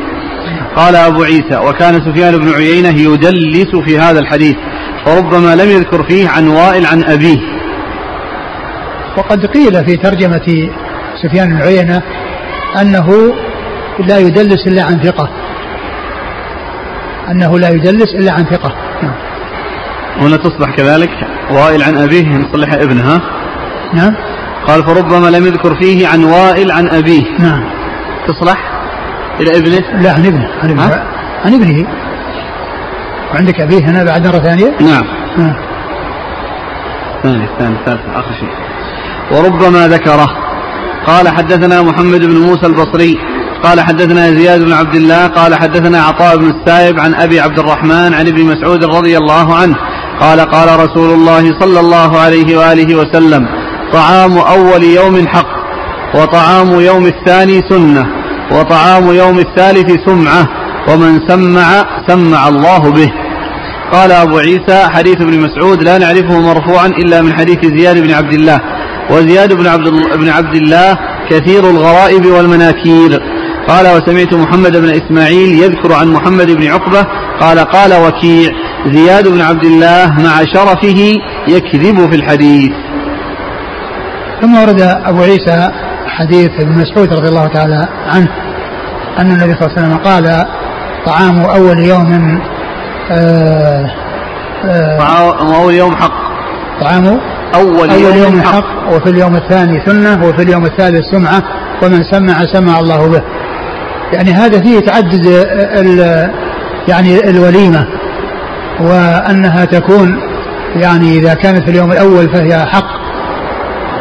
قال 0.77 0.97
أبو 0.97 1.23
عيسى 1.23 1.57
وكان 1.57 1.95
سفيان 1.95 2.39
بن 2.39 2.53
عيينة 2.53 2.89
يدلس 2.89 3.77
في 3.87 3.99
هذا 3.99 4.21
الحديث 4.21 4.57
وربما 5.07 5.57
لم 5.57 5.71
يذكر 5.71 6.05
فيه 6.09 6.29
عن 6.29 6.49
وائل 6.49 6.87
عن 6.87 7.05
أبيه. 7.05 7.39
وقد 9.19 9.47
قيل 9.47 9.85
في 9.85 9.97
ترجمة 9.97 10.71
سفيان 11.23 11.49
بن 11.49 11.63
عيينة 11.63 12.03
أنه 12.81 13.35
لا 13.99 14.19
يدلس 14.19 14.67
إلا 14.67 14.83
عن 14.83 15.03
ثقة. 15.03 15.29
أنه 17.31 17.59
لا 17.59 17.69
يدلس 17.69 18.15
إلا 18.15 18.33
عن 18.33 18.45
ثقة. 18.45 18.86
هنا 20.21 20.37
تصبح 20.37 20.77
كذلك 20.77 21.11
وائل 21.51 21.83
عن 21.83 21.97
أبيه 21.97 22.37
نصلح 22.37 22.73
ابنها 22.73 23.21
نعم. 23.95 24.15
قال 24.67 24.85
فربما 24.85 25.29
لم 25.29 25.47
يذكر 25.47 25.75
فيه 25.81 26.09
عن 26.09 26.25
وائل 26.25 26.71
عن 26.71 26.89
أبيه. 26.89 27.25
نعم. 27.39 27.65
تصلح؟ 28.29 28.57
إلى 29.41 29.59
ابنه؟ 29.59 30.03
لا 30.03 30.13
عن 30.13 30.27
ابنه 30.27 30.49
عن 30.63 30.71
ابنه, 30.71 31.03
عن 31.45 31.55
ابنه. 31.55 31.87
وعندك 33.35 33.61
أبيه 33.61 33.85
هنا 33.91 34.05
بعد 34.05 34.27
مرة 34.27 34.39
ثانية؟ 34.39 34.73
نعم. 34.81 35.05
نعم. 35.39 35.57
ثاني 37.23 37.47
ثاني 37.59 37.77
ثالث 37.87 38.01
آخر 38.15 38.33
شيء. 38.41 38.49
وربما 39.31 39.89
ذكره. 39.89 40.27
قال 41.07 41.29
حدثنا 41.29 41.83
محمد 41.83 42.21
بن 42.21 42.37
موسى 42.37 42.67
البصري. 42.67 43.19
قال 43.63 43.81
حدثنا 43.81 44.31
زياد 44.31 44.65
بن 44.65 44.73
عبد 44.73 44.95
الله. 44.95 45.27
قال 45.27 45.55
حدثنا 45.55 46.03
عطاء 46.03 46.37
بن 46.37 46.51
السائب 46.51 47.01
عن 47.01 47.15
أبي 47.15 47.41
عبد 47.41 47.59
الرحمن 47.59 48.15
عن 48.15 48.27
ابن 48.27 48.45
مسعود 48.45 48.85
رضي 48.85 49.19
الله 49.19 49.55
عنه. 49.55 49.77
قال 50.21 50.41
قال 50.41 50.81
رسول 50.81 51.11
الله 51.11 51.61
صلى 51.61 51.81
الله 51.81 52.19
عليه 52.19 52.59
وآله 52.59 52.95
وسلم 52.95 53.47
طعام 53.93 54.39
أول 54.39 54.85
يوم 54.85 55.27
حق 55.29 55.57
وطعام 56.15 56.81
يوم 56.81 57.07
الثاني 57.07 57.61
سنة 57.71 58.07
وطعام 58.53 59.13
يوم 59.13 59.39
الثالث 59.39 59.93
سمعة 60.07 60.49
ومن 60.89 61.21
سمع 61.29 61.85
سمع 62.09 62.49
الله 62.49 62.91
به. 62.91 63.11
قال 63.93 64.13
أبو 64.13 64.39
عيسى 64.39 64.89
حديث 64.95 65.17
ابن 65.17 65.41
مسعود 65.41 65.83
لا 65.83 65.99
نعرفه 65.99 66.41
مرفوعا 66.41 66.87
إلا 66.87 67.23
من 67.23 67.33
حديث 67.35 67.59
زياد 67.65 67.99
بن 67.99 68.13
عبد 68.15 68.33
الله. 68.33 68.61
وزياد 69.11 69.53
بن 69.53 69.67
عبد, 69.67 69.89
بن 70.17 70.29
عبد 70.29 70.55
الله 70.55 70.99
كثير 71.31 71.71
الغرائب 71.71 72.27
والمناكير. 72.27 73.11
قال 73.69 73.87
وسمعت 73.87 74.35
محمد 74.35 74.77
بن 74.77 74.91
إسماعيل 74.91 75.63
يذكر 75.63 75.93
عن 75.93 76.09
محمد 76.09 76.51
بن 76.51 76.67
عقبة 76.67 77.07
قال 77.41 77.59
قال 77.59 77.95
وكيع. 77.95 78.51
زياد 78.93 79.29
بن 79.29 79.41
عبد 79.41 79.65
الله 79.65 80.07
مع 80.07 80.45
شرفه 80.55 81.15
يكذب 81.49 82.11
في 82.11 82.17
الحديث. 82.17 82.73
ثم 84.41 84.55
ورد 84.55 84.81
أبو 84.81 85.23
عيسى 85.23 85.71
حديث 86.07 86.51
ابن 86.61 86.73
مسعود 86.73 87.13
رضي 87.13 87.29
الله 87.29 87.47
تعالى 87.47 87.89
عنه 88.07 88.29
أن 89.19 89.27
النبي 89.33 89.55
صلى 89.55 89.67
الله 89.67 89.79
عليه 89.79 89.87
وسلم 89.87 89.99
قال 89.99 90.47
طعام 91.07 91.41
أول 91.41 91.79
يوم 91.79 92.41
آه 93.11 93.87
آه 94.65 94.99
طعام 94.99 95.55
أول 95.55 95.75
يوم 95.75 95.97
حق. 95.97 96.13
طعام 96.81 97.21
أول, 97.55 97.91
أول 97.91 98.03
يوم, 98.03 98.17
يوم 98.17 98.43
حق, 98.43 98.55
حق 98.55 98.95
وفي 98.97 99.11
اليوم 99.11 99.37
الثاني 99.37 99.81
سنة 99.87 100.25
وفي 100.29 100.43
اليوم 100.43 100.65
الثالث 100.65 101.05
سمعة 101.13 101.43
ومن 101.83 102.03
سمع 102.13 102.47
سمع 102.53 102.81
الله 102.81 103.09
به. 103.09 103.23
يعني 104.13 104.33
هذا 104.33 104.61
فيه 104.61 104.81
تعدد 104.81 105.27
يعني 106.89 107.31
الوليمة. 107.31 107.87
وأنها 108.81 109.65
تكون 109.65 110.21
يعني 110.77 111.19
إذا 111.19 111.35
كانت 111.35 111.65
في 111.65 111.71
اليوم 111.71 111.93
الأول 111.93 112.29
فهي 112.35 112.67
حق 112.67 112.97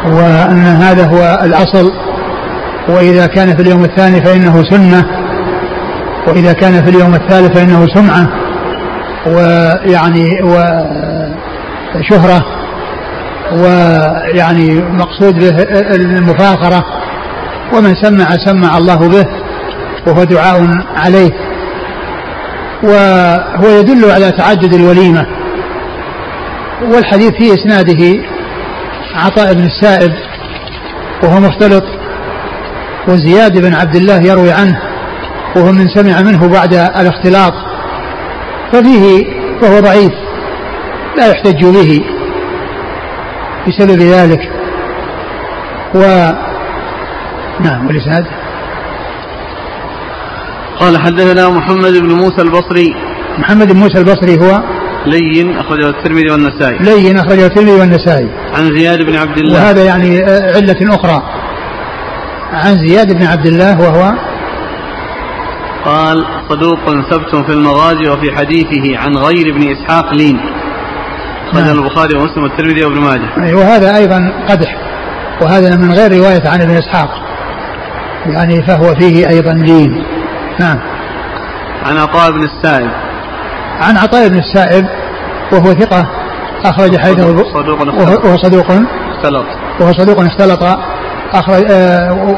وأن 0.06 0.64
هذا 0.64 1.06
هو 1.06 1.38
الأصل. 1.44 1.92
وإذا 2.88 3.26
كان 3.26 3.56
في 3.56 3.62
اليوم 3.62 3.84
الثاني 3.84 4.24
فإنه 4.24 4.62
سنة 4.70 5.04
وإذا 6.28 6.52
كان 6.52 6.84
في 6.84 6.90
اليوم 6.90 7.14
الثالث 7.14 7.58
فإنه 7.58 7.86
سمعة 7.94 8.28
ويعني 9.26 10.42
وشهرة 11.94 12.44
ويعني 13.52 14.82
مقصود 14.82 15.34
به 15.38 15.62
المفاخرة. 15.94 16.84
ومن 17.74 17.94
سمع 17.94 18.26
سمع 18.44 18.78
الله 18.78 19.08
به 19.08 19.26
وهو 20.06 20.24
دعاء 20.24 20.68
عليه. 20.96 21.45
وهو 22.82 23.78
يدل 23.78 24.10
على 24.10 24.30
تعدد 24.30 24.74
الوليمة. 24.74 25.26
والحديث 26.82 27.32
في 27.32 27.54
إسناده 27.54 28.22
عطاء 29.14 29.54
بن 29.54 29.64
السائب 29.64 30.12
وهو 31.22 31.40
مختلط 31.40 31.84
وزياد 33.08 33.58
بن 33.58 33.74
عبد 33.74 33.96
الله 33.96 34.20
يروي 34.22 34.52
عنه 34.52 34.80
وهو 35.56 35.72
من 35.72 35.88
سمع 35.88 36.20
منه 36.22 36.48
بعد 36.48 36.74
الاختلاط 36.74 37.52
ففيه 38.72 39.24
فهو 39.60 39.80
ضعيف 39.80 40.12
لا 41.16 41.26
يحتج 41.26 41.64
به 41.64 42.04
بسبب 43.68 44.00
ذلك. 44.02 44.40
و 45.94 45.98
نعم 47.60 47.86
والإسناد 47.86 48.26
قال 50.80 50.98
حدثنا 50.98 51.48
محمد 51.48 51.92
بن 51.92 52.12
موسى 52.12 52.42
البصري. 52.42 52.94
محمد 53.38 53.72
بن 53.72 53.78
موسى 53.78 53.98
البصري 53.98 54.38
هو 54.38 54.62
لين 55.06 55.58
أخرجه 55.58 55.88
الترمذي 55.88 56.30
والنسائي. 56.30 56.78
لين 56.78 57.18
أخرجه 57.18 57.46
الترمذي 57.46 57.72
والنسائي. 57.72 58.28
عن 58.58 58.78
زياد 58.78 59.02
بن 59.02 59.16
عبد 59.16 59.38
الله. 59.38 59.54
وهذا 59.54 59.84
يعني 59.84 60.22
علة 60.54 60.94
أخرى. 60.94 61.22
عن 62.52 62.88
زياد 62.88 63.12
بن 63.12 63.26
عبد 63.26 63.46
الله 63.46 63.80
وهو 63.80 64.12
قال 65.84 66.24
صدوق 66.48 66.78
ثبت 67.10 67.46
في 67.46 67.52
المغازي 67.52 68.10
وفي 68.10 68.36
حديثه 68.36 68.98
عن 68.98 69.16
غير 69.16 69.54
ابن 69.54 69.62
إسحاق 69.62 70.14
لين. 70.14 70.40
أخرجه 71.48 71.66
نعم. 71.66 71.78
البخاري 71.78 72.18
ومسلم 72.18 72.42
والترمذي 72.42 72.84
وابن 72.84 73.00
ماجه. 73.00 73.56
وهذا 73.56 73.96
أيضا 73.96 74.32
قدح. 74.48 74.76
وهذا 75.42 75.76
من 75.76 75.92
غير 75.92 76.12
رواية 76.12 76.48
عن 76.48 76.60
ابن 76.60 76.76
إسحاق. 76.76 77.10
يعني 78.26 78.62
فهو 78.62 78.94
فيه 78.94 79.28
أيضا 79.28 79.52
لين. 79.52 80.15
نعم. 80.60 80.78
عن 81.86 81.96
عطاء 81.96 82.30
بن 82.30 82.42
السائب. 82.42 82.90
عن 83.80 83.96
عطاء 83.96 84.28
بن 84.28 84.38
السائب 84.38 84.86
وهو 85.52 85.64
ثقة 85.64 86.06
أخرج 86.64 86.98
حديثه 86.98 87.26
وهو 87.26 88.36
صدوق 88.36 88.72
اختلط. 89.16 89.46
وهو 89.80 89.92
صدوق 89.92 90.20
اختلط 90.20 90.62
أخرج 91.34 91.64
آه 91.70 92.36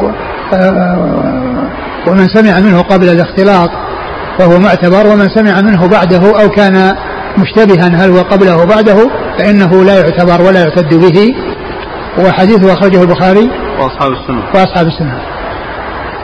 آه 0.55 1.69
ومن 2.07 2.29
سمع 2.29 2.61
منه 2.61 2.83
قبل 2.83 3.09
الاختلاط 3.09 3.71
فهو 4.39 4.59
معتبر 4.59 5.07
ومن 5.07 5.29
سمع 5.29 5.61
منه 5.61 5.89
بعده 5.89 6.43
أو 6.43 6.49
كان 6.49 6.97
مشتبها 7.39 7.89
هل 7.89 8.11
هو 8.11 8.23
قبله 8.23 8.53
أو 8.53 8.67
بعده 8.67 9.11
فإنه 9.39 9.85
لا 9.85 10.01
يعتبر 10.01 10.43
ولا 10.43 10.61
يعتد 10.61 10.95
به 10.95 11.35
وحديثه 12.19 12.73
أخرجه 12.73 13.03
البخاري 13.03 13.51
وأصحاب 13.79 14.13
السنة. 14.13 14.43
وأصحاب 14.55 14.87
السنة. 14.87 15.38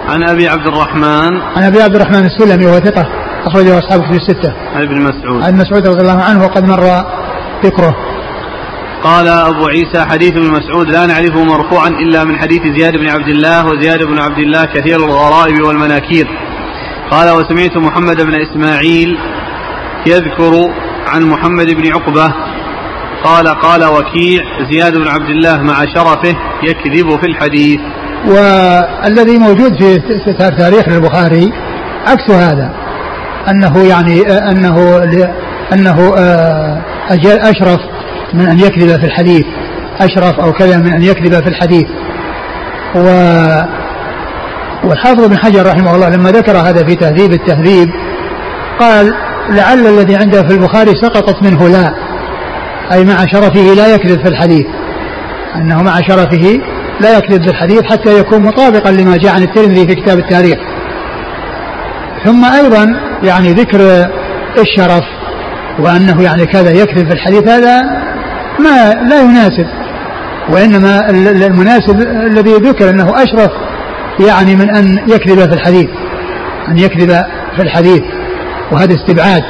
عن 0.09 0.23
أبي 0.23 0.49
عبد 0.49 0.67
الرحمن. 0.67 1.41
عن 1.57 1.63
أبي 1.63 1.83
عبد 1.83 1.95
الرحمن 1.95 2.27
السلمي 2.27 2.67
وهو 2.67 2.79
ثقة 2.79 3.07
أخرجه 3.47 3.79
أصحاب 3.79 4.01
في 4.03 4.17
الستة. 4.17 4.53
عن 4.75 4.83
ابن 4.83 5.01
مسعود. 5.01 5.43
عن 5.43 5.55
مسعود 5.55 5.87
رضي 5.87 6.01
الله 6.01 6.23
عنه 6.23 6.45
وقد 6.45 6.65
مر 6.65 7.05
ذكره. 7.65 7.97
قال 9.03 9.29
أبو 9.29 9.67
عيسى 9.67 10.05
حديث 10.11 10.33
ابن 10.33 10.51
مسعود 10.51 10.91
لا 10.91 11.07
نعرفه 11.07 11.45
مرفوعا 11.45 11.89
إلا 11.89 12.25
من 12.25 12.39
حديث 12.39 12.63
زياد 12.79 12.97
بن 12.97 13.09
عبد 13.09 13.29
الله 13.29 13.67
وزياد 13.67 14.03
بن 14.03 14.19
عبد 14.19 14.39
الله 14.39 14.65
كثير 14.65 14.97
الغرائب 14.97 15.63
والمناكير. 15.67 16.27
قال 17.11 17.31
وسمعت 17.31 17.77
محمد 17.77 18.23
بن 18.23 18.35
إسماعيل 18.35 19.19
يذكر 20.07 20.53
عن 21.09 21.23
محمد 21.23 21.75
بن 21.75 21.93
عقبة. 21.93 22.35
قال 23.25 23.49
قال 23.49 23.85
وكيع 23.85 24.43
زياد 24.71 24.97
بن 24.97 25.09
عبد 25.09 25.31
الله 25.31 25.63
مع 25.63 25.85
شرفه 25.95 26.35
يكذب 26.63 27.21
في 27.21 27.27
الحديث. 27.27 27.81
والذي 28.27 29.39
موجود 29.39 29.79
في 30.25 30.33
تاريخ 30.59 30.89
البخاري 30.89 31.53
عكس 32.07 32.31
هذا 32.31 32.71
أنه 33.51 33.87
يعني 33.89 34.23
أنه 34.51 35.03
أنه 35.73 36.15
آه، 36.19 36.83
أشرف 37.27 37.81
من 38.35 38.47
أن 38.47 38.59
يكذب 38.59 39.01
في 39.01 39.07
الحديث 39.07 39.45
أشرف 40.01 40.41
أو 40.41 40.53
كذا 40.53 40.77
من 40.77 40.93
أن 40.93 41.03
يكذب 41.03 41.43
في 41.43 41.49
الحديث. 41.49 41.87
و 42.95 43.07
والحافظ 44.85 45.29
بن 45.29 45.39
حجر 45.39 45.67
رحمه 45.67 45.95
الله 45.95 46.09
لما 46.09 46.31
ذكر 46.31 46.57
هذا 46.57 46.85
في 46.85 46.95
تهذيب 46.95 47.33
التهذيب 47.33 47.89
قال 48.81 49.15
لعل 49.51 49.87
الذي 49.87 50.17
عنده 50.17 50.43
في 50.43 50.55
البخاري 50.55 50.93
سقطت 51.03 51.43
منه 51.43 51.69
لا 51.69 51.95
أي 52.93 53.05
مع 53.05 53.27
شرفه 53.27 53.75
لا 53.77 53.95
يكذب 53.95 54.23
في 54.23 54.29
الحديث 54.29 54.67
أنه 55.57 55.83
مع 55.83 56.01
شرفه 56.09 56.61
لا 57.01 57.19
يكذب 57.19 57.43
في 57.43 57.51
الحديث 57.51 57.83
حتى 57.83 58.19
يكون 58.19 58.43
مطابقا 58.43 58.91
لما 58.91 59.17
جاء 59.17 59.35
عن 59.35 59.43
الترمذي 59.43 59.87
في 59.87 59.95
كتاب 59.95 60.19
التاريخ. 60.19 60.59
ثم 62.25 62.45
أيضا 62.45 63.01
يعني 63.23 63.53
ذكر 63.53 63.81
الشرف 64.59 65.05
وأنه 65.79 66.23
يعني 66.23 66.47
كذا 66.47 66.71
يكذب 66.71 67.09
في 67.09 67.15
الحديث 67.15 67.49
هذا 67.49 67.83
ما 68.59 68.95
لا 68.95 69.21
يناسب 69.21 69.67
وإنما 70.49 71.11
المناسب 71.47 72.01
الذي 72.01 72.53
ذكر 72.53 72.91
أنه 72.91 73.23
أشرف 73.23 73.51
يعني 74.29 74.57
من 74.57 74.71
أن 74.71 74.99
يكذب 75.09 75.39
في 75.39 75.55
الحديث 75.55 75.89
أن 76.69 76.79
يكذب 76.79 77.11
في 77.57 77.63
الحديث 77.63 78.03
وهذا 78.73 78.95
استبعاد. 78.95 79.43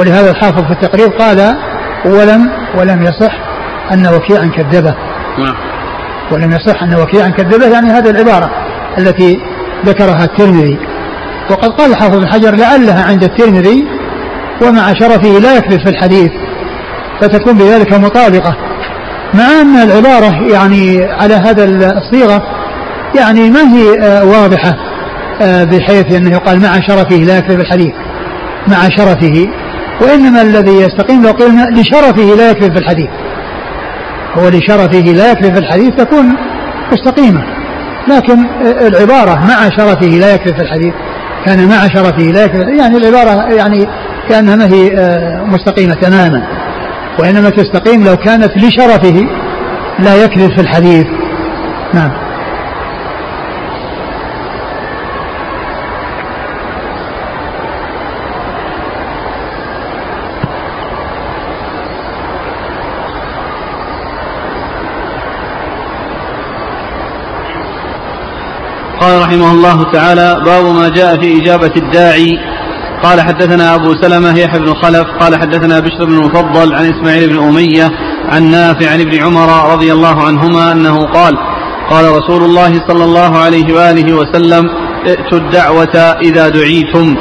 ولهذا 0.00 0.30
الحافظ 0.30 0.64
في 0.64 0.72
التقريب 0.72 1.12
قال 1.12 1.56
ولم 2.04 2.50
ولم 2.78 3.02
يصح 3.02 3.32
أن 3.92 4.06
وكيعا 4.06 4.50
كذبه. 4.56 4.94
نعم. 5.38 5.71
ولم 6.32 6.52
يصح 6.52 6.82
أن 6.82 6.94
وكيعا 6.94 7.28
كذبه 7.28 7.66
يعني 7.66 7.90
هذه 7.90 8.10
العبارة 8.10 8.50
التي 8.98 9.38
ذكرها 9.86 10.24
الترمذي. 10.24 10.78
وقد 11.50 11.70
قال 11.70 11.90
الحافظ 11.90 12.16
بن 12.16 12.28
حجر 12.28 12.56
لعلها 12.56 13.04
عند 13.04 13.24
الترمذي 13.24 13.84
ومع 14.62 14.92
شرفه 14.92 15.38
لا 15.38 15.56
يكذب 15.56 15.80
في 15.84 15.90
الحديث 15.90 16.30
فتكون 17.20 17.52
بذلك 17.52 17.92
مطابقة. 17.92 18.56
مع 19.34 19.60
أن 19.60 19.76
العبارة 19.76 20.52
يعني 20.52 21.04
على 21.04 21.34
هذا 21.34 21.64
الصيغة 21.98 22.42
يعني 23.18 23.50
ما 23.50 23.60
هي 23.60 24.00
آه، 24.00 24.24
واضحة 24.24 24.74
آه، 25.42 25.64
بحيث 25.64 26.14
أنه 26.14 26.30
يقال 26.30 26.60
مع 26.60 26.80
شرفه 26.80 27.16
لا 27.16 27.38
يكذب 27.38 27.60
الحديث. 27.60 27.92
مع 28.68 28.88
شرفه 28.96 29.46
وإنما 30.00 30.42
الذي 30.42 30.72
يستقيم 30.72 31.22
لو 31.22 31.30
قلنا 31.30 31.62
لشرفه 31.80 32.36
لا 32.36 32.50
يكذب 32.50 32.76
الحديث. 32.76 33.08
هو 34.38 34.48
لشرفه 34.48 35.12
لا 35.12 35.32
يكذب 35.32 35.54
في 35.54 35.58
الحديث 35.58 35.94
تكون 35.94 36.36
مستقيمة 36.92 37.44
لكن 38.08 38.46
العبارة 38.86 39.34
مع 39.34 39.68
شرفه 39.78 40.06
لا 40.06 40.34
يكذب 40.34 40.56
في 40.56 40.62
الحديث 40.62 40.94
كان 41.46 41.68
مع 41.68 41.88
شرفه 41.88 42.22
لا 42.22 42.44
يكذب 42.44 42.68
يعني 42.68 42.96
العبارة 42.96 43.52
يعني 43.52 43.86
كأنها 44.28 44.56
ما 44.56 44.66
هي 44.66 44.96
آه، 44.96 45.44
مستقيمة 45.44 45.94
تماما. 45.94 46.42
وإنما 47.18 47.50
تستقيم 47.50 48.04
لو 48.04 48.16
كانت 48.16 48.56
لشرفه 48.56 49.26
لا 49.98 50.24
يكذب 50.24 50.56
في 50.56 50.60
الحديث. 50.60 51.06
نعم. 51.94 52.10
قال 69.02 69.22
رحمه 69.22 69.52
الله 69.52 69.92
تعالى 69.92 70.36
باب 70.46 70.64
ما 70.64 70.88
جاء 70.88 71.20
في 71.20 71.42
إجابة 71.42 71.72
الداعي. 71.76 72.30
قال 73.02 73.20
حدثنا 73.20 73.74
أبو 73.74 73.94
سلمة 74.02 74.38
يحيى 74.38 74.60
بن 74.60 74.74
خلف 74.74 75.06
قال 75.20 75.36
حدثنا 75.40 75.80
بشر 75.80 76.04
بن 76.04 76.14
المفضل 76.14 76.74
عن 76.74 76.84
إسماعيل 76.84 77.28
بن 77.28 77.38
أمية 77.38 77.90
عن 78.28 78.42
نافع 78.50 78.90
عن 78.90 79.00
ابن 79.00 79.22
عمر 79.22 79.72
رضي 79.72 79.92
الله 79.92 80.22
عنهما 80.22 80.72
أنه 80.72 81.04
قال 81.06 81.34
قال 81.90 82.04
رسول 82.04 82.44
الله 82.44 82.80
صلى 82.88 83.04
الله 83.04 83.38
عليه 83.38 83.74
وآله 83.74 84.16
وسلم 84.16 84.64
ائتوا 85.06 85.38
الدعوة 85.38 85.96
إذا 86.22 86.48
دعيتم. 86.48 87.16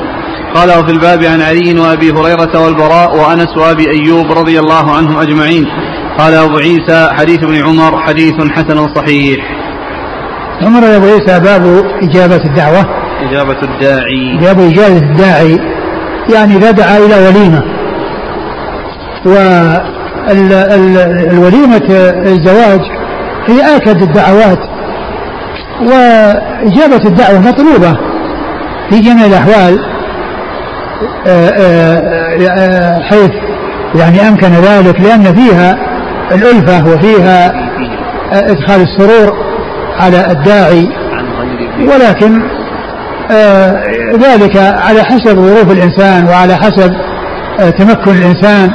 قال 0.56 0.70
وفي 0.80 0.92
الباب 0.92 1.24
عن 1.24 1.42
علي 1.42 1.80
وأبي 1.80 2.12
هريرة 2.12 2.60
والبراء 2.66 3.18
وأنس 3.18 3.58
وأبي 3.58 3.86
أيوب 3.90 4.32
رضي 4.32 4.60
الله 4.60 4.92
عنهم 4.92 5.18
أجمعين. 5.18 5.66
قال 6.20 6.34
أبو 6.34 6.58
عيسى 6.58 7.10
حديث 7.12 7.44
ابن 7.44 7.56
عمر 7.56 8.02
حديث 8.08 8.34
حسن 8.34 8.94
صحيح. 8.96 9.61
عمر 10.66 10.96
أبو 10.96 11.06
عيسى 11.06 11.40
باب 11.40 11.86
إجابة 12.04 12.42
الدعوة. 12.46 12.86
إجابة 13.30 13.58
الداعي. 13.64 14.38
باب 14.42 14.60
إجابة 14.60 14.98
الداعي. 14.98 15.60
يعني 16.34 16.58
إذا 16.58 16.72
دعا 16.72 16.98
إلى 16.98 17.28
وليمة. 17.28 17.64
والوليمة 21.36 21.82
الزواج 22.26 22.82
هي 23.48 23.76
آكد 23.76 24.02
الدعوات. 24.02 24.60
وإجابة 25.82 27.06
الدعوة 27.06 27.40
مطلوبة 27.40 27.98
في 28.90 29.00
جميع 29.00 29.26
الأحوال. 29.26 29.80
آه، 31.28 31.50
آه، 31.50 32.02
آه، 32.60 33.00
حيث 33.00 33.32
يعني 33.96 34.28
أمكن 34.30 34.48
ذلك 34.48 35.02
لأن 35.02 35.24
فيها 35.24 35.78
الألفة 36.32 36.88
وفيها 36.88 37.54
إدخال 38.32 38.82
السرور. 38.82 39.51
على 40.02 40.32
الداعي 40.32 40.88
ولكن 41.88 42.42
آه 43.32 43.84
ذلك 44.16 44.58
على 44.58 45.04
حسب 45.04 45.36
ظروف 45.36 45.72
الإنسان 45.72 46.28
وعلى 46.28 46.56
حسب 46.56 46.92
آه 47.60 47.70
تمكن 47.70 48.12
الإنسان 48.12 48.70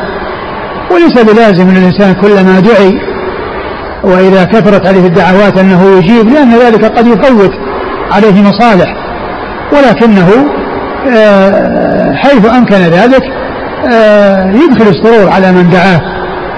وليس 0.90 1.12
بلازم 1.34 1.68
أن 1.68 1.76
الإنسان 1.76 2.14
كلما 2.14 2.60
دعي 2.60 3.00
وإذا 4.04 4.44
كثرت 4.44 4.86
عليه 4.86 5.06
الدعوات 5.06 5.58
أنه 5.58 5.98
يجيب 5.98 6.28
لأن 6.28 6.54
ذلك 6.54 6.84
قد 6.84 7.06
يفوت 7.06 7.52
عليه 8.12 8.42
مصالح. 8.42 8.94
ولكنه 9.72 10.28
آه 11.16 12.12
حيث 12.14 12.46
أمكن 12.54 12.76
ذلك 12.76 13.22
آه، 13.92 14.50
يدخل 14.50 14.88
السرور 14.88 15.30
على 15.30 15.52
من 15.52 15.70
دعاه. 15.70 16.00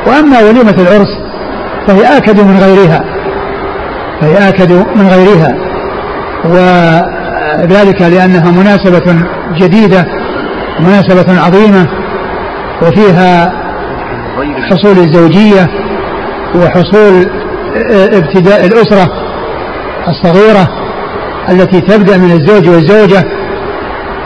وأما 0.06 0.40
وليمة 0.40 0.74
العرس 0.78 1.18
فهي 1.86 2.16
آكد 2.16 2.40
من 2.40 2.58
غيرها. 2.58 3.04
فهي 4.20 4.48
آكد 4.48 4.72
من 4.72 5.08
غيرها. 5.08 5.54
وذلك 6.44 8.02
لأنها 8.02 8.50
مناسبة 8.50 9.22
جديدة 9.60 10.06
مناسبة 10.80 11.40
عظيمة 11.40 11.86
وفيها 12.82 13.52
حصول 14.70 14.98
الزوجية 14.98 15.68
وحصول 16.54 17.30
ابتداء 17.92 18.66
الأسرة 18.66 19.08
الصغيرة 20.08 20.68
التي 21.48 21.80
تبدأ 21.80 22.16
من 22.16 22.30
الزوج 22.32 22.68
والزوجة 22.68 23.24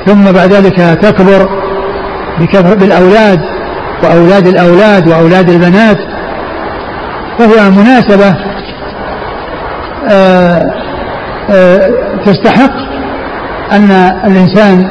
ثم 0.07 0.33
بعد 0.33 0.53
ذلك 0.53 0.77
تكبر 1.03 1.49
بالأولاد 2.75 3.41
وأولاد 4.05 4.47
الأولاد 4.47 5.09
وأولاد 5.09 5.51
البنات. 5.51 5.99
فهي 7.39 7.71
مناسبة 7.71 8.35
تستحق 12.27 12.73
أن 13.73 13.91
الإنسان 14.25 14.91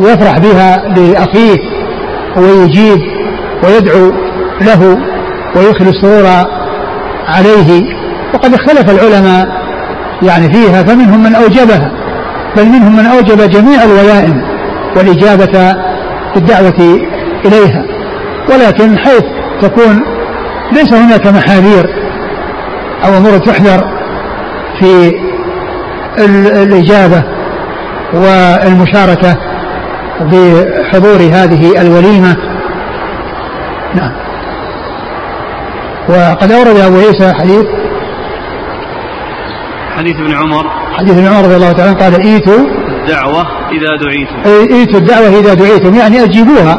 يفرح 0.00 0.38
بها 0.38 0.88
لأخيه 0.88 1.58
ويجيب 2.36 3.00
ويدعو 3.64 4.12
له 4.60 4.98
ويدخل 5.56 5.88
السرور 5.88 6.26
عليه. 7.28 7.82
وقد 8.34 8.54
اختلف 8.54 8.90
العلماء 8.90 9.48
يعني 10.22 10.52
فيها 10.52 10.82
فمنهم 10.82 11.22
من 11.22 11.34
أوجبها 11.34 11.90
بل 12.56 12.66
منهم 12.66 12.96
من 12.96 13.06
أوجب 13.06 13.50
جميع 13.50 13.82
الولائم 13.84 14.42
والإجابة 14.96 15.76
بالدعوة 16.34 17.00
إليها. 17.44 17.84
ولكن 18.50 18.98
حيث 18.98 19.22
تكون 19.62 20.02
ليس 20.72 20.92
هناك 20.92 21.26
محاذير 21.26 21.86
أو 23.04 23.16
أمور 23.16 23.38
تحذر 23.38 23.91
في 24.82 25.14
الإجابة 26.62 27.22
والمشاركة 28.14 29.36
بحضور 30.20 31.20
هذه 31.32 31.80
الوليمة. 31.80 32.36
نعم. 33.94 34.12
وقد 36.08 36.52
أورد 36.52 36.76
أبو 36.76 36.96
عيسى 36.96 37.32
حديث. 37.32 37.66
حديث 39.96 40.16
ابن 40.16 40.36
عمر. 40.36 40.66
حديث 40.98 41.18
ابن 41.18 41.26
عمر 41.26 41.44
رضي 41.44 41.56
الله 41.56 41.72
تعالى 41.72 41.92
قال 41.92 42.26
إيتوا 42.26 42.58
الدعوة 42.88 43.46
إذا 43.72 43.96
دعيتم. 43.96 44.36
إيتوا 44.74 45.00
الدعوة 45.00 45.28
إذا 45.28 45.54
دعيتم 45.54 45.94
يعني 45.94 46.24
أجيبوها. 46.24 46.78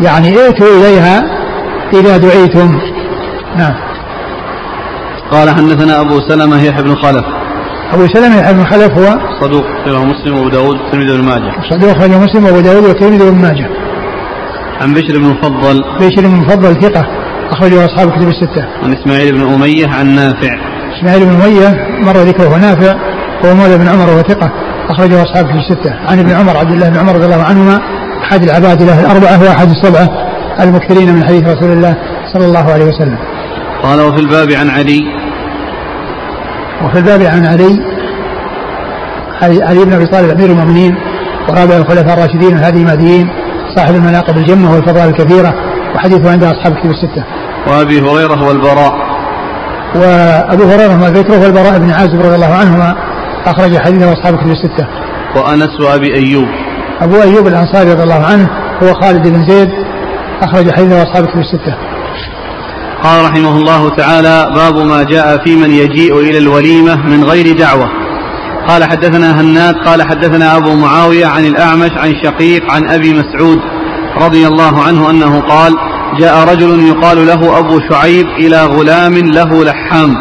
يعني 0.00 0.38
ائتوا 0.38 0.66
إليها 0.66 1.22
إذا 1.92 2.16
دعيتم. 2.16 2.78
نعم. 3.56 3.93
قال 5.34 5.50
حدثنا 5.50 6.00
أبو 6.00 6.20
سلمة 6.28 6.62
يحيى 6.62 6.82
بن 6.82 6.94
خلف. 6.94 7.24
أبو 7.92 8.06
سلمة 8.06 8.38
يحيى 8.38 8.54
بن 8.54 8.64
خلف 8.64 8.90
هو 8.98 9.18
صدوق 9.40 9.64
أخرجه 9.80 10.04
مسلم 10.04 10.34
وأبو 10.34 10.48
داود 10.48 10.76
والترمذي 10.76 11.18
بن 11.18 11.24
ماجه. 11.24 11.52
صدوق 11.70 11.90
أخرجه 11.90 12.18
مسلم 12.18 12.44
وأبو 12.44 12.60
داود 12.60 12.84
والترمذي 12.84 13.30
بن 13.30 13.38
ماجه. 13.42 13.68
عن 14.80 14.94
بشر 14.94 15.18
بن 15.18 15.24
مفضل. 15.24 15.84
بشر 16.00 16.22
بن 16.22 16.36
مفضل 16.36 16.80
ثقة 16.80 17.06
أخرجه 17.50 17.84
أصحاب 17.84 18.10
كتب 18.10 18.28
الستة. 18.28 18.64
عن 18.82 18.92
إسماعيل 18.92 19.32
بن 19.32 19.42
أمية 19.54 19.88
عن 19.88 20.06
نافع. 20.06 20.52
إسماعيل 20.98 21.24
بن 21.26 21.32
أمية 21.32 21.68
مر 22.04 22.16
ذكره 22.16 22.56
نافع 22.56 22.94
هو 23.44 23.54
مولى 23.54 23.78
بن 23.78 23.88
عمر 23.88 24.10
وهو 24.10 24.22
ثقة 24.22 24.52
أخرجه 24.90 25.22
أصحاب 25.22 25.46
كتب 25.46 25.58
الستة. 25.58 25.94
عن 26.08 26.18
ابن 26.18 26.30
عمر 26.30 26.56
عبد 26.56 26.72
الله 26.72 26.88
بن 26.88 26.96
عمر 26.96 27.14
رضي 27.14 27.24
الله 27.24 27.42
عنهما 27.42 27.80
أحد 28.22 28.42
العباد 28.42 28.82
له 28.82 29.00
الأربعة 29.00 29.42
وأحد 29.42 29.68
السبعة 29.70 30.08
المكثرين 30.60 31.14
من 31.14 31.24
حديث 31.24 31.42
رسول 31.42 31.72
الله 31.72 31.96
صلى 32.34 32.46
الله 32.46 32.72
عليه 32.72 32.84
وسلم. 32.84 33.18
قال 33.82 34.00
وفي 34.00 34.20
الباب 34.20 34.52
عن 34.52 34.70
علي. 34.70 35.23
وفي 36.84 36.98
الباب 36.98 37.22
عن 37.22 37.46
علي 37.46 37.80
علي 39.42 39.84
بن 39.84 39.92
أبي 39.92 40.06
طالب 40.06 40.30
أمير 40.30 40.50
المؤمنين 40.50 40.94
ورابع 41.48 41.76
الخلفاء 41.76 42.14
الراشدين 42.14 42.56
الهادي 42.56 42.78
المهديين 42.78 43.28
صاحب 43.76 43.94
المناقب 43.94 44.36
الجمة 44.36 44.74
والفضائل 44.74 45.08
الكثيرة 45.08 45.54
وحديثه 45.94 46.30
عند 46.30 46.44
أصحاب 46.44 46.72
الكتب 46.72 46.90
الستة. 46.90 47.24
وأبي 47.66 48.00
هريرة 48.00 48.48
والبراء. 48.48 48.92
وأبو 49.94 50.64
هريرة 50.64 51.08
ذكره 51.08 51.42
والبراء 51.42 51.78
بن 51.78 51.90
عازب 51.90 52.20
رضي 52.20 52.34
الله 52.34 52.54
عنهما 52.54 52.94
أخرج 53.46 53.78
حديثه 53.78 54.12
أصحاب 54.12 54.34
الكتب 54.34 54.50
الستة. 54.50 54.86
وأنس 55.36 55.80
وأبي 55.80 56.14
أيوب. 56.14 56.48
أبو 57.00 57.22
أيوب 57.22 57.46
الأنصاري 57.46 57.92
رضي 57.92 58.02
الله 58.02 58.24
عنه 58.24 58.48
هو 58.82 58.94
خالد 58.94 59.28
بن 59.28 59.46
زيد 59.46 59.70
أخرج 60.42 60.70
حديثه 60.70 61.02
أصحاب 61.02 61.24
الكتب 61.24 61.40
الستة. 61.40 61.74
قال 63.04 63.24
رحمه 63.24 63.56
الله 63.56 63.88
تعالى 63.88 64.50
باب 64.54 64.76
ما 64.86 65.02
جاء 65.02 65.44
في 65.44 65.56
من 65.56 65.70
يجيء 65.70 66.18
إلى 66.18 66.38
الوليمة 66.38 66.96
من 66.96 67.24
غير 67.24 67.56
دعوة. 67.56 67.88
قال 68.68 68.84
حدثنا 68.84 69.40
هناد 69.40 69.74
قال 69.74 70.02
حدثنا 70.02 70.56
أبو 70.56 70.74
معاوية 70.74 71.26
عن 71.26 71.44
الأعمش 71.44 71.90
عن 71.96 72.12
شقيق 72.24 72.72
عن 72.72 72.90
أبي 72.90 73.12
مسعود 73.12 73.58
رضي 74.20 74.46
الله 74.46 74.82
عنه 74.82 75.10
أنه 75.10 75.40
قال 75.40 75.74
جاء 76.20 76.48
رجل 76.52 76.80
يقال 76.88 77.26
له 77.26 77.58
أبو 77.58 77.80
شعيب 77.90 78.26
إلى 78.26 78.66
غلام 78.66 79.14
له 79.14 79.64
لحام. 79.64 80.14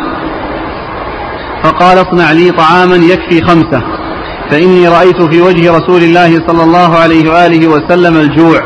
فقال 1.64 1.98
اصنع 1.98 2.32
لي 2.32 2.52
طعاما 2.52 2.96
يكفي 2.96 3.42
خمسة 3.42 3.82
فإني 4.50 4.88
رأيت 4.88 5.22
في 5.22 5.42
وجه 5.42 5.72
رسول 5.78 6.04
الله 6.04 6.48
صلى 6.48 6.64
الله 6.64 6.98
عليه 6.98 7.30
وآله 7.30 7.68
وسلم 7.68 8.18
الجوع. 8.18 8.60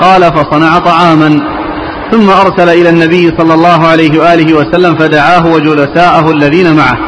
قال 0.00 0.22
فصنع 0.22 0.78
طعاما. 0.78 1.61
ثم 2.12 2.30
أرسل 2.30 2.68
إلى 2.68 2.88
النبي 2.88 3.32
صلى 3.38 3.54
الله 3.54 3.86
عليه 3.86 4.20
وآله 4.20 4.54
وسلم 4.54 4.96
فدعاه 4.98 5.46
وجلساءه 5.46 6.30
الذين 6.30 6.76
معه. 6.76 6.98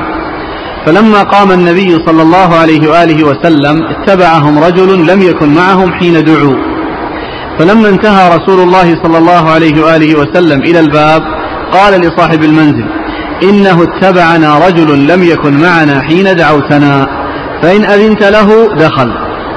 فلما 0.87 1.23
قام 1.23 1.53
النبي 1.53 1.99
صلى 2.07 2.23
الله 2.23 2.55
عليه 2.55 2.91
وآله 2.91 3.25
وسلم 3.25 3.83
اتبعهم 3.83 4.59
رجل 4.59 5.07
لم 5.07 5.23
يكن 5.23 5.55
معهم 5.55 5.93
حين 5.93 6.25
دعوا. 6.25 6.57
فلما 7.59 7.89
انتهى 7.89 8.37
رسول 8.37 8.61
الله 8.61 9.03
صلى 9.03 9.19
الله 9.19 9.51
عليه 9.51 9.83
وآله 9.85 10.19
وسلم 10.19 10.63
إلى 10.63 10.81
الباب 10.81 11.23
قال 11.73 12.01
لصاحب 12.01 12.43
المنزل 12.43 12.87
إنه 13.43 13.83
اتبعنا 13.83 14.59
رجل 14.67 15.07
لم 15.07 15.23
يكن 15.23 15.61
معنا 15.61 16.01
حين 16.01 16.37
دعوتنا 16.37 17.07
فإن 17.63 17.85
أذنت 17.85 18.23
له 18.23 18.69
دخل. 18.77 19.13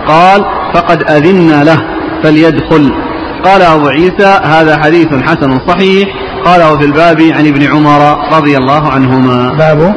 قال 0.07 0.41
فقد 0.73 1.03
أذنا 1.09 1.63
له 1.63 1.77
فليدخل. 2.23 3.06
قال 3.43 3.61
أبو 3.61 3.87
عيسى 3.87 4.39
هذا 4.43 4.77
حديث 4.77 5.07
حسن 5.07 5.59
صحيح 5.67 6.07
قاله 6.45 6.77
في 6.77 6.85
الباب 6.85 7.21
عن 7.21 7.47
ابن 7.47 7.63
عمر 7.63 8.17
رضي 8.37 8.57
الله 8.57 8.91
عنهما. 8.91 9.53
باب؟ 9.53 9.95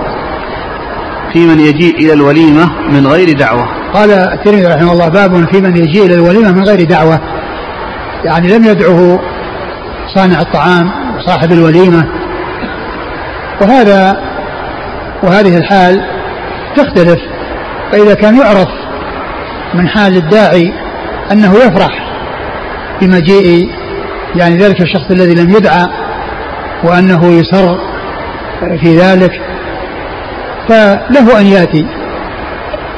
في 1.32 1.46
من 1.46 1.60
يجيء 1.60 1.94
إلى 1.96 2.12
الوليمة 2.12 2.70
من 2.90 3.06
غير 3.06 3.38
دعوة. 3.38 3.68
قال 3.94 4.10
الترمذي 4.10 4.66
رحمه 4.66 4.92
الله 4.92 5.08
باب 5.08 5.48
في 5.52 5.60
من 5.60 5.76
يجيء 5.76 6.06
إلى 6.06 6.14
الوليمة 6.14 6.52
من 6.52 6.64
غير 6.64 6.84
دعوة. 6.84 7.20
يعني 8.24 8.48
لم 8.48 8.64
يدعه 8.64 9.20
صانع 10.14 10.40
الطعام 10.40 10.90
وصاحب 11.18 11.52
الوليمة. 11.52 12.06
وهذا 13.60 14.20
وهذه 15.22 15.56
الحال 15.56 16.04
تختلف. 16.76 17.20
فإذا 17.92 18.14
كان 18.14 18.36
يعرف 18.36 18.68
من 19.74 19.88
حال 19.88 20.16
الداعي 20.16 20.72
أنه 21.32 21.54
يفرح 21.54 22.09
بمجيء 23.00 23.70
يعني 24.36 24.56
ذلك 24.56 24.80
الشخص 24.80 25.10
الذي 25.10 25.34
لم 25.34 25.50
يدعى 25.50 25.86
وأنه 26.84 27.26
يسر 27.26 27.78
في 28.82 28.96
ذلك 28.96 29.32
فله 30.68 31.40
أن 31.40 31.46
يأتي 31.46 31.86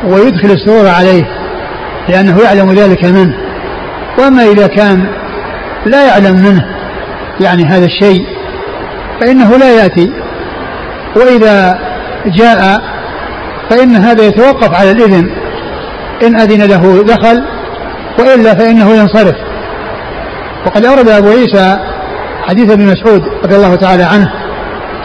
ويدخل 0.04 0.50
السرور 0.50 0.88
عليه 0.88 1.24
لأنه 2.08 2.40
يعلم 2.40 2.72
ذلك 2.72 3.04
منه. 3.04 3.34
وأما 4.18 4.42
إذا 4.42 4.66
كان 4.66 5.06
لا 5.86 6.06
يعلم 6.06 6.36
منه 6.36 6.64
يعني 7.40 7.64
هذا 7.64 7.84
الشيء 7.84 8.26
فإنه 9.20 9.56
لا 9.56 9.82
يأتي. 9.82 10.12
وإذا 11.16 11.78
جاء 12.26 12.82
فإن 13.70 13.96
هذا 13.96 14.26
يتوقف 14.26 14.74
على 14.74 14.90
الإذن 14.90 15.30
إن 16.26 16.40
أذن 16.40 16.62
له 16.62 17.02
دخل 17.02 17.42
وإلا 18.18 18.54
فإنه 18.54 18.90
ينصرف. 18.90 19.51
وقد 20.66 20.84
أورد 20.84 21.08
أبو 21.08 21.28
عيسى 21.28 21.78
حديث 22.48 22.70
ابن 22.70 22.86
مسعود 22.86 23.22
رضي 23.44 23.56
الله 23.56 23.74
تعالى 23.74 24.02
عنه 24.02 24.32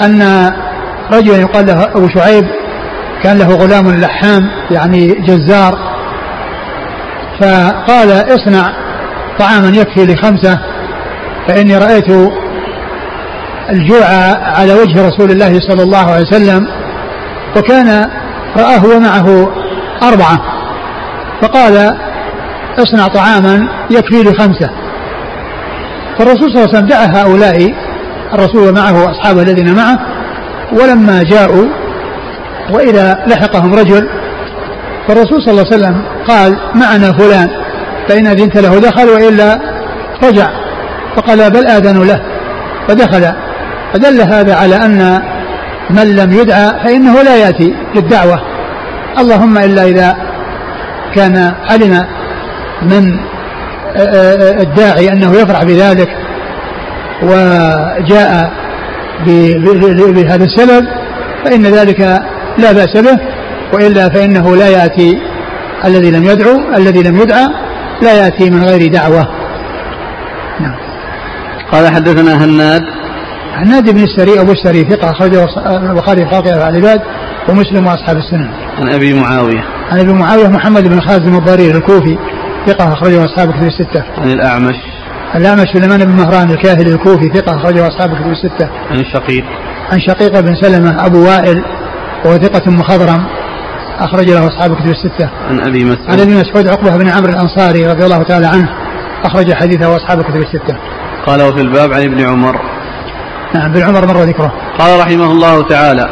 أن 0.02 0.52
رجلا 1.12 1.38
يقال 1.38 1.66
له 1.66 1.84
أبو 1.84 2.08
شعيب 2.08 2.46
كان 3.24 3.38
له 3.38 3.56
غلام 3.56 3.92
لحام 3.92 4.42
يعني 4.72 5.08
جزار. 5.08 5.74
فقال 7.42 8.12
اصنع 8.12 8.74
طعاما 9.40 9.68
يكفي 9.68 10.06
لخمسة 10.06 10.60
فإني 11.48 11.78
رأيت 11.78 12.10
الجوع 13.70 14.06
على 14.58 14.74
وجه 14.74 15.08
رسول 15.08 15.32
الله 15.32 15.60
صلى 15.60 15.84
الله 15.84 16.12
عليه 16.12 16.26
وسلم 16.26 16.68
وكان 17.58 18.10
رآه 18.58 18.86
ومعه 18.86 19.52
أربعة. 20.04 20.40
فقال 21.42 21.98
اصنع 22.80 23.08
طعاما 23.08 23.70
يكفي 23.92 24.24
لخمسة. 24.24 24.70
فالرسول 26.18 26.52
صلى 26.52 26.64
الله 26.64 26.68
عليه 26.68 26.78
وسلم 26.78 26.88
دعا 26.88 27.24
هؤلاء 27.24 27.74
الرسول 28.34 28.70
ومعه 28.70 29.12
أصحابه 29.12 29.42
الذين 29.42 29.76
معه 29.76 29.98
ولما 30.72 31.24
جاءوا 31.24 31.66
وإذا 32.72 33.24
لحقهم 33.28 33.74
رجل 33.74 34.10
فالرسول 35.08 35.42
صلى 35.42 35.52
الله 35.52 35.66
عليه 35.66 35.76
وسلم 35.76 36.02
قال 36.28 36.58
معنا 36.76 37.12
فلان 37.18 37.50
فإن 38.10 38.28
أذنت 38.28 38.58
له 38.58 38.80
دخل 38.80 39.10
وإلا 39.10 39.60
رجع. 40.24 40.48
فقال 41.16 41.50
بل 41.50 41.68
آذنوا 41.68 42.06
له. 42.06 42.22
فدخل. 42.88 43.34
فدل 43.94 44.22
هذا 44.22 44.56
على 44.56 44.76
أن 44.76 45.22
من 45.90 46.16
لم 46.16 46.34
يدعى 46.34 46.70
فإنه 46.84 47.22
لا 47.22 47.36
يأتي 47.38 47.76
للدعوة. 47.96 48.42
اللهم 49.20 49.58
إلا 49.58 49.84
إذا 49.84 50.16
كان 51.16 51.54
علم 51.70 52.06
من 52.82 53.20
الداعي 54.62 55.10
أنه 55.10 55.32
يفرح 55.32 55.64
بذلك 55.64 56.10
وجاء 57.24 58.52
بهذا 60.14 60.44
السبب 60.44 60.86
فإن 61.46 61.66
ذلك 61.66 62.00
لا 62.58 62.72
بأس 62.72 62.98
به 62.98 63.20
وإلا 63.74 64.10
فإنه 64.10 64.56
لا 64.56 64.70
يأتي 64.70 65.22
الذي 65.86 66.12
لم 66.12 66.24
يدعو 66.24 66.76
الذي 66.76 67.04
لم 67.04 67.18
يدعى 67.22 67.48
لا 68.02 68.26
يأتي 68.26 68.50
من 68.50 68.64
غير 68.64 68.92
دعوة. 68.92 69.28
نعم. 70.60 70.76
قال 71.72 71.88
حدثنا 71.88 72.46
هناد. 72.46 72.82
هناد 73.56 73.90
بن 73.90 74.04
السري 74.04 74.42
أبو 74.42 74.52
السري 74.52 74.84
ثقة 74.84 75.12
أخرجه 75.12 75.46
البخاري 75.92 76.26
في 76.26 76.32
خاطئة 76.32 76.70
العباد 76.70 77.02
ومسلم 77.50 77.88
وأصحاب 77.88 78.18
السنن. 78.18 78.50
عن 78.80 78.90
أبي 78.90 79.14
معاوية. 79.14 79.64
عن 79.92 80.00
أبي 80.00 80.14
معاوية 80.14 80.48
محمد 80.48 80.88
بن 80.88 81.02
خالد 81.02 81.24
بن 81.24 81.36
الضرير 81.36 81.76
الكوفي. 81.76 82.18
ثقة 82.68 82.94
أخرجه 82.94 83.26
أصحاب 83.26 83.52
كتب 83.52 83.64
الستة. 83.64 84.04
عن 84.18 84.32
الأعمش. 84.32 84.76
الأعمش 85.36 85.68
سليمان 85.74 86.06
بن 86.06 86.12
مهران 86.12 86.52
الكاهلي 86.52 86.94
الكوفي 86.94 87.30
ثقة 87.30 87.56
أخرجه 87.56 87.88
أصحاب 87.88 88.10
كتب 88.10 88.32
الستة. 88.32 88.70
عن 88.92 89.00
الشقيق. 89.00 89.44
عن 89.92 90.00
شقيق 90.00 90.40
بن 90.40 90.56
سلمة 90.56 91.06
أبو 91.06 91.26
وائل 91.26 91.64
وهو 92.26 92.38
ثقة 92.38 92.72
مخضرم 92.72 93.24
أخرج 94.00 94.30
له 94.30 94.48
أصحاب 94.48 94.76
كتب 94.76 94.90
الستة. 94.90 95.30
عن 95.50 95.60
أبي 95.60 95.86
مسعود. 95.86 96.10
عن 96.10 96.20
أبي 96.20 96.36
مسعود 96.36 96.68
عقبة 96.68 96.98
بن 96.98 97.10
عمرو 97.10 97.30
الأنصاري 97.30 97.88
رضي 97.88 98.06
الله 98.06 98.24
تعالى 98.24 98.48
عنه 98.48 98.70
أخرج 99.26 99.54
حديثه 99.54 99.96
أصحاب 99.96 100.22
كتب 100.22 100.42
الستة. 100.42 100.78
قال 101.26 101.42
وفي 101.42 101.62
الباب 101.62 101.94
عن 101.94 102.02
ابن 102.02 102.22
عمر. 102.30 102.56
نعم 103.56 103.72
بن 103.72 103.82
عمر 103.84 104.08
مر 104.08 104.24
ذكره 104.24 104.54
قال 104.80 105.00
رحمه 105.00 105.32
الله 105.32 105.68
تعالى 105.68 106.10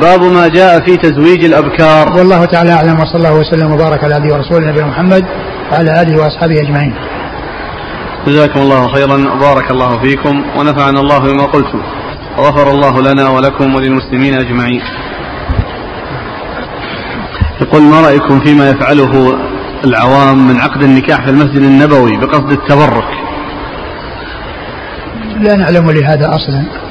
باب 0.00 0.22
ما 0.22 0.48
جاء 0.48 0.80
في 0.80 0.96
تزويج 0.96 1.44
الأبكار 1.44 2.18
والله 2.18 2.44
تعالى 2.44 2.72
أعلم 2.72 3.00
وصلى 3.00 3.14
الله 3.14 3.34
وسلم 3.34 3.72
وبارك 3.72 4.04
على 4.04 4.14
عبده 4.14 4.34
ورسوله 4.34 4.66
نبينا 4.66 4.86
محمد 4.86 5.24
وعلى 5.74 6.02
آله 6.02 6.22
وأصحابه 6.22 6.60
أجمعين. 6.60 6.94
جزاكم 8.26 8.60
الله 8.60 8.92
خيرا. 8.94 9.16
وبارك 9.34 9.70
الله 9.70 9.98
فيكم. 9.98 10.44
ونفعنا 10.56 11.00
الله 11.00 11.18
بما 11.18 11.44
قلتم. 11.46 11.82
وغفر 12.38 12.70
الله 12.70 13.02
لنا 13.02 13.28
ولكم 13.28 13.74
وللمسلمين 13.74 14.34
أجمعين. 14.34 14.82
يقول 17.60 17.82
ما 17.82 18.00
رأيكم 18.00 18.40
فيما 18.40 18.70
يفعله 18.70 19.38
العوام 19.84 20.48
من 20.48 20.60
عقد 20.60 20.82
النكاح 20.82 21.24
في 21.24 21.30
المسجد 21.30 21.62
النبوي 21.62 22.16
بقصد 22.16 22.52
التبرك؟ 22.52 23.08
لا 25.40 25.56
نعلم 25.56 25.90
لهذا 25.90 26.28
أصلا. 26.28 26.83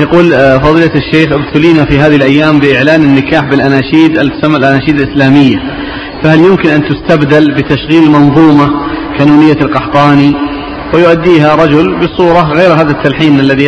يقول 0.00 0.34
آه، 0.34 0.58
فضيلة 0.58 0.90
الشيخ 0.94 1.32
ابتلينا 1.32 1.84
في 1.84 1.98
هذه 1.98 2.16
الأيام 2.16 2.58
بإعلان 2.58 3.02
النكاح 3.02 3.44
بالأناشيد 3.44 4.18
تسمى 4.30 4.56
الأناشيد 4.56 5.00
الإسلامية. 5.00 5.56
فهل 6.22 6.38
يمكن 6.38 6.68
أن 6.68 6.82
تستبدل 6.82 7.54
بتشغيل 7.54 8.10
منظومة 8.10 8.70
كنونية 9.18 9.52
القحطاني؟ 9.62 10.32
ويؤديها 10.94 11.54
رجل 11.54 11.98
بصورة 11.98 12.52
غير 12.52 12.74
هذا 12.74 12.90
التلحين 12.90 13.40
الذي 13.40 13.64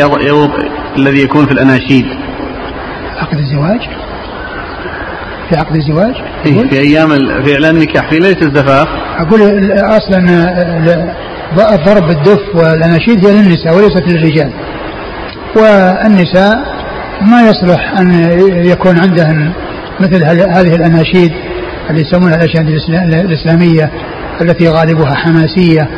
الذي 0.98 1.22
يكون 1.22 1.46
في 1.46 1.52
الأناشيد. 1.52 2.06
عقد 3.16 3.38
الزواج؟ 3.38 3.80
في 5.50 5.56
عقد 5.56 5.76
الزواج؟ 5.76 6.14
إيه 6.46 6.68
في 6.68 6.78
أيام 6.80 7.08
في 7.44 7.54
إعلان 7.54 7.76
النكاح 7.76 8.10
في 8.10 8.18
ليلة 8.18 8.42
الزفاف. 8.42 8.88
أقول 9.18 9.40
أصلا 9.72 10.18
ضرب 11.86 12.10
الدف 12.10 12.40
والأناشيد 12.54 13.26
هي 13.26 13.32
للنساء 13.32 13.76
وليست 13.76 14.02
للرجال. 14.08 14.52
والنساء 15.56 16.78
ما 17.20 17.42
يصلح 17.42 17.98
أن 18.00 18.10
يكون 18.66 18.98
عندهن 18.98 19.52
مثل 20.00 20.24
هذه 20.24 20.74
الأناشيد 20.74 21.32
اللي 21.90 22.00
يسمونها 22.00 22.34
الأناشيد 22.34 22.68
الإسلامية 23.14 23.90
التي 24.40 24.68
غالبها 24.68 25.14
حماسية 25.14 25.88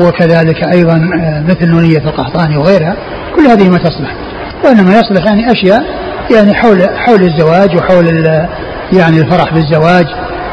وكذلك 0.00 0.68
أيضا 0.74 1.10
آه، 1.20 1.42
مثل 1.48 1.68
نونية 1.68 1.98
القحطاني 1.98 2.56
وغيرها 2.56 2.96
كل 3.36 3.46
هذه 3.46 3.68
ما 3.68 3.78
تصلح. 3.78 4.14
وإنما 4.64 4.98
يصلح 4.98 5.24
يعني 5.26 5.52
أشياء 5.52 5.84
يعني 6.34 6.54
حول 6.54 6.82
حول 6.96 7.22
الزواج 7.22 7.76
وحول 7.76 8.06
يعني 8.92 9.20
الفرح 9.20 9.54
بالزواج 9.54 10.06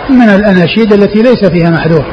من 0.09 0.29
الأناشيد 0.29 0.93
التي 0.93 1.21
ليس 1.21 1.45
فيها 1.45 1.69
محذور. 1.69 2.05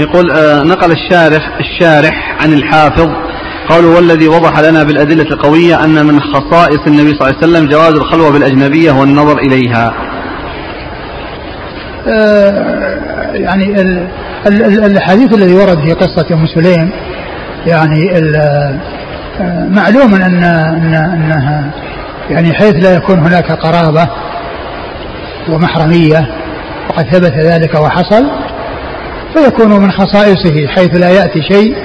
يقول 0.00 0.30
آه 0.30 0.62
نقل 0.62 0.92
الشارح 0.92 1.58
الشارح 1.60 2.36
عن 2.42 2.52
الحافظ 2.52 3.08
قالوا 3.68 3.96
والذي 3.96 4.28
وضح 4.28 4.60
لنا 4.60 4.82
بالأدلة 4.82 5.22
القوية 5.22 5.84
أن 5.84 6.06
من 6.06 6.20
خصائص 6.20 6.80
النبي 6.86 7.14
صلى 7.14 7.20
الله 7.20 7.26
عليه 7.26 7.38
وسلم 7.38 7.68
جواز 7.68 7.92
الخلوة 7.92 8.30
بالأجنبية 8.32 8.92
والنظر 8.92 9.38
إليها. 9.38 9.92
آه 12.08 12.90
يعني 13.34 13.74
الحديث 14.86 15.34
الذي 15.34 15.54
ورد 15.54 15.78
في 15.84 15.92
قصة 15.92 16.26
أم 16.32 16.46
سليم 16.46 16.90
يعني 17.66 18.18
آه، 18.36 18.78
معلوم 19.68 20.14
أن 20.14 20.44
أن 20.44 20.94
أنها 20.94 21.70
يعني 22.30 22.54
حيث 22.54 22.74
لا 22.74 22.94
يكون 22.94 23.18
هناك 23.18 23.52
قرابة 23.52 24.08
ومحرمية 25.48 26.28
وقد 26.88 27.04
ثبت 27.04 27.32
ذلك 27.38 27.74
وحصل. 27.74 28.30
فيكون 29.34 29.80
من 29.80 29.90
خصائصه 29.90 30.66
حيث 30.66 30.96
لا 30.96 31.10
يأتي 31.10 31.42
شيء 31.42 31.76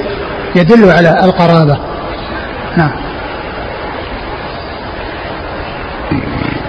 يدل 0.55 0.91
على 0.91 1.09
القرابة. 1.23 1.77
نعم. 2.77 2.91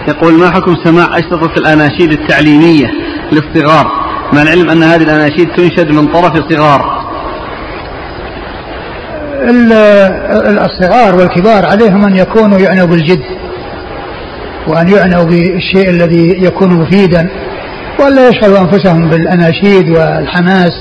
يقول 0.09 0.33
ما 0.35 0.51
حكم 0.51 0.75
سماع 0.85 1.19
أشرطة 1.19 1.59
الأناشيد 1.59 2.13
التعليمية 2.13 2.87
للصغار؟ 3.33 3.87
مع 4.33 4.43
العلم 4.43 4.71
أن 4.71 4.83
هذه 4.83 5.03
الأناشيد 5.03 5.49
تنشد 5.57 5.91
من 5.91 6.07
طرف 6.07 6.53
صغار 6.53 6.97
الصغار 10.65 11.15
والكبار 11.15 11.67
عليهم 11.67 12.05
أن 12.05 12.17
يكونوا 12.17 12.59
يعنوا 12.59 12.87
بالجد 12.87 13.25
وأن 14.69 14.89
يعنوا 14.89 15.25
بالشيء 15.25 15.91
الذي 15.91 16.45
يكون 16.45 16.73
مفيدا. 16.73 17.29
ولا 18.01 18.29
يشغلوا 18.29 18.59
أنفسهم 18.59 19.09
بالأناشيد 19.09 19.89
والحماس 19.89 20.73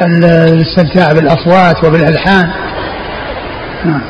والاستمتاع 0.00 1.12
بالأصوات 1.12 1.84
وبالألحان. 1.84 2.50
نعم. 3.84 4.00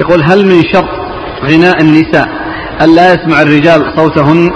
يقول 0.00 0.22
هل 0.22 0.46
من 0.46 0.62
شرط 0.72 0.88
غناء 1.44 1.80
النساء 1.80 2.28
أن 2.80 2.94
لا 2.94 3.14
يسمع 3.14 3.42
الرجال 3.42 3.92
صوتهن؟ 3.96 4.50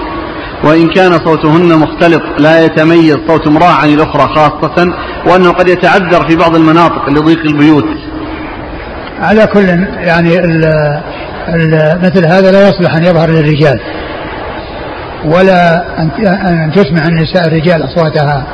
وإن 0.65 0.89
كان 0.89 1.13
صوتهن 1.13 1.79
مختلط 1.79 2.23
لا 2.39 2.65
يتميز 2.65 3.17
صوت 3.29 3.47
امرأة 3.47 3.73
عن 3.73 3.89
الأخرى 3.89 4.35
خاصة 4.35 4.87
وأنه 5.27 5.51
قد 5.51 5.69
يتعذر 5.69 6.29
في 6.29 6.37
بعض 6.37 6.57
المناطق 6.57 7.09
لضيق 7.09 7.39
البيوت. 7.39 7.85
على 9.21 9.47
كل 9.47 9.69
يعني 9.99 10.39
ال 10.39 10.65
ال 11.49 11.99
مثل 12.03 12.27
هذا 12.27 12.53
لا 12.53 12.69
يصلح 12.69 12.95
أن 12.95 13.05
يظهر 13.05 13.31
للرجال. 13.31 13.81
ولا 15.25 15.85
أن 16.49 16.73
تسمع 16.75 17.07
النساء 17.07 17.47
الرجال 17.47 17.85
أصواتها. 17.85 18.47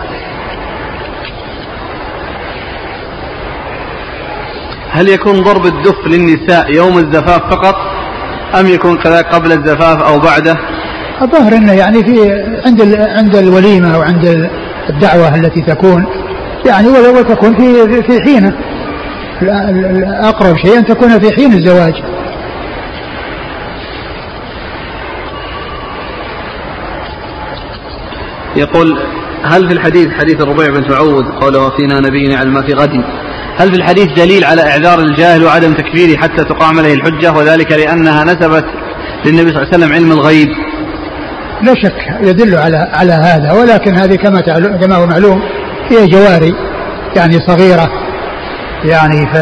هل 4.91 5.09
يكون 5.09 5.43
ضرب 5.43 5.67
الدف 5.67 6.07
للنساء 6.07 6.75
يوم 6.75 6.99
الزفاف 6.99 7.41
فقط 7.51 7.75
أم 8.61 8.67
يكون 8.67 8.99
كذلك 8.99 9.27
قبل 9.27 9.53
الزفاف 9.53 10.03
أو 10.03 10.19
بعده؟ 10.19 10.57
الظاهر 11.23 11.57
إنه 11.57 11.73
يعني 11.73 12.05
في 12.05 12.43
عند 12.67 12.97
عند 12.99 13.37
الوليمة 13.37 13.95
أو 13.95 14.03
عند 14.03 14.51
الدعوة 14.91 15.35
التي 15.35 15.61
تكون 15.61 16.07
يعني 16.67 16.89
ولو 16.89 17.23
تكون 17.23 17.57
في 17.57 18.03
في 18.03 18.23
حينة. 18.23 18.53
أقرب 20.23 20.57
شيء 20.57 20.79
أن 20.79 20.87
تكون 20.87 21.21
في 21.21 21.35
حين 21.37 21.53
الزواج. 21.53 21.95
يقول 28.57 28.99
هل 29.45 29.69
في 29.69 29.75
الحديث 29.75 30.09
حديث 30.13 30.41
الربيع 30.41 30.67
بن 30.67 30.91
سعود 30.91 31.25
قوله 31.25 31.71
فينا 31.77 32.01
نبي 32.01 32.31
يعلم 32.31 32.55
ما 32.55 32.63
في 32.63 32.73
غد 32.73 33.05
هل 33.57 33.71
في 33.71 33.77
الحديث 33.77 34.07
دليل 34.17 34.45
على 34.45 34.63
إعذار 34.63 34.99
الجاهل 34.99 35.45
وعدم 35.45 35.73
تكفيره 35.73 36.17
حتى 36.17 36.45
تقام 36.45 36.79
عليه 36.79 36.95
الحجة 36.95 37.33
وذلك 37.33 37.73
لأنها 37.73 38.25
نسبت 38.25 38.65
للنبي 39.25 39.51
صلى 39.51 39.63
الله 39.63 39.69
عليه 39.73 39.77
وسلم 39.77 39.93
علم 39.93 40.13
الغيب؟ 40.13 40.49
لا 41.63 41.75
شك 41.75 41.97
يدل 42.21 42.55
على 42.57 42.77
على 42.93 43.13
هذا 43.13 43.53
ولكن 43.53 43.95
هذه 43.95 44.15
كما 44.15 44.41
كما 44.81 44.97
هو 44.97 45.07
معلوم 45.07 45.43
هي 45.91 46.07
جواري 46.07 46.55
يعني 47.17 47.39
صغيرة. 47.47 48.04
يعني 48.85 49.27
ف 49.27 49.37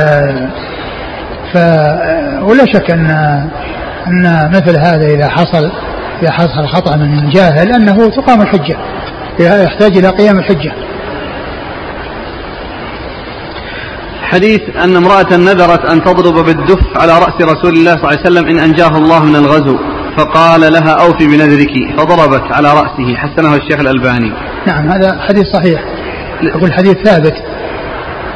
ف 1.53 1.57
ولا 2.43 2.64
شك 2.72 2.90
ان 2.90 3.11
أن 4.07 4.51
مثل 4.55 4.76
هذا 4.76 5.07
إذا 5.07 5.28
حصل 5.28 5.72
إذا 6.22 6.30
حصل 6.30 6.66
خطأ 6.66 6.97
من 6.97 7.30
جاهل 7.30 7.72
أنه 7.72 8.09
تقام 8.11 8.43
الحجة 8.43 8.76
يحتاج 9.40 9.97
إلى 9.97 10.09
قيام 10.09 10.38
الحجة. 10.38 10.72
حديث 14.22 14.61
أن 14.84 14.97
امرأة 14.97 15.36
نذرت 15.36 15.84
أن 15.93 16.05
تضرب 16.05 16.45
بالدف 16.45 16.97
على 16.97 17.12
رأس 17.12 17.43
رسول 17.43 17.74
الله 17.74 17.93
صلى 17.97 18.05
الله 18.05 18.09
عليه 18.09 18.20
وسلم 18.20 18.49
إن 18.49 18.59
أنجاه 18.59 18.99
الله 18.99 19.24
من 19.24 19.36
الغزو 19.36 19.78
فقال 20.16 20.61
لها 20.72 20.93
أوفي 20.93 21.26
بنذرك 21.26 21.99
فضربت 21.99 22.53
على 22.53 22.68
رأسه 22.68 23.16
حسنه 23.16 23.55
الشيخ 23.55 23.80
الألباني. 23.80 24.32
نعم 24.66 24.88
هذا 24.88 25.18
حديث 25.28 25.45
صحيح. 25.53 25.82
أقول 26.55 26.72
حديث 26.72 26.97
ثابت. 26.97 27.34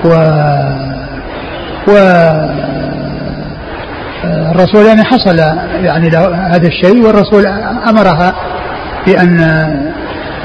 و 0.04 0.08
و 1.88 1.96
الرسول 4.24 4.86
يعني 4.86 5.04
حصل 5.04 5.38
يعني 5.84 6.08
هذا 6.54 6.66
الشيء 6.66 7.06
والرسول 7.06 7.46
أمرها 7.88 8.34
بأن 9.06 9.36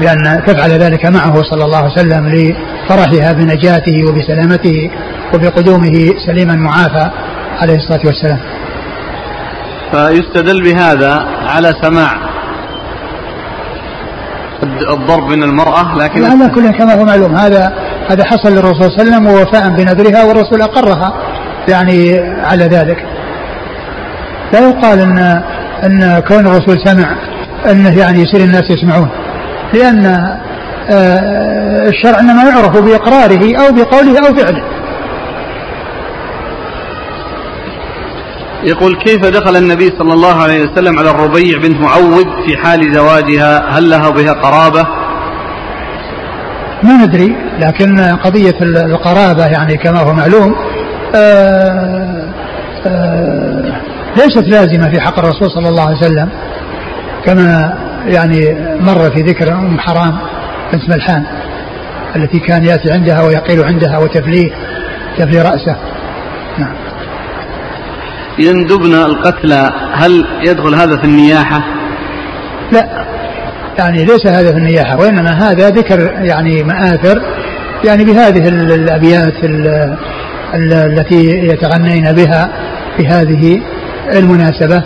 بأن 0.00 0.42
تفعل 0.46 0.70
ذلك 0.70 1.06
معه 1.06 1.42
صلى 1.42 1.64
الله 1.64 1.78
عليه 1.78 1.92
وسلم 1.92 2.28
لفرحها 2.28 3.32
بنجاته 3.32 4.04
وبسلامته 4.08 4.90
وبقدومه 5.34 6.14
سليما 6.26 6.54
معافى 6.54 7.10
عليه 7.60 7.76
الصلاة 7.76 8.00
والسلام. 8.06 8.38
فيستدل 9.92 10.62
بهذا 10.62 11.26
على 11.46 11.74
سماع 11.82 12.31
الضرب 14.92 15.28
من 15.28 15.42
المرأة 15.42 15.98
لكن 15.98 16.24
هذا 16.24 16.48
كله 16.48 16.70
كما 16.70 16.94
هو 16.94 17.04
معلوم 17.04 17.36
هذا 17.36 17.72
هذا 18.10 18.24
حصل 18.24 18.48
للرسول 18.48 18.74
صلى 18.74 18.88
الله 18.88 19.00
عليه 19.00 19.10
وسلم 19.10 19.26
ووفاء 19.26 19.68
بنذرها 19.68 20.24
والرسول 20.24 20.62
أقرها 20.62 21.12
يعني 21.68 22.20
على 22.20 22.64
ذلك. 22.64 23.04
لا 24.52 24.68
يقال 24.68 24.98
إن 24.98 25.42
إن 25.84 26.22
كون 26.28 26.46
الرسول 26.46 26.78
سمع 26.84 27.16
أنه 27.70 27.98
يعني 27.98 28.22
يصير 28.22 28.40
الناس 28.40 28.70
يسمعون 28.70 29.08
لأن 29.74 30.06
آه، 30.90 31.88
الشرع 31.88 32.20
إنما 32.20 32.42
يعرف 32.42 32.78
بإقراره 32.80 33.56
أو 33.56 33.72
بقوله 33.72 34.18
أو 34.18 34.34
فعله. 34.34 34.62
يقول 38.64 38.96
كيف 38.96 39.26
دخل 39.26 39.56
النبي 39.56 39.92
صلى 39.98 40.12
الله 40.12 40.42
عليه 40.42 40.60
وسلم 40.62 40.98
على 40.98 41.10
الربيع 41.10 41.58
بنت 41.58 41.80
معوذ 41.80 42.24
في 42.46 42.56
حال 42.56 42.94
زواجها 42.94 43.68
هل 43.68 43.90
له 43.90 44.10
بها 44.10 44.32
قرابة؟ 44.32 44.86
ما 46.82 47.04
ندري 47.04 47.36
لكن 47.60 48.00
قضية 48.00 48.54
القرابة 48.62 49.46
يعني 49.46 49.76
كما 49.76 50.00
هو 50.00 50.12
معلوم 50.12 50.54
آآ 51.14 52.28
آه، 52.86 52.86
آآ 52.86 53.72
آه، 53.76 53.80
ليست 54.16 54.48
لازمة 54.48 54.90
في 54.90 55.00
حق 55.00 55.18
الرسول 55.18 55.50
صلى 55.50 55.68
الله 55.68 55.82
عليه 55.82 55.96
وسلم 55.96 56.28
كما 57.24 57.74
يعني 58.06 58.56
مر 58.80 59.10
في 59.10 59.22
ذكر 59.22 59.52
أم 59.52 59.78
حرام 59.78 60.18
بنت 60.72 60.88
ملحان 60.88 61.24
التي 62.16 62.38
كان 62.38 62.64
يأتي 62.64 62.92
عندها 62.92 63.22
ويقيل 63.22 63.64
عندها 63.64 63.98
وتفليه 63.98 64.50
تفلي 65.18 65.42
رأسه. 65.42 65.76
نعم. 66.58 66.81
يندبن 68.38 68.94
القتلى 68.94 69.70
هل 69.92 70.26
يدخل 70.46 70.74
هذا 70.74 70.96
في 70.96 71.04
النياحة؟ 71.04 71.64
لا 72.72 73.06
يعني 73.78 74.04
ليس 74.04 74.26
هذا 74.26 74.52
في 74.52 74.58
النياحة 74.58 74.98
وإنما 74.98 75.30
هذا 75.30 75.70
ذكر 75.70 76.00
يعني 76.22 76.62
مآثر 76.62 77.22
يعني 77.84 78.04
بهذه 78.04 78.48
الأبيات 78.48 79.34
التي 80.54 81.46
يتغنين 81.46 82.12
بها 82.12 82.48
في 82.96 83.06
هذه 83.06 83.60
المناسبة 84.16 84.82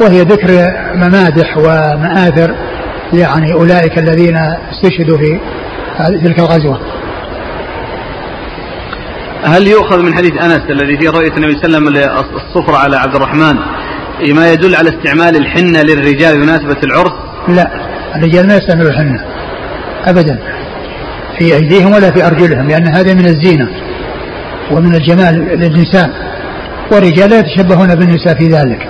وهي 0.00 0.20
ذكر 0.20 0.48
ممادح 0.94 1.56
ومآثر 1.58 2.54
يعني 3.12 3.52
أولئك 3.52 3.98
الذين 3.98 4.36
استشهدوا 4.72 5.18
في 5.18 5.40
تلك 5.98 6.38
الغزوة 6.38 6.80
هل 9.46 9.66
يؤخذ 9.66 10.02
من 10.02 10.14
حديث 10.14 10.32
أنس 10.42 10.62
الذي 10.70 10.98
فيه 10.98 11.10
رؤية 11.10 11.32
النبي 11.36 11.52
صلى 11.52 11.78
الله 11.78 11.90
عليه 11.90 12.10
وسلم 12.10 12.36
الصفرة 12.36 12.76
على 12.76 12.96
عبد 12.96 13.14
الرحمن 13.14 13.56
ما 14.34 14.52
يدل 14.52 14.74
على 14.74 14.88
استعمال 14.88 15.36
الحنة 15.36 15.82
للرجال 15.82 16.36
بمناسبة 16.36 16.76
العرس 16.84 17.12
لا 17.48 17.70
الرجال 18.16 18.46
ما 18.46 18.56
يستعملوا 18.56 18.90
الحنة 18.90 19.24
أبدا 20.04 20.38
في 21.38 21.54
أيديهم 21.54 21.92
ولا 21.92 22.10
في 22.10 22.26
أرجلهم 22.26 22.68
لأن 22.68 22.86
هذا 22.86 23.14
من 23.14 23.26
الزينة 23.26 23.68
ومن 24.70 24.94
الجمال 24.94 25.34
للنساء 25.60 26.10
والرجال 26.92 27.30
لا 27.30 27.38
يتشبهون 27.38 27.94
بالنساء 27.94 28.34
في 28.34 28.44
ذلك 28.44 28.88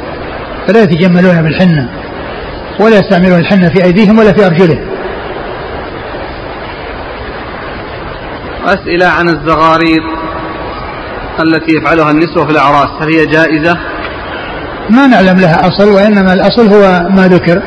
فلا 0.67 0.83
يتجملون 0.83 1.43
بالحنة 1.43 1.89
ولا 2.81 2.99
يستعملون 2.99 3.39
الحنة 3.39 3.69
في 3.69 3.85
أيديهم 3.85 4.19
ولا 4.19 4.33
في 4.33 4.47
أرجلهم. 4.47 4.87
أسئلة 8.67 9.07
عن 9.07 9.29
الزغارير 9.29 10.26
التي 11.43 11.73
يفعلها 11.73 12.11
النسوة 12.11 12.45
في 12.47 12.51
الأعراس 12.51 12.89
هل 13.01 13.15
هي 13.15 13.27
جائزة؟ 13.27 13.77
ما 14.91 15.07
نعلم 15.07 15.41
لها 15.41 15.69
أصل 15.69 15.89
وإنما 15.89 16.33
الأصل 16.33 16.75
هو 16.75 17.09
ما 17.11 17.29
ذكر 17.29 17.63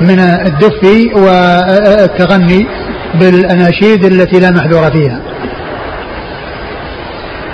من 0.00 0.18
الدف 0.20 1.08
والتغني 1.16 2.66
بالأناشيد 3.20 4.04
التي 4.04 4.40
لا 4.40 4.50
محذور 4.50 4.90
فيها. 4.90 5.20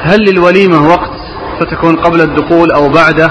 هل 0.03 0.21
للوليمة 0.21 0.89
وقت 0.89 1.11
فتكون 1.61 1.97
قبل 1.97 2.21
الدخول 2.21 2.73
أو 2.73 2.89
بعده 2.89 3.31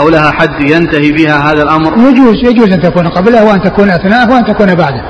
أو 0.00 0.08
لها 0.08 0.30
حد 0.30 0.70
ينتهي 0.70 1.12
بها 1.12 1.52
هذا 1.52 1.62
الأمر؟ 1.62 1.92
يجوز 2.08 2.36
يجوز 2.44 2.72
أن 2.72 2.80
تكون 2.80 3.08
قبله 3.08 3.44
وأن 3.44 3.62
تكون 3.62 3.90
أثناءه 3.90 4.32
وأن 4.32 4.44
تكون 4.44 4.74
بعده. 4.74 5.02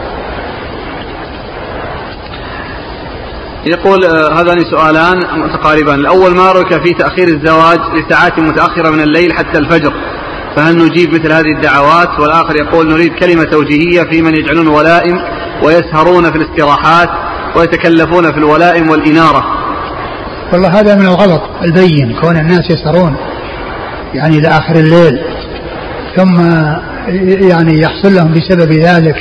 يقول 3.66 4.04
آه 4.04 4.40
هذان 4.40 4.58
سؤالان 4.70 5.16
متقاربان. 5.16 6.00
الأول 6.00 6.34
ما 6.34 6.52
رأيك 6.52 6.84
في 6.84 6.92
تأخير 6.98 7.28
الزواج 7.28 7.78
لساعات 7.78 8.38
متأخرة 8.38 8.90
من 8.90 9.00
الليل 9.00 9.32
حتى 9.32 9.58
الفجر؟ 9.58 9.92
فهل 10.56 10.76
نجيب 10.76 11.14
مثل 11.14 11.32
هذه 11.32 11.52
الدعوات؟ 11.56 12.20
والآخر 12.20 12.56
يقول 12.56 12.88
نريد 12.88 13.12
كلمة 13.14 13.44
توجيهية 13.44 14.02
في 14.10 14.22
من 14.22 14.34
يجعلون 14.34 14.66
ولائم 14.66 15.18
ويسهرون 15.62 16.30
في 16.30 16.38
الاستراحات 16.38 17.08
ويتكلفون 17.56 18.32
في 18.32 18.38
الولائم 18.38 18.90
والإنارة. 18.90 19.44
والله 20.52 20.80
هذا 20.80 20.94
من 20.94 21.06
الغلط 21.06 21.42
البين 21.62 22.20
كون 22.22 22.36
الناس 22.36 22.70
يسهرون 22.70 23.16
يعني 24.14 24.38
إلى 24.38 24.48
آخر 24.48 24.74
الليل 24.74 25.24
ثم 26.16 26.40
يعني 27.48 27.80
يحصل 27.80 28.14
لهم 28.14 28.32
بسبب 28.32 28.72
ذلك 28.72 29.16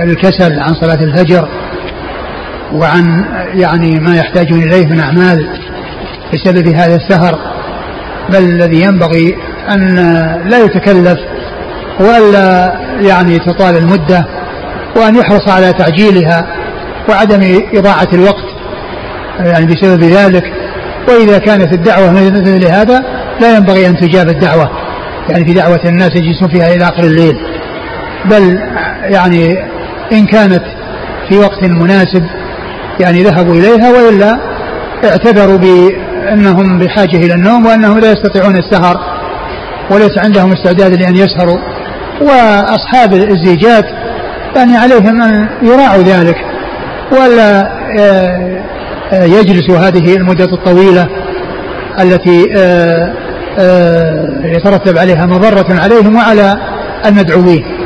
الكسل 0.00 0.60
عن 0.60 0.74
صلاة 0.74 1.04
الفجر. 1.04 1.48
وعن 2.74 3.24
يعني 3.54 4.00
ما 4.00 4.16
يحتاجون 4.16 4.62
إليه 4.62 4.86
من 4.86 5.00
أعمال 5.00 5.46
بسبب 6.34 6.68
هذا 6.68 6.96
السهر 6.96 7.38
بل 8.28 8.38
الذي 8.38 8.82
ينبغي 8.82 9.36
أن 9.68 9.94
لا 10.48 10.64
يتكلف 10.64 11.18
وألا 12.00 12.72
يعني 13.00 13.38
تطال 13.38 13.76
المدة 13.76 14.26
وأن 14.96 15.16
يحرص 15.16 15.48
على 15.48 15.72
تعجيلها 15.72 16.46
وعدم 17.08 17.40
إضاعة 17.74 18.08
الوقت 18.12 18.44
يعني 19.40 19.66
بسبب 19.66 20.02
ذلك. 20.02 20.44
وإذا 21.08 21.38
كانت 21.38 21.72
الدعوة 21.72 22.10
مثل 22.10 22.66
هذا 22.66 23.04
لا 23.40 23.56
ينبغي 23.56 23.86
أن 23.86 23.96
تجاب 23.96 24.28
الدعوة 24.28 24.70
يعني 25.28 25.44
في 25.44 25.52
دعوة 25.52 25.80
الناس 25.84 26.10
يجلسون 26.16 26.48
فيها 26.48 26.74
إلى 26.74 26.84
آخر 26.84 27.04
الليل. 27.04 27.36
بل 28.24 28.58
يعني 29.02 29.58
إن 30.12 30.26
كانت 30.26 30.62
في 31.28 31.38
وقت 31.38 31.64
مناسب 31.64 32.26
يعني 33.02 33.22
ذهبوا 33.22 33.54
إليها 33.54 33.90
وإلا 33.90 34.38
اعتذروا 35.04 35.58
بأنهم 35.58 36.78
بحاجة 36.78 37.16
إلى 37.16 37.34
النوم 37.34 37.66
وأنهم 37.66 37.98
لا 37.98 38.12
يستطيعون 38.12 38.56
السهر 38.56 38.96
وليس 39.90 40.18
عندهم 40.18 40.52
استعداد 40.52 40.92
لأن 40.92 41.16
يسهروا. 41.16 41.58
وأصحاب 42.20 43.12
الزيجات 43.12 43.84
يعني 44.56 44.76
عليهم 44.76 45.22
أن 45.22 45.48
يراعوا 45.62 46.02
ذلك 46.02 46.36
ولا 47.12 47.60
آه، 47.98 48.62
آه، 49.12 49.24
يجلسوا 49.24 49.78
هذه 49.78 50.16
المدة 50.16 50.44
الطويلة 50.44 51.08
التي 52.00 52.46
آه، 52.56 53.12
يترتب 54.44 54.98
عليها 54.98 55.26
مضرة 55.26 55.80
عليهم 55.80 56.16
وعلى 56.16 56.56
المدعوين. 57.06 57.81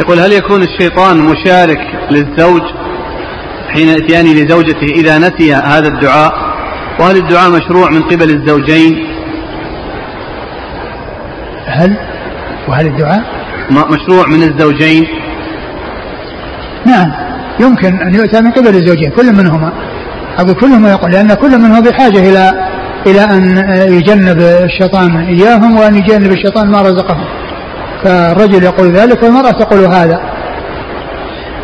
يقول 0.00 0.20
هل 0.20 0.32
يكون 0.32 0.62
الشيطان 0.62 1.16
مشارك 1.20 1.80
للزوج 2.10 2.62
حين 3.68 3.88
اتيانه 3.88 4.32
لزوجته 4.32 4.86
إذا 4.86 5.18
نسي 5.18 5.54
هذا 5.54 5.88
الدعاء؟ 5.88 6.32
وهل 7.00 7.16
الدعاء 7.16 7.50
مشروع 7.50 7.90
من 7.90 8.02
قبل 8.02 8.30
الزوجين؟ 8.30 9.06
هل؟ 11.66 11.96
وهل 12.68 12.86
الدعاء؟ 12.86 13.22
مشروع 13.70 14.26
من 14.26 14.42
الزوجين؟ 14.42 15.06
نعم. 16.86 17.12
يمكن 17.60 18.00
أن 18.00 18.14
يؤتى 18.14 18.40
من 18.40 18.50
قبل 18.50 18.74
الزوجين 18.74 19.10
كل 19.10 19.32
منهما. 19.32 19.72
أقول 20.38 20.54
كلهما 20.54 20.90
يقول 20.90 21.10
لأن 21.10 21.34
كل 21.34 21.58
منهما 21.58 21.80
بحاجة 21.80 22.18
إلى 22.18 22.52
إلى 23.06 23.24
أن 23.24 23.64
يجنب 23.92 24.40
الشيطان 24.40 25.16
إياهم 25.16 25.78
وأن 25.78 25.94
يجنب 25.94 26.32
الشيطان 26.32 26.70
ما 26.70 26.80
رزقهم. 26.80 27.35
فالرجل 28.04 28.62
يقول 28.62 28.92
ذلك 28.92 29.22
والمرأة 29.22 29.50
تقول 29.50 29.84
هذا. 29.84 30.20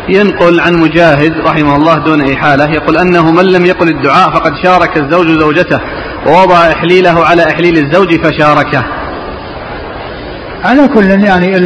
ينقل 0.09 0.59
عن 0.59 0.73
مجاهد 0.73 1.33
رحمه 1.45 1.75
الله 1.75 1.97
دون 1.97 2.31
إحالة 2.33 2.71
يقول 2.71 2.97
أنه 2.97 3.31
من 3.31 3.45
لم 3.45 3.65
يقل 3.65 3.87
الدعاء 3.87 4.29
فقد 4.29 4.51
شارك 4.63 4.97
الزوج 4.97 5.27
زوجته 5.27 5.79
ووضع 6.27 6.55
إحليله 6.55 7.25
على 7.25 7.43
إحليل 7.43 7.77
الزوج 7.77 8.15
فشاركه. 8.23 8.83
على 10.65 10.87
كل 10.87 11.03
يعني 11.03 11.57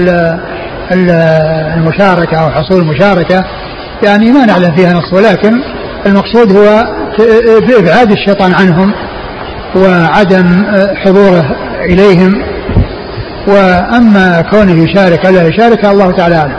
المشاركة 1.77 2.37
أو 2.37 2.49
حصول 2.49 2.81
المشاركة 2.81 3.43
يعني 4.03 4.31
ما 4.31 4.45
نعلم 4.45 4.75
فيها 4.75 4.93
نص 4.93 5.13
ولكن 5.13 5.53
المقصود 6.05 6.57
هو 6.57 6.85
في 7.67 7.79
إبعاد 7.79 8.11
الشيطان 8.11 8.53
عنهم 8.53 8.93
وعدم 9.75 10.65
حضوره 10.95 11.55
إليهم. 11.85 12.56
وأما 13.47 14.41
كونه 14.41 14.83
يشارك 14.83 15.25
ألا 15.25 15.47
يشارك 15.47 15.85
الله 15.85 16.11
تعالى 16.11 16.35
أعلم 16.35 16.57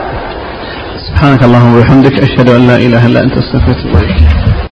سبحانك 1.09 1.43
اللهم 1.45 1.77
وبحمدك 1.77 2.13
أشهد 2.23 2.49
أن 2.49 2.67
لا 2.67 2.77
إله 2.77 3.07
إلا 3.07 3.21
أنت 3.21 3.33
أستغفرك 3.37 3.77